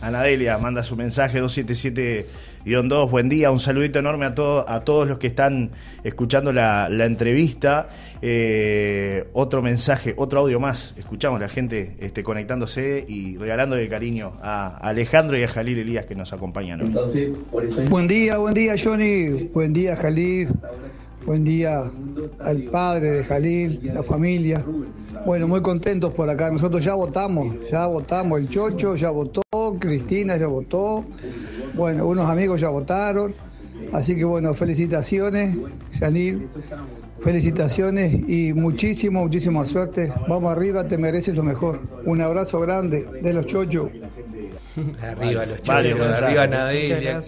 Anadelia 0.00 0.58
manda 0.58 0.82
su 0.82 0.96
mensaje 0.96 1.42
277-2. 1.42 3.10
Buen 3.10 3.28
día, 3.28 3.50
un 3.50 3.60
saludito 3.60 3.98
enorme 3.98 4.26
a, 4.26 4.34
todo, 4.34 4.68
a 4.68 4.84
todos 4.84 5.08
los 5.08 5.18
que 5.18 5.26
están 5.26 5.70
escuchando 6.02 6.52
la, 6.52 6.88
la 6.88 7.06
entrevista. 7.06 7.88
Eh, 8.22 9.28
otro 9.32 9.62
mensaje, 9.62 10.14
otro 10.16 10.40
audio 10.40 10.60
más. 10.60 10.94
Escuchamos 10.96 11.40
la 11.40 11.48
gente 11.48 11.96
este, 12.00 12.22
conectándose 12.22 13.04
y 13.06 13.36
regalándole 13.36 13.88
cariño 13.88 14.38
a 14.42 14.76
Alejandro 14.78 15.38
y 15.38 15.42
a 15.42 15.48
Jalil 15.48 15.78
Elías 15.78 16.06
que 16.06 16.14
nos 16.14 16.32
acompañan 16.32 16.80
hoy. 16.82 17.32
Buen 17.88 18.08
día, 18.08 18.38
buen 18.38 18.54
día 18.54 18.76
Johnny, 18.82 19.48
buen 19.52 19.72
día 19.72 19.96
Jalil, 19.96 20.48
buen 21.26 21.44
día 21.44 21.90
al 22.40 22.62
padre 22.64 23.10
de 23.10 23.24
Jalil, 23.24 23.90
la 23.92 24.02
familia. 24.02 24.64
Bueno, 25.24 25.48
muy 25.48 25.62
contentos 25.62 26.12
por 26.12 26.28
acá. 26.28 26.50
Nosotros 26.50 26.84
ya 26.84 26.94
votamos, 26.94 27.56
ya 27.70 27.86
votamos. 27.86 28.40
El 28.40 28.48
Chocho 28.48 28.94
ya 28.94 29.10
votó, 29.10 29.42
Cristina 29.78 30.36
ya 30.36 30.46
votó. 30.46 31.04
Bueno, 31.74 32.06
unos 32.06 32.28
amigos 32.28 32.60
ya 32.60 32.68
votaron. 32.68 33.34
Así 33.92 34.16
que 34.16 34.24
bueno, 34.24 34.54
felicitaciones, 34.54 35.56
Janil. 35.98 36.48
Felicitaciones 37.20 38.28
y 38.28 38.52
muchísimo, 38.52 39.22
muchísima 39.22 39.64
suerte. 39.64 40.12
Vamos 40.28 40.52
arriba, 40.52 40.86
te 40.86 40.98
mereces 40.98 41.34
lo 41.34 41.42
mejor. 41.42 41.80
Un 42.04 42.20
abrazo 42.20 42.60
grande 42.60 43.06
de 43.22 43.32
los 43.32 43.46
Chochos. 43.46 43.88
Arriba 45.02 45.46
los 45.46 45.62
chochos, 45.62 46.22
arriba 46.22 46.46
Nadelia. 46.46 47.20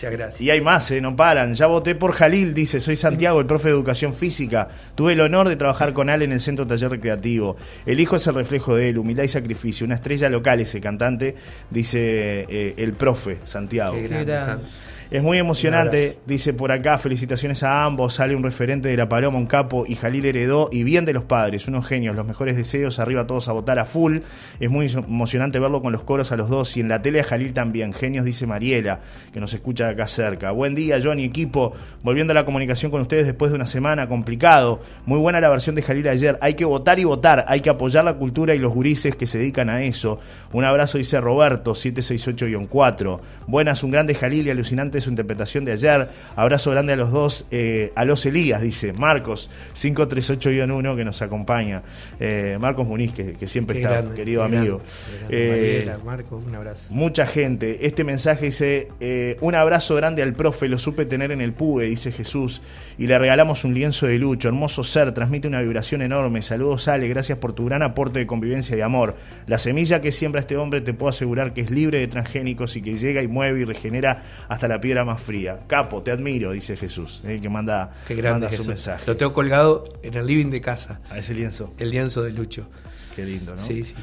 Muchas 0.00 0.12
gracias. 0.12 0.40
Y 0.40 0.50
hay 0.50 0.62
más, 0.62 0.90
eh, 0.92 1.00
no 1.02 1.14
paran. 1.14 1.52
Ya 1.52 1.66
voté 1.66 1.94
por 1.94 2.12
Jalil, 2.12 2.54
dice, 2.54 2.80
soy 2.80 2.96
Santiago, 2.96 3.38
el 3.38 3.44
profe 3.44 3.68
de 3.68 3.74
educación 3.74 4.14
física. 4.14 4.66
Tuve 4.94 5.12
el 5.12 5.20
honor 5.20 5.46
de 5.46 5.56
trabajar 5.56 5.92
con 5.92 6.08
Ale 6.08 6.24
en 6.24 6.32
el 6.32 6.40
centro 6.40 6.66
taller 6.66 6.90
recreativo. 6.90 7.56
El 7.84 8.00
hijo 8.00 8.16
es 8.16 8.26
el 8.26 8.34
reflejo 8.34 8.74
de 8.74 8.88
él, 8.88 8.96
humildad 8.96 9.24
y 9.24 9.28
sacrificio. 9.28 9.84
Una 9.84 9.96
estrella 9.96 10.30
local 10.30 10.58
ese 10.60 10.80
cantante, 10.80 11.34
dice 11.68 12.46
eh, 12.48 12.74
el 12.78 12.94
profe 12.94 13.40
Santiago. 13.44 13.94
Qué 13.94 14.08
grande. 14.08 14.64
Es 15.10 15.24
muy 15.24 15.38
emocionante, 15.38 16.18
dice 16.24 16.54
por 16.54 16.70
acá, 16.70 16.96
felicitaciones 16.96 17.64
a 17.64 17.84
ambos, 17.84 18.14
sale 18.14 18.36
un 18.36 18.44
referente 18.44 18.88
de 18.88 18.96
la 18.96 19.08
Paloma, 19.08 19.38
un 19.38 19.46
capo 19.46 19.84
y 19.84 19.96
Jalil 19.96 20.24
heredó 20.24 20.68
y 20.70 20.84
bien 20.84 21.04
de 21.04 21.12
los 21.12 21.24
padres, 21.24 21.66
unos 21.66 21.84
genios, 21.84 22.14
los 22.14 22.24
mejores 22.24 22.56
deseos, 22.56 23.00
arriba 23.00 23.26
todos 23.26 23.48
a 23.48 23.52
votar 23.52 23.80
a 23.80 23.86
full, 23.86 24.18
es 24.60 24.70
muy 24.70 24.86
emocionante 24.86 25.58
verlo 25.58 25.82
con 25.82 25.90
los 25.90 26.04
coros 26.04 26.30
a 26.30 26.36
los 26.36 26.48
dos 26.48 26.76
y 26.76 26.80
en 26.80 26.88
la 26.88 27.02
tele 27.02 27.18
a 27.18 27.24
Jalil 27.24 27.52
también, 27.52 27.92
genios 27.92 28.24
dice 28.24 28.46
Mariela, 28.46 29.00
que 29.32 29.40
nos 29.40 29.52
escucha 29.52 29.86
de 29.86 29.94
acá 29.94 30.06
cerca. 30.06 30.52
Buen 30.52 30.76
día 30.76 31.00
Johnny, 31.02 31.24
equipo, 31.24 31.72
volviendo 32.04 32.30
a 32.30 32.34
la 32.34 32.44
comunicación 32.44 32.92
con 32.92 33.00
ustedes 33.00 33.26
después 33.26 33.50
de 33.50 33.56
una 33.56 33.66
semana 33.66 34.08
complicado, 34.08 34.80
muy 35.06 35.18
buena 35.18 35.40
la 35.40 35.50
versión 35.50 35.74
de 35.74 35.82
Jalil 35.82 36.06
ayer, 36.06 36.38
hay 36.40 36.54
que 36.54 36.64
votar 36.64 37.00
y 37.00 37.04
votar, 37.04 37.46
hay 37.48 37.62
que 37.62 37.70
apoyar 37.70 38.04
la 38.04 38.14
cultura 38.14 38.54
y 38.54 38.60
los 38.60 38.72
gurises 38.72 39.16
que 39.16 39.26
se 39.26 39.38
dedican 39.38 39.70
a 39.70 39.82
eso. 39.82 40.20
Un 40.52 40.64
abrazo 40.64 40.98
dice 40.98 41.20
Roberto, 41.20 41.72
768-4. 41.72 43.20
Buenas, 43.48 43.82
un 43.82 43.90
grande 43.90 44.14
Jalil 44.14 44.46
y 44.46 44.50
alucinante 44.50 44.99
su 45.00 45.10
interpretación 45.10 45.64
de 45.64 45.72
ayer. 45.72 46.08
Abrazo 46.36 46.70
grande 46.70 46.92
a 46.92 46.96
los 46.96 47.10
dos, 47.10 47.46
eh, 47.50 47.92
a 47.94 48.04
los 48.04 48.24
Elías, 48.26 48.62
dice 48.62 48.92
Marcos, 48.92 49.50
538-1 49.74 50.96
que 50.96 51.04
nos 51.04 51.22
acompaña. 51.22 51.82
Eh, 52.18 52.56
Marcos 52.60 52.86
Muniz, 52.86 53.12
que, 53.12 53.32
que 53.34 53.46
siempre 53.46 53.76
Qué 53.76 53.82
está, 53.82 53.92
grande, 53.92 54.14
querido 54.14 54.42
amigo. 54.42 54.80
grande. 55.18 55.26
Eh, 55.30 55.84
Mariela, 55.84 55.98
Marco, 56.04 56.42
un 56.46 56.54
abrazo. 56.54 56.92
Mucha 56.92 57.26
gente. 57.26 57.86
Este 57.86 58.04
mensaje 58.04 58.46
dice, 58.46 58.88
un 59.40 59.54
abrazo 59.54 59.94
grande 59.94 60.22
al 60.22 60.32
profe, 60.32 60.68
lo 60.68 60.78
supe 60.78 61.04
tener 61.06 61.32
en 61.32 61.40
el 61.40 61.52
PUE, 61.52 61.86
dice 61.86 62.12
Jesús, 62.12 62.62
y 62.98 63.06
le 63.06 63.18
regalamos 63.18 63.64
un 63.64 63.74
lienzo 63.74 64.06
de 64.06 64.18
lucho, 64.18 64.48
hermoso 64.48 64.84
ser, 64.84 65.12
transmite 65.12 65.48
una 65.48 65.60
vibración 65.60 66.02
enorme. 66.02 66.42
Saludos 66.42 66.88
Ale, 66.88 67.08
gracias 67.08 67.38
por 67.38 67.52
tu 67.52 67.66
gran 67.66 67.82
aporte 67.82 68.18
de 68.18 68.26
convivencia 68.26 68.76
y 68.76 68.80
amor. 68.80 69.16
La 69.46 69.58
semilla 69.58 70.00
que 70.00 70.12
siembra 70.12 70.40
este 70.40 70.56
hombre 70.56 70.80
te 70.80 70.92
puedo 70.92 71.10
asegurar 71.10 71.52
que 71.52 71.62
es 71.62 71.70
libre 71.70 71.98
de 71.98 72.08
transgénicos 72.08 72.76
y 72.76 72.82
que 72.82 72.96
llega 72.96 73.22
y 73.22 73.28
mueve 73.28 73.60
y 73.60 73.64
regenera 73.64 74.22
hasta 74.48 74.68
la 74.68 74.80
piedra 74.90 75.04
más 75.04 75.22
fría. 75.22 75.60
Capo, 75.68 76.02
te 76.02 76.10
admiro, 76.10 76.50
dice 76.50 76.76
Jesús, 76.76 77.20
el 77.24 77.40
que 77.40 77.48
manda, 77.48 77.92
Qué 78.08 78.16
grande 78.16 78.32
manda 78.32 78.48
Jesús. 78.48 78.64
su 78.64 78.70
mensaje. 78.70 79.04
Lo 79.06 79.16
tengo 79.16 79.32
colgado 79.32 79.84
en 80.02 80.14
el 80.14 80.26
living 80.26 80.50
de 80.50 80.60
casa, 80.60 81.00
A 81.10 81.18
ese 81.18 81.32
lienzo, 81.32 81.72
el 81.78 81.90
lienzo 81.90 82.24
de 82.24 82.32
Lucho. 82.32 82.66
qué 83.14 83.24
lindo, 83.24 83.54
¿no? 83.54 83.62
Sí, 83.62 83.84
sí. 83.84 83.94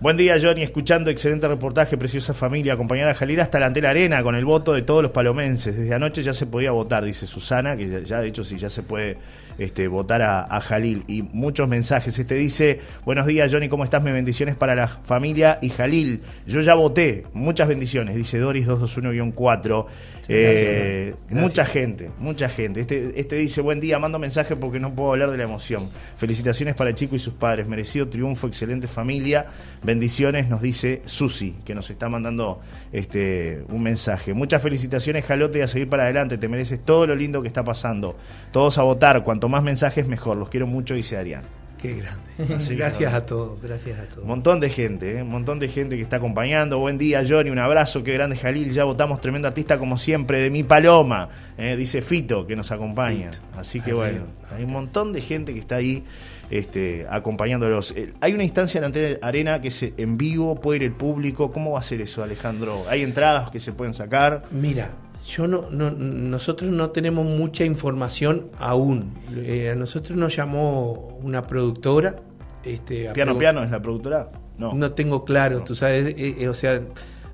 Buen 0.00 0.16
día, 0.16 0.36
Johnny. 0.42 0.62
Escuchando 0.62 1.10
excelente 1.10 1.46
reportaje, 1.46 1.96
preciosa 1.96 2.34
familia. 2.34 2.72
Acompañar 2.72 3.08
a 3.08 3.14
Jalil 3.14 3.38
hasta 3.38 3.60
la 3.60 3.66
Arena 3.66 4.20
con 4.24 4.34
el 4.34 4.44
voto 4.44 4.72
de 4.72 4.82
todos 4.82 5.00
los 5.00 5.12
palomenses. 5.12 5.76
Desde 5.76 5.94
anoche 5.94 6.24
ya 6.24 6.34
se 6.34 6.46
podía 6.46 6.72
votar, 6.72 7.04
dice 7.04 7.28
Susana, 7.28 7.76
que 7.76 7.88
ya, 7.88 8.00
ya 8.00 8.20
de 8.20 8.26
hecho 8.26 8.42
sí, 8.42 8.58
ya 8.58 8.68
se 8.68 8.82
puede 8.82 9.18
este, 9.58 9.88
votar 9.88 10.22
a, 10.22 10.42
a 10.42 10.60
Jalil. 10.60 11.04
Y 11.06 11.22
muchos 11.22 11.68
mensajes. 11.68 12.18
Este 12.18 12.34
dice: 12.34 12.80
Buenos 13.04 13.26
días, 13.26 13.52
Johnny, 13.52 13.68
¿cómo 13.68 13.84
estás? 13.84 14.02
Me 14.02 14.12
bendiciones 14.12 14.54
para 14.54 14.74
la 14.74 14.88
familia 14.88 15.58
y 15.60 15.70
Jalil. 15.70 16.20
Yo 16.46 16.60
ya 16.60 16.74
voté. 16.74 17.24
Muchas 17.32 17.68
bendiciones, 17.68 18.16
dice 18.16 18.38
Doris 18.38 18.66
221-4. 18.66 19.86
Eh, 20.28 21.14
mucha 21.30 21.64
gente, 21.64 22.10
mucha 22.18 22.48
gente. 22.48 22.80
Este, 22.80 23.18
este 23.18 23.36
dice, 23.36 23.60
buen 23.60 23.80
día, 23.80 23.98
mando 23.98 24.18
mensaje 24.18 24.56
porque 24.56 24.78
no 24.78 24.94
puedo 24.94 25.12
hablar 25.12 25.30
de 25.30 25.38
la 25.38 25.44
emoción. 25.44 25.88
Felicitaciones 26.16 26.74
para 26.74 26.90
el 26.90 26.96
chico 26.96 27.16
y 27.16 27.18
sus 27.18 27.34
padres. 27.34 27.66
Merecido 27.66 28.08
triunfo, 28.08 28.46
excelente 28.46 28.88
familia. 28.88 29.46
Bendiciones, 29.82 30.48
nos 30.48 30.62
dice 30.62 31.02
Susi, 31.06 31.56
que 31.64 31.74
nos 31.74 31.90
está 31.90 32.08
mandando 32.08 32.60
este 32.92 33.64
un 33.70 33.82
mensaje. 33.82 34.34
Muchas 34.34 34.62
felicitaciones, 34.62 35.24
Jalote, 35.24 35.58
y 35.58 35.62
a 35.62 35.68
seguir 35.68 35.88
para 35.88 36.04
adelante. 36.04 36.38
Te 36.38 36.48
mereces 36.48 36.84
todo 36.84 37.06
lo 37.06 37.14
lindo 37.14 37.42
que 37.42 37.48
está 37.48 37.64
pasando. 37.64 38.16
Todos 38.52 38.78
a 38.78 38.82
votar, 38.82 39.24
cuanto 39.24 39.48
más 39.48 39.62
mensajes 39.62 40.06
mejor. 40.06 40.36
Los 40.36 40.48
quiero 40.48 40.66
mucho, 40.66 40.94
dice 40.94 41.16
Adrián. 41.16 41.61
Qué 41.82 41.94
grande. 41.94 42.54
Así 42.54 42.76
gracias 42.76 43.12
a 43.12 43.26
todos, 43.26 43.60
gracias 43.60 43.98
a 43.98 44.04
todos. 44.04 44.22
Un 44.22 44.28
montón 44.28 44.60
de 44.60 44.70
gente, 44.70 45.18
¿eh? 45.18 45.22
un 45.22 45.30
montón 45.30 45.58
de 45.58 45.66
gente 45.66 45.96
que 45.96 46.02
está 46.02 46.16
acompañando. 46.16 46.78
Buen 46.78 46.96
día, 46.96 47.24
Johnny, 47.28 47.50
un 47.50 47.58
abrazo, 47.58 48.04
qué 48.04 48.12
grande 48.12 48.36
Jalil. 48.36 48.70
Ya 48.70 48.84
votamos 48.84 49.20
tremendo 49.20 49.48
artista 49.48 49.80
como 49.80 49.98
siempre, 49.98 50.38
de 50.38 50.48
mi 50.48 50.62
paloma, 50.62 51.28
¿eh? 51.58 51.74
dice 51.74 52.00
Fito, 52.00 52.46
que 52.46 52.54
nos 52.54 52.70
acompaña. 52.70 53.32
Fito. 53.32 53.44
Así 53.58 53.80
que 53.80 53.92
bueno, 53.92 54.26
hay 54.54 54.62
un 54.62 54.70
montón 54.70 55.12
de 55.12 55.22
gente 55.22 55.52
que 55.52 55.58
está 55.58 55.74
ahí 55.76 56.04
este, 56.50 57.04
acompañándolos. 57.10 57.92
Eh, 57.96 58.12
Hay 58.20 58.32
una 58.32 58.44
instancia 58.44 58.78
en 58.78 58.84
Antena 58.84 59.18
arena 59.20 59.60
que 59.60 59.68
es 59.68 59.82
en 59.82 60.16
vivo, 60.16 60.60
puede 60.60 60.76
ir 60.76 60.82
el 60.84 60.92
público. 60.92 61.50
¿Cómo 61.50 61.72
va 61.72 61.80
a 61.80 61.82
ser 61.82 62.00
eso, 62.00 62.22
Alejandro? 62.22 62.84
¿Hay 62.88 63.02
entradas 63.02 63.50
que 63.50 63.58
se 63.58 63.72
pueden 63.72 63.92
sacar? 63.92 64.44
Mira, 64.52 64.92
yo 65.28 65.46
no, 65.46 65.70
no- 65.70 65.90
nosotros 65.90 66.70
no 66.70 66.90
tenemos 66.90 67.24
mucha 67.26 67.64
información 67.64 68.48
aún. 68.58 69.14
Eh, 69.36 69.70
a 69.70 69.74
nosotros 69.74 70.16
nos 70.18 70.34
llamó 70.36 70.92
una 71.22 71.46
productora. 71.46 72.16
Este, 72.64 73.10
¿Piano 73.12 73.38
Piano 73.38 73.62
es 73.62 73.70
la 73.70 73.80
productora? 73.82 74.30
No. 74.58 74.72
No 74.74 74.92
tengo 74.92 75.24
claro, 75.24 75.58
No. 75.58 75.64
tú 75.64 75.74
sabes, 75.74 76.14
eh, 76.16 76.36
eh, 76.40 76.48
o 76.48 76.54
sea, 76.54 76.80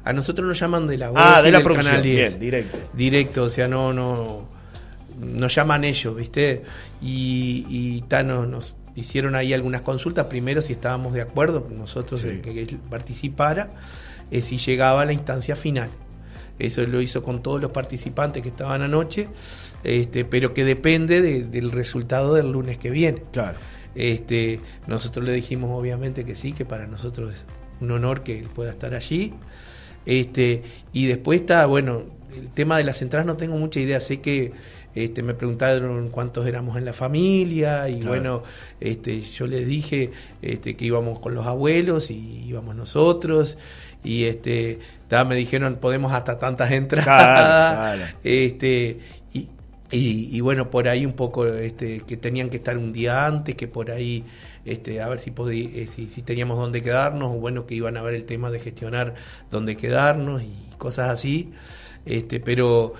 a 0.04 0.12
nosotros 0.12 0.46
nos 0.46 0.58
llaman 0.58 0.86
de 0.86 0.96
la 0.98 1.10
voz 1.10 1.18
ah, 1.22 1.42
de 1.42 1.50
la 1.52 1.62
producción. 1.62 1.96
Canal 1.96 2.02
10. 2.02 2.28
Bien, 2.30 2.40
directo. 2.40 2.78
directo, 2.94 3.42
o 3.44 3.50
sea, 3.50 3.68
no, 3.68 3.92
no, 3.92 4.48
nos 5.20 5.54
llaman 5.54 5.84
ellos, 5.84 6.16
¿viste? 6.16 6.62
Y, 7.02 7.66
y 7.68 8.04
nos 8.10 8.74
hicieron 8.94 9.34
ahí 9.34 9.52
algunas 9.52 9.80
consultas, 9.82 10.26
primero 10.26 10.62
si 10.62 10.72
estábamos 10.72 11.12
de 11.12 11.20
acuerdo, 11.22 11.66
nosotros 11.76 12.20
Sí. 12.20 12.28
el 12.28 12.40
que, 12.40 12.76
participara, 12.88 13.70
eh, 14.30 14.40
si 14.40 14.58
llegaba 14.58 15.02
a 15.02 15.04
la 15.04 15.12
instancia 15.12 15.56
final. 15.56 15.90
Eso 16.58 16.82
lo 16.86 17.00
hizo 17.00 17.22
con 17.22 17.42
todos 17.42 17.60
los 17.60 17.70
participantes 17.70 18.42
que 18.42 18.48
estaban 18.48 18.82
anoche, 18.82 19.28
este, 19.84 20.24
pero 20.24 20.54
que 20.54 20.64
depende 20.64 21.22
de- 21.22 21.44
del 21.44 21.70
resultado 21.70 22.34
del 22.34 22.50
lunes 22.50 22.78
que 22.78 22.90
viene. 22.90 23.22
Claro. 23.32 23.58
Este, 23.94 24.60
nosotros 24.86 25.24
le 25.26 25.32
dijimos 25.32 25.70
obviamente 25.78 26.24
que 26.24 26.34
sí, 26.34 26.52
que 26.52 26.64
para 26.64 26.86
nosotros 26.86 27.34
es 27.34 27.44
un 27.80 27.90
honor 27.92 28.22
que 28.22 28.38
él 28.38 28.46
pueda 28.54 28.70
estar 28.70 28.94
allí. 28.94 29.34
Este, 30.06 30.62
y 30.92 31.06
después 31.06 31.40
está, 31.40 31.66
bueno, 31.66 32.04
el 32.36 32.48
tema 32.50 32.76
de 32.78 32.84
las 32.84 33.02
entradas 33.02 33.26
no 33.26 33.36
tengo 33.36 33.56
mucha 33.58 33.80
idea, 33.80 34.00
sé 34.00 34.20
que 34.20 34.52
este, 35.04 35.22
me 35.22 35.34
preguntaron 35.34 36.08
cuántos 36.08 36.46
éramos 36.46 36.76
en 36.76 36.84
la 36.84 36.92
familia 36.92 37.88
y 37.88 37.94
Claro. 37.96 38.08
bueno, 38.08 38.42
este, 38.80 39.20
yo 39.20 39.46
les 39.46 39.66
dije 39.66 40.10
este, 40.42 40.76
que 40.76 40.84
íbamos 40.84 41.18
con 41.20 41.34
los 41.34 41.46
abuelos 41.46 42.10
y 42.10 42.44
íbamos 42.46 42.74
nosotros 42.76 43.56
y 44.04 44.24
este, 44.24 44.78
ta, 45.08 45.24
me 45.24 45.34
dijeron 45.36 45.76
podemos 45.80 46.12
hasta 46.12 46.38
tantas 46.38 46.70
entradas. 46.70 47.06
Claro, 47.06 47.96
claro. 47.98 48.12
Este, 48.24 48.98
y, 49.32 49.48
y, 49.90 50.36
y 50.36 50.40
bueno, 50.40 50.70
por 50.70 50.88
ahí 50.88 51.04
un 51.06 51.12
poco 51.14 51.46
este, 51.46 52.00
que 52.00 52.16
tenían 52.16 52.50
que 52.50 52.58
estar 52.58 52.76
un 52.78 52.92
día 52.92 53.26
antes, 53.26 53.54
que 53.54 53.66
por 53.68 53.90
ahí 53.90 54.24
este, 54.64 55.00
a 55.00 55.08
ver 55.08 55.18
si, 55.18 55.30
podí- 55.30 55.70
eh, 55.74 55.86
si, 55.86 56.08
si 56.08 56.20
teníamos 56.22 56.58
dónde 56.58 56.82
quedarnos, 56.82 57.30
o 57.32 57.34
bueno, 57.40 57.64
que 57.66 57.74
iban 57.74 57.96
a 57.96 58.02
ver 58.02 58.14
el 58.14 58.24
tema 58.24 58.50
de 58.50 58.60
gestionar 58.60 59.14
dónde 59.50 59.76
quedarnos 59.76 60.42
y 60.42 60.52
cosas 60.76 61.08
así. 61.08 61.50
Este, 62.04 62.38
pero 62.40 62.92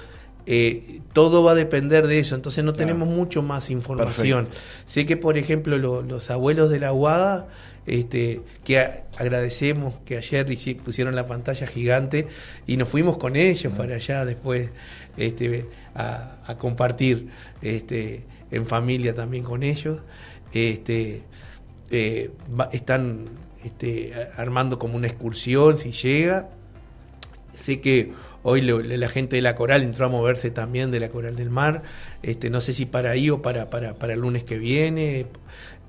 eh, 0.50 1.02
todo 1.12 1.42
va 1.44 1.52
a 1.52 1.54
depender 1.54 2.06
de 2.06 2.20
eso, 2.20 2.34
entonces 2.34 2.64
no 2.64 2.72
Claro. 2.72 2.87
tenemos 2.87 3.08
mucho 3.08 3.42
más 3.42 3.68
información. 3.70 4.49
Sé 4.86 5.05
que, 5.05 5.18
por 5.18 5.36
ejemplo, 5.36 5.76
lo- 5.76 6.01
los 6.01 6.30
abuelos 6.30 6.70
de 6.70 6.80
la 6.80 6.88
Aguada, 6.88 7.49
este, 7.86 8.40
que 8.64 8.78
a- 8.78 9.05
agradecemos 9.18 9.94
que 10.07 10.16
ayer 10.16 10.46
pusieron 10.84 11.14
la 11.14 11.26
pantalla 11.26 11.66
gigante 11.66 12.26
y 12.66 12.78
nos 12.78 12.88
fuimos 12.88 13.18
con 13.18 13.36
ellos 13.36 13.72
para 13.74 13.96
allá 13.96 14.24
después 14.24 14.70
este, 15.18 15.66
a, 15.94 16.36
a 16.46 16.57
compartir 16.57 17.28
este, 17.61 18.24
en 18.51 18.64
familia 18.66 19.14
también 19.14 19.44
con 19.44 19.62
ellos. 19.62 20.01
Este, 20.53 21.22
eh, 21.90 22.30
va- 22.59 22.70
están 22.72 23.24
este, 23.64 24.14
armando 24.36 24.78
como 24.78 24.96
una 24.96 25.09
excursión 25.09 25.76
si 25.76 25.92
llega. 25.92 26.49
Sé 27.53 27.80
que 27.80 28.12
hoy 28.43 28.61
la 28.61 29.09
gente 29.09 29.36
de 29.36 29.43
la 29.43 29.55
Coral 29.55 29.82
entró 29.82 30.07
a 30.07 30.09
moverse 30.09 30.51
también 30.51 30.91
de 30.91 31.01
la 31.01 31.09
Coral 31.09 31.36
del 31.36 31.51
Mar. 31.51 31.82
Este, 32.22 32.51
no 32.51 32.61
sé 32.61 32.72
si 32.72 32.86
para 32.86 33.11
ahí 33.11 33.30
o 33.30 33.43
para, 33.43 33.70
para, 33.70 33.95
para 33.95 34.14
el 34.14 34.20
lunes 34.20 34.45
que 34.45 34.59
viene. 34.59 35.26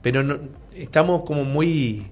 Pero 0.02 0.24
no, 0.24 0.40
estamos 0.74 1.24
como 1.24 1.44
muy, 1.44 2.08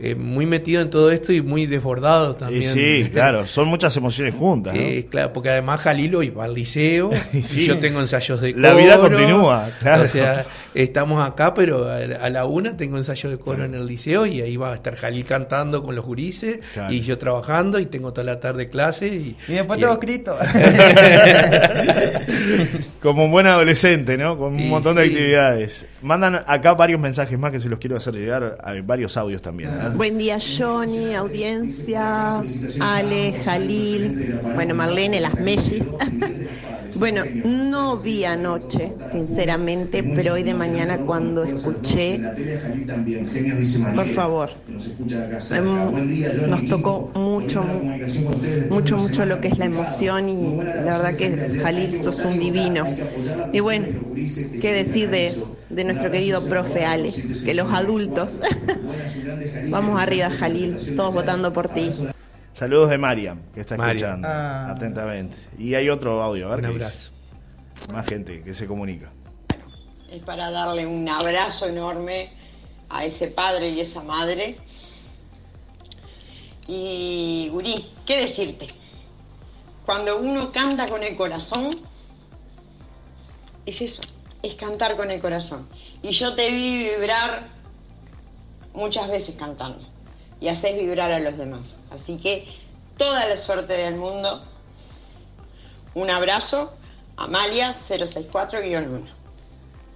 eh, 0.00 0.14
muy 0.14 0.46
metidos 0.46 0.84
en 0.84 0.90
todo 0.90 1.10
esto 1.10 1.32
y 1.32 1.42
muy 1.42 1.66
desbordados 1.66 2.36
Y 2.36 2.38
también. 2.38 2.72
sí, 2.72 3.08
claro, 3.12 3.46
son 3.46 3.68
muchas 3.68 3.96
emociones 3.96 4.34
juntas. 4.34 4.74
¿no? 4.74 4.80
Eh, 4.80 5.06
claro, 5.10 5.32
porque 5.32 5.50
además 5.50 5.80
Jalilo 5.80 6.22
iba 6.22 6.44
al 6.44 6.54
liceo 6.54 7.10
y 7.32 7.42
Sí. 7.42 7.66
yo 7.66 7.78
tengo 7.78 8.00
ensayos 8.00 8.40
de 8.40 8.52
coro. 8.52 8.62
La 8.62 8.74
vida 8.74 8.98
continúa, 8.98 9.68
claro. 9.80 10.02
O 10.02 10.06
sea, 10.06 10.46
estamos 10.74 11.26
acá, 11.26 11.52
pero 11.54 11.88
a, 11.90 11.96
a 11.96 12.30
la 12.30 12.44
una 12.44 12.76
tengo 12.76 12.96
ensayo 12.96 13.28
de 13.30 13.38
coro 13.38 13.64
en 13.64 13.74
el 13.74 13.86
liceo 13.86 14.26
y 14.26 14.40
ahí 14.40 14.56
va 14.56 14.72
a 14.72 14.74
estar 14.74 14.94
Jalil 14.96 15.24
cantando 15.24 15.82
con 15.82 15.94
los 15.96 16.04
gurises 16.04 16.60
Claro. 16.74 16.92
y 16.92 17.00
yo 17.00 17.18
trabajando 17.18 17.78
y 17.78 17.86
tengo 17.86 18.12
toda 18.12 18.24
la 18.24 18.38
tarde 18.40 18.68
clase. 18.68 19.08
Y, 19.08 19.36
Y 19.48 19.52
después 19.54 19.78
y- 19.78 19.82
tengo 19.82 19.94
escrito. 19.94 20.36
Como 23.00 23.24
un 23.24 23.30
buen 23.30 23.46
adolescente, 23.46 24.16
¿no? 24.16 24.36
Con 24.36 24.54
un 24.54 24.60
Y 24.60 24.64
montón 24.68 24.96
de 24.96 25.02
actividades. 25.04 25.86
Mandan 26.02 26.42
acá 26.46 26.74
varios 26.74 27.00
mensajes 27.00 27.38
más 27.38 27.52
que 27.52 27.60
se 27.60 27.68
los 27.68 27.78
quiero 27.78 27.96
hacer 27.96 28.14
llegar, 28.14 28.58
a 28.62 28.74
varios 28.82 29.16
audios 29.16 29.40
también. 29.42 29.70
Buen 29.92 30.18
día 30.18 30.38
Johnny, 30.40 31.14
audiencia, 31.14 32.46
Ale, 32.78 33.32
Jalil, 33.34 34.16
bueno 34.52 34.74
Marlene, 34.74 35.20
las 35.20 35.38
Mellis. 35.38 35.94
Bueno, 36.92 37.26
no 37.42 37.98
vi 37.98 38.24
anoche, 38.24 38.98
sinceramente, 39.02 40.02
pero 40.02 40.34
hoy 40.34 40.42
de 40.42 40.54
mañana 40.54 40.98
cuando 41.04 41.42
escuché, 41.44 42.28
por 43.92 44.08
favor, 44.08 44.50
nos 46.44 46.66
tocó 46.66 47.10
mucho, 47.14 47.88
mucho, 48.68 48.98
mucho 48.98 49.26
lo 49.26 49.40
que 49.40 49.48
es 49.48 49.58
la 49.58 49.66
emoción 49.66 50.28
y 50.28 50.68
la 50.78 50.92
verdad 50.98 51.16
que 51.16 51.46
Jalil 51.54 51.94
sos 51.96 52.24
un 52.24 52.38
divino. 52.38 52.92
Y 53.52 53.60
bueno, 53.60 53.90
qué 54.58 54.72
decir 54.72 55.10
de, 55.10 55.46
de 55.68 55.84
nuestro 55.84 56.10
querido 56.10 56.48
profe 56.48 56.84
Ale, 56.84 57.20
que 57.42 57.54
los 57.54 57.72
adultos, 57.72 58.40
vamos 59.70 60.00
arriba 60.00 60.30
Jalil, 60.30 60.82
todos 60.94 61.12
votando 61.14 61.52
por 61.52 61.68
ti. 61.68 62.02
Saludos 62.58 62.90
de 62.90 62.98
Mariam, 62.98 63.40
que 63.54 63.60
está 63.60 63.76
Mariam. 63.76 63.94
escuchando 64.24 64.28
Ah. 64.28 64.70
atentamente. 64.72 65.36
Y 65.58 65.76
hay 65.76 65.88
otro 65.88 66.20
audio, 66.20 66.48
a 66.50 66.56
ver 66.56 66.66
Un 66.66 66.72
qué 66.76 66.84
dice. 66.84 67.12
Más 67.92 68.04
gente 68.04 68.42
que 68.42 68.52
se 68.52 68.66
comunica. 68.66 69.12
es 70.10 70.20
para 70.24 70.50
darle 70.50 70.84
un 70.84 71.08
abrazo 71.08 71.66
enorme 71.66 72.32
a 72.88 73.04
ese 73.04 73.28
padre 73.28 73.68
y 73.70 73.80
esa 73.80 74.02
madre. 74.02 74.56
Y 76.66 77.48
Gurí, 77.52 77.90
¿qué 78.04 78.22
decirte? 78.22 78.70
Cuando 79.86 80.18
uno 80.18 80.50
canta 80.50 80.88
con 80.88 81.04
el 81.04 81.16
corazón, 81.16 81.78
es 83.66 83.80
eso, 83.82 84.02
es 84.42 84.56
cantar 84.56 84.96
con 84.96 85.12
el 85.12 85.20
corazón. 85.20 85.68
Y 86.02 86.10
yo 86.10 86.34
te 86.34 86.50
vi 86.50 86.88
vibrar 86.88 87.50
muchas 88.74 89.08
veces 89.08 89.36
cantando 89.38 89.86
y 90.40 90.48
haces 90.48 90.76
vibrar 90.78 91.10
a 91.12 91.20
los 91.20 91.36
demás. 91.36 91.62
Así 91.90 92.18
que 92.18 92.46
toda 92.96 93.26
la 93.26 93.36
suerte 93.36 93.72
del 93.72 93.96
mundo. 93.96 94.42
Un 95.94 96.10
abrazo, 96.10 96.72
Amalia 97.16 97.74
064-1. 97.88 99.00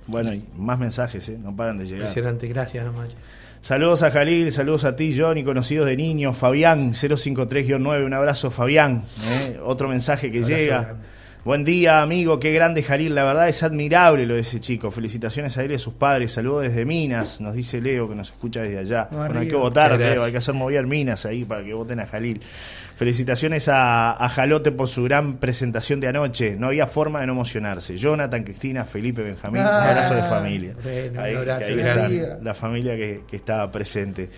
Bueno, 0.07 0.33
y 0.33 0.45
más 0.57 0.79
mensajes, 0.79 1.29
¿eh? 1.29 1.39
No 1.39 1.55
paran 1.55 1.79
de 1.79 1.85
llegar. 1.85 2.01
Impresionante, 2.01 2.49
gracias, 2.49 2.87
Amaya. 2.87 3.15
Saludos 3.61 4.03
a 4.03 4.11
Jalil, 4.11 4.51
saludos 4.51 4.85
a 4.85 4.97
ti, 4.97 5.17
Johnny, 5.17 5.45
conocidos 5.45 5.87
de 5.87 5.97
niños. 5.97 6.37
Fabián, 6.37 6.95
053-9, 6.95 8.05
un 8.05 8.13
abrazo, 8.13 8.51
Fabián. 8.51 9.05
¿eh? 9.25 9.61
Otro 9.63 9.89
mensaje 9.89 10.33
que 10.33 10.43
llega. 10.43 10.83
grande. 10.83 11.07
Buen 11.45 11.65
día, 11.65 12.03
amigo, 12.03 12.39
qué 12.39 12.53
grande 12.53 12.85
Jalil. 12.85 13.17
La 13.17 13.25
verdad 13.25 13.49
es 13.49 13.65
admirable 13.65 14.27
lo 14.27 14.35
de 14.35 14.43
ese 14.43 14.61
chico. 14.61 14.93
Felicitaciones 14.93 15.59
a 15.59 15.65
él 15.65 15.73
y 15.73 15.75
a 15.75 15.79
sus 15.81 15.93
padres. 15.95 16.31
Saludos 16.31 16.63
desde 16.63 16.85
Minas, 16.85 17.41
nos 17.41 17.55
dice 17.55 17.81
Leo, 17.81 18.09
que 18.09 18.15
nos 18.15 18.29
escucha 18.29 18.63
desde 18.63 18.79
allá. 18.79 19.09
No, 19.11 19.19
bueno, 19.19 19.41
hay 19.41 19.49
que 19.49 19.57
votar, 19.57 19.99
Leo, 19.99 20.23
hay 20.23 20.31
que 20.31 20.39
hacer 20.39 20.55
mover 20.55 20.87
Minas 20.87 21.27
ahí 21.27 21.45
para 21.45 21.65
que 21.65 21.75
voten 21.75 21.99
a 21.99 22.07
Jalil. 22.07 22.41
Felicitaciones 22.95 23.67
a, 23.69 24.13
a 24.13 24.29
Jalote 24.29 24.71
por 24.71 24.87
su 24.87 25.03
gran 25.03 25.39
presentación 25.39 25.99
de 25.99 26.07
anoche. 26.07 26.55
No 26.57 26.69
había 26.69 26.87
forma 26.87 27.21
de 27.21 27.27
no 27.27 27.33
emocionarse. 27.33 27.97
Jonathan, 27.99 28.45
Cristina, 28.45 28.85
Felipe, 28.85 29.23
Benjamín, 29.23 29.63
un 29.63 29.67
Ah. 29.67 29.89
abrazo 29.91 30.15
de 30.15 30.23
familia. 30.23 30.75
Bueno, 30.81 31.11
un 31.11 31.19
Ahí- 31.19 31.35
abrazo 31.35 31.67
ahí 31.67 31.75
grande. 31.75 32.17
están, 32.23 32.45
la 32.45 32.55
familia 32.55 32.95
que, 32.95 33.23
que 33.29 33.35
estaba 33.35 33.69
presente. 33.73 34.31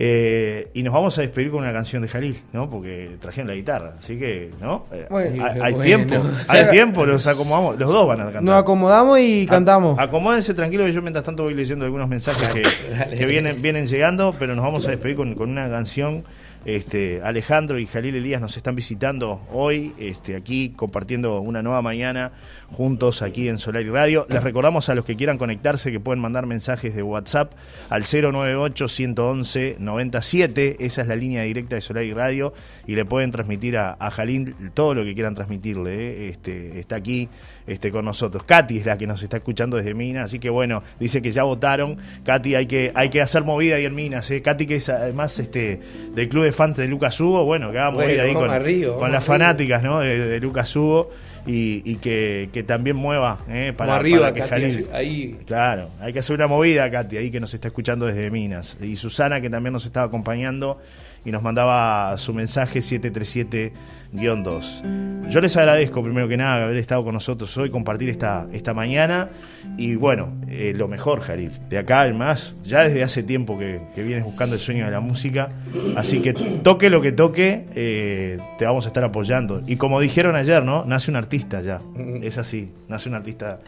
Eh, 0.00 0.68
y 0.74 0.84
nos 0.84 0.94
vamos 0.94 1.18
a 1.18 1.22
despedir 1.22 1.50
con 1.50 1.60
una 1.64 1.72
canción 1.72 2.02
de 2.02 2.08
Jalil, 2.08 2.38
¿no? 2.52 2.70
Porque 2.70 3.16
trajeron 3.20 3.48
la 3.48 3.54
guitarra, 3.56 3.94
así 3.98 4.16
que, 4.16 4.52
¿no? 4.60 4.86
Eh, 4.92 5.06
Bueno. 5.10 5.44
hay, 5.44 5.60
hay 5.60 5.72
Bueno. 5.72 5.84
tiempo, 5.84 6.14
hay 6.46 6.68
tiempo, 6.70 7.04
los 7.04 7.26
acomodamos, 7.26 7.76
los 7.80 7.88
dos 7.92 8.06
van 8.06 8.20
a 8.20 8.24
cantar. 8.26 8.42
Nos 8.44 8.54
acomodamos 8.62 9.18
y 9.18 9.44
cantamos. 9.46 9.98
A- 9.98 10.02
Acomódense 10.04 10.54
tranquilo 10.54 10.84
que 10.84 10.92
yo 10.92 11.02
mientras 11.02 11.24
tanto 11.24 11.42
voy 11.42 11.54
leyendo 11.54 11.84
algunos 11.84 12.08
mensajes 12.08 12.48
que, 12.54 12.62
que 13.18 13.26
vienen, 13.26 13.60
vienen 13.60 13.88
llegando, 13.88 14.36
pero 14.38 14.54
nos 14.54 14.64
vamos 14.64 14.86
a 14.86 14.90
despedir 14.92 15.16
con, 15.16 15.34
con 15.34 15.50
una 15.50 15.68
canción. 15.68 16.22
Este, 16.64 17.20
Alejandro 17.22 17.78
y 17.78 17.86
Jalil 17.86 18.16
Elías 18.16 18.40
nos 18.40 18.56
están 18.56 18.74
visitando 18.74 19.46
hoy, 19.52 19.92
este, 19.98 20.34
aquí 20.36 20.70
compartiendo 20.70 21.40
una 21.40 21.62
nueva 21.62 21.82
mañana 21.82 22.32
juntos 22.72 23.20
aquí 23.22 23.48
en 23.48 23.58
Solar 23.58 23.82
y 23.82 23.90
Radio. 23.90 24.26
Les 24.28 24.42
recordamos 24.42 24.88
a 24.88 24.94
los 24.94 25.04
que 25.04 25.16
quieran 25.16 25.36
conectarse 25.38 25.92
que 25.92 26.00
pueden 26.00 26.20
mandar 26.20 26.46
mensajes 26.46 26.94
de 26.94 27.02
WhatsApp 27.02 27.52
al 27.88 28.04
098-111-97. 28.04 30.76
Esa 30.78 31.02
es 31.02 31.08
la 31.08 31.16
línea 31.16 31.42
directa 31.42 31.74
de 31.76 31.80
Solar 31.80 32.04
y 32.04 32.12
Radio 32.12 32.52
y 32.86 32.96
le 32.96 33.04
pueden 33.04 33.30
transmitir 33.30 33.76
a, 33.76 33.96
Jalil 34.10 34.54
todo 34.74 34.94
lo 34.94 35.04
que 35.04 35.14
quieran 35.14 35.34
transmitirle. 35.34 35.94
¿eh? 35.94 36.28
Este, 36.28 36.80
está 36.80 36.96
aquí 36.96 37.28
este, 37.68 37.90
con 37.92 38.04
nosotros. 38.04 38.44
Katy 38.44 38.78
es 38.78 38.86
la 38.86 38.98
que 38.98 39.06
nos 39.06 39.22
está 39.22 39.36
escuchando 39.38 39.76
desde 39.76 39.94
Minas, 39.94 40.24
así 40.26 40.38
que 40.38 40.50
bueno, 40.50 40.82
dice 40.98 41.22
que 41.22 41.30
ya 41.30 41.42
votaron. 41.44 41.96
Katy, 42.24 42.54
hay 42.54 42.66
que, 42.66 42.92
hay 42.94 43.08
que 43.10 43.20
hacer 43.20 43.44
movida 43.44 43.76
ahí 43.76 43.84
en 43.84 43.94
Minas. 43.94 44.30
¿eh? 44.30 44.42
Katy, 44.42 44.66
que 44.66 44.76
es 44.76 44.88
además 44.88 45.38
este, 45.38 45.80
del 46.14 46.28
club 46.28 46.44
de 46.44 46.52
fans 46.52 46.76
de 46.76 46.88
Lucas 46.88 47.20
Hugo, 47.20 47.44
bueno, 47.44 47.70
que 47.72 47.78
haga 47.78 47.90
Bueno, 47.90 48.08
movida 48.08 48.22
ahí 48.24 48.32
con, 48.34 48.50
arriba, 48.50 48.94
con 48.96 49.12
las 49.12 49.22
arriba. 49.28 49.38
fanáticas 49.46 49.82
¿no? 49.82 50.00
de, 50.00 50.18
de 50.18 50.40
Lucas 50.40 50.74
Hugo 50.74 51.10
y, 51.46 51.82
y 51.90 51.96
que, 51.96 52.50
que 52.52 52.62
también 52.62 52.96
mueva 52.96 53.38
¿eh? 53.48 53.72
para, 53.76 53.96
arriba, 53.96 54.32
para 54.32 54.34
que 54.34 54.40
Katy, 54.40 54.50
Jalil. 54.50 54.86
ahí. 54.92 55.38
Claro, 55.46 55.90
hay 56.00 56.12
que 56.12 56.18
hacer 56.18 56.34
una 56.36 56.46
movida, 56.46 56.90
Katy, 56.90 57.16
ahí 57.16 57.30
que 57.30 57.40
nos 57.40 57.54
está 57.54 57.68
escuchando 57.68 58.06
desde 58.06 58.30
Minas. 58.30 58.76
Y 58.82 58.96
Susana, 58.96 59.40
que 59.40 59.48
también 59.48 59.72
nos 59.72 59.86
estaba 59.86 60.06
acompañando 60.06 60.78
y 61.24 61.30
nos 61.30 61.42
mandaba 61.42 62.18
su 62.18 62.34
mensaje 62.34 62.80
737-2. 62.80 65.08
Yo 65.28 65.40
les 65.42 65.54
agradezco 65.58 66.02
primero 66.02 66.26
que 66.26 66.38
nada 66.38 66.64
haber 66.64 66.78
estado 66.78 67.04
con 67.04 67.12
nosotros 67.12 67.54
hoy, 67.58 67.68
compartir 67.70 68.08
esta, 68.08 68.46
esta 68.52 68.72
mañana. 68.72 69.28
Y 69.76 69.94
bueno, 69.94 70.32
eh, 70.48 70.72
lo 70.74 70.88
mejor, 70.88 71.20
Jalil. 71.20 71.52
De 71.68 71.76
acá 71.76 72.06
en 72.06 72.16
más, 72.16 72.54
ya 72.62 72.84
desde 72.84 73.02
hace 73.02 73.22
tiempo 73.22 73.58
que, 73.58 73.82
que 73.94 74.02
vienes 74.02 74.24
buscando 74.24 74.54
el 74.54 74.60
sueño 74.60 74.86
de 74.86 74.90
la 74.90 75.00
música. 75.00 75.50
Así 75.96 76.22
que 76.22 76.32
toque 76.32 76.88
lo 76.88 77.02
que 77.02 77.12
toque, 77.12 77.66
eh, 77.74 78.38
te 78.58 78.64
vamos 78.64 78.86
a 78.86 78.88
estar 78.88 79.04
apoyando. 79.04 79.62
Y 79.66 79.76
como 79.76 80.00
dijeron 80.00 80.34
ayer, 80.34 80.64
¿no? 80.64 80.86
Nace 80.86 81.10
un 81.10 81.16
artista 81.16 81.60
ya. 81.60 81.82
Es 82.22 82.38
así, 82.38 82.72
nace 82.88 83.10
un 83.10 83.14
artista 83.14 83.60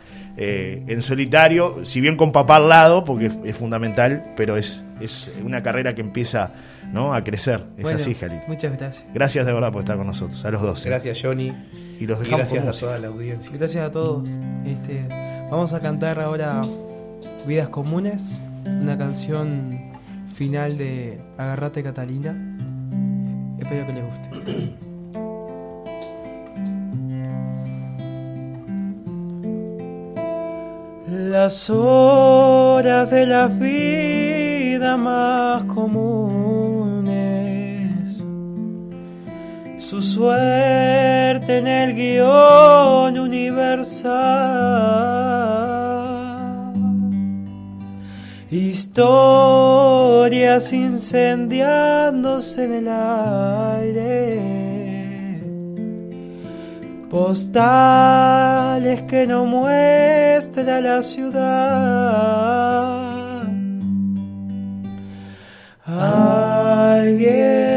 eh, 0.43 0.83
en 0.87 1.03
solitario, 1.03 1.85
si 1.85 2.01
bien 2.01 2.17
con 2.17 2.33
papá 2.33 2.57
al 2.57 2.71
lado, 2.71 3.05
porque 3.05 3.27
es, 3.27 3.37
es 3.45 3.55
fundamental, 3.55 4.33
pero 4.39 4.57
es, 4.57 4.83
es 4.99 5.31
una 5.45 5.63
carrera 5.63 5.95
que 5.95 6.01
empieza 6.01 6.53
¿no? 6.93 7.13
a 7.13 7.23
crecer. 7.23 7.67
Es 7.77 7.83
Bueno, 7.83 7.99
así, 7.99 8.15
Jalil. 8.15 8.41
Muchas 8.49 8.77
gracias. 8.79 9.05
Gracias 9.13 9.45
de 9.45 9.53
verdad 9.53 9.71
por 9.71 9.81
estar 9.81 9.99
con 9.99 10.07
nosotros, 10.07 10.43
a 10.43 10.51
los 10.51 10.63
dos. 10.63 10.87
¿eh? 10.87 10.89
Gracias, 10.89 11.21
Johnny. 11.21 11.53
Y 12.01 12.07
los 12.07 12.21
Y 12.21 12.25
dejamos 12.25 12.51
gracias 12.51 12.83
a 12.83 12.87
toda 12.87 12.99
la 12.99 13.09
audiencia. 13.09 13.53
Gracias 13.55 13.85
a 13.85 13.91
todos. 13.91 14.31
Este, 14.65 15.05
vamos 15.51 15.75
a 15.75 15.81
cantar 15.81 16.19
ahora 16.19 16.63
Vidas 17.47 17.69
Comunes, 17.69 18.41
una 18.65 18.97
canción 18.97 19.93
final 20.35 20.79
de 20.79 21.21
Agarrate 21.37 21.83
Catalina. 21.83 22.35
Espero 23.59 23.87
que 23.87 23.93
les 23.93 24.05
guste. 24.05 24.75
Las 31.31 31.71
horas 31.71 33.09
de 33.09 33.25
la 33.25 33.47
vida 33.47 34.97
más 34.97 35.63
comunes 35.63 37.07
su 39.79 40.03
suerte 40.03 41.59
en 41.59 41.69
el 41.69 41.95
guion 41.95 43.17
universal. 43.17 44.11
Historias 48.51 49.93
incendiándose 50.73 52.65
en 52.65 52.73
el 52.73 52.89
aire. 52.89 54.41
Postales 57.09 59.03
que 59.03 59.29
no 59.29 59.47
nuestra 60.41 60.81
la 60.81 61.03
ciudad. 61.03 61.43
Alguien 65.85 67.70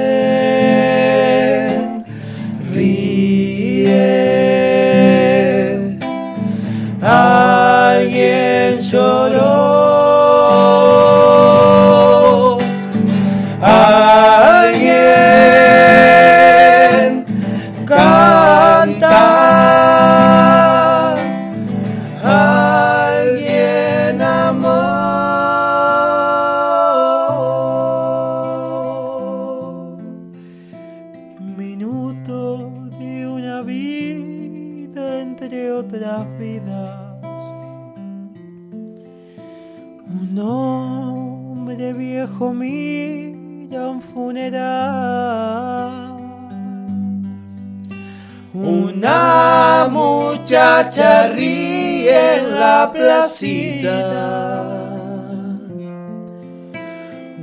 Una 48.54 49.88
muchacha 49.90 51.28
ríe 51.30 52.38
en 52.38 52.60
la 52.60 52.92
placita. 52.94 54.64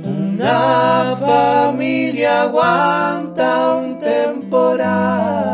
Una 0.03 1.15
familia 1.19 2.41
aguanta 2.43 3.75
un 3.75 3.99
temporal. 3.99 5.51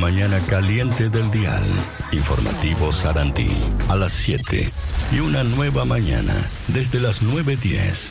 Mañana 0.00 0.40
caliente 0.48 1.10
del 1.10 1.30
dial. 1.30 1.62
Informativo 2.10 2.90
Sarantí 2.90 3.50
a 3.88 3.96
las 3.96 4.12
7 4.12 4.70
y 5.12 5.20
una 5.20 5.44
nueva 5.44 5.84
mañana 5.84 6.34
desde 6.68 7.00
las 7.00 7.22
9.10. 7.22 8.10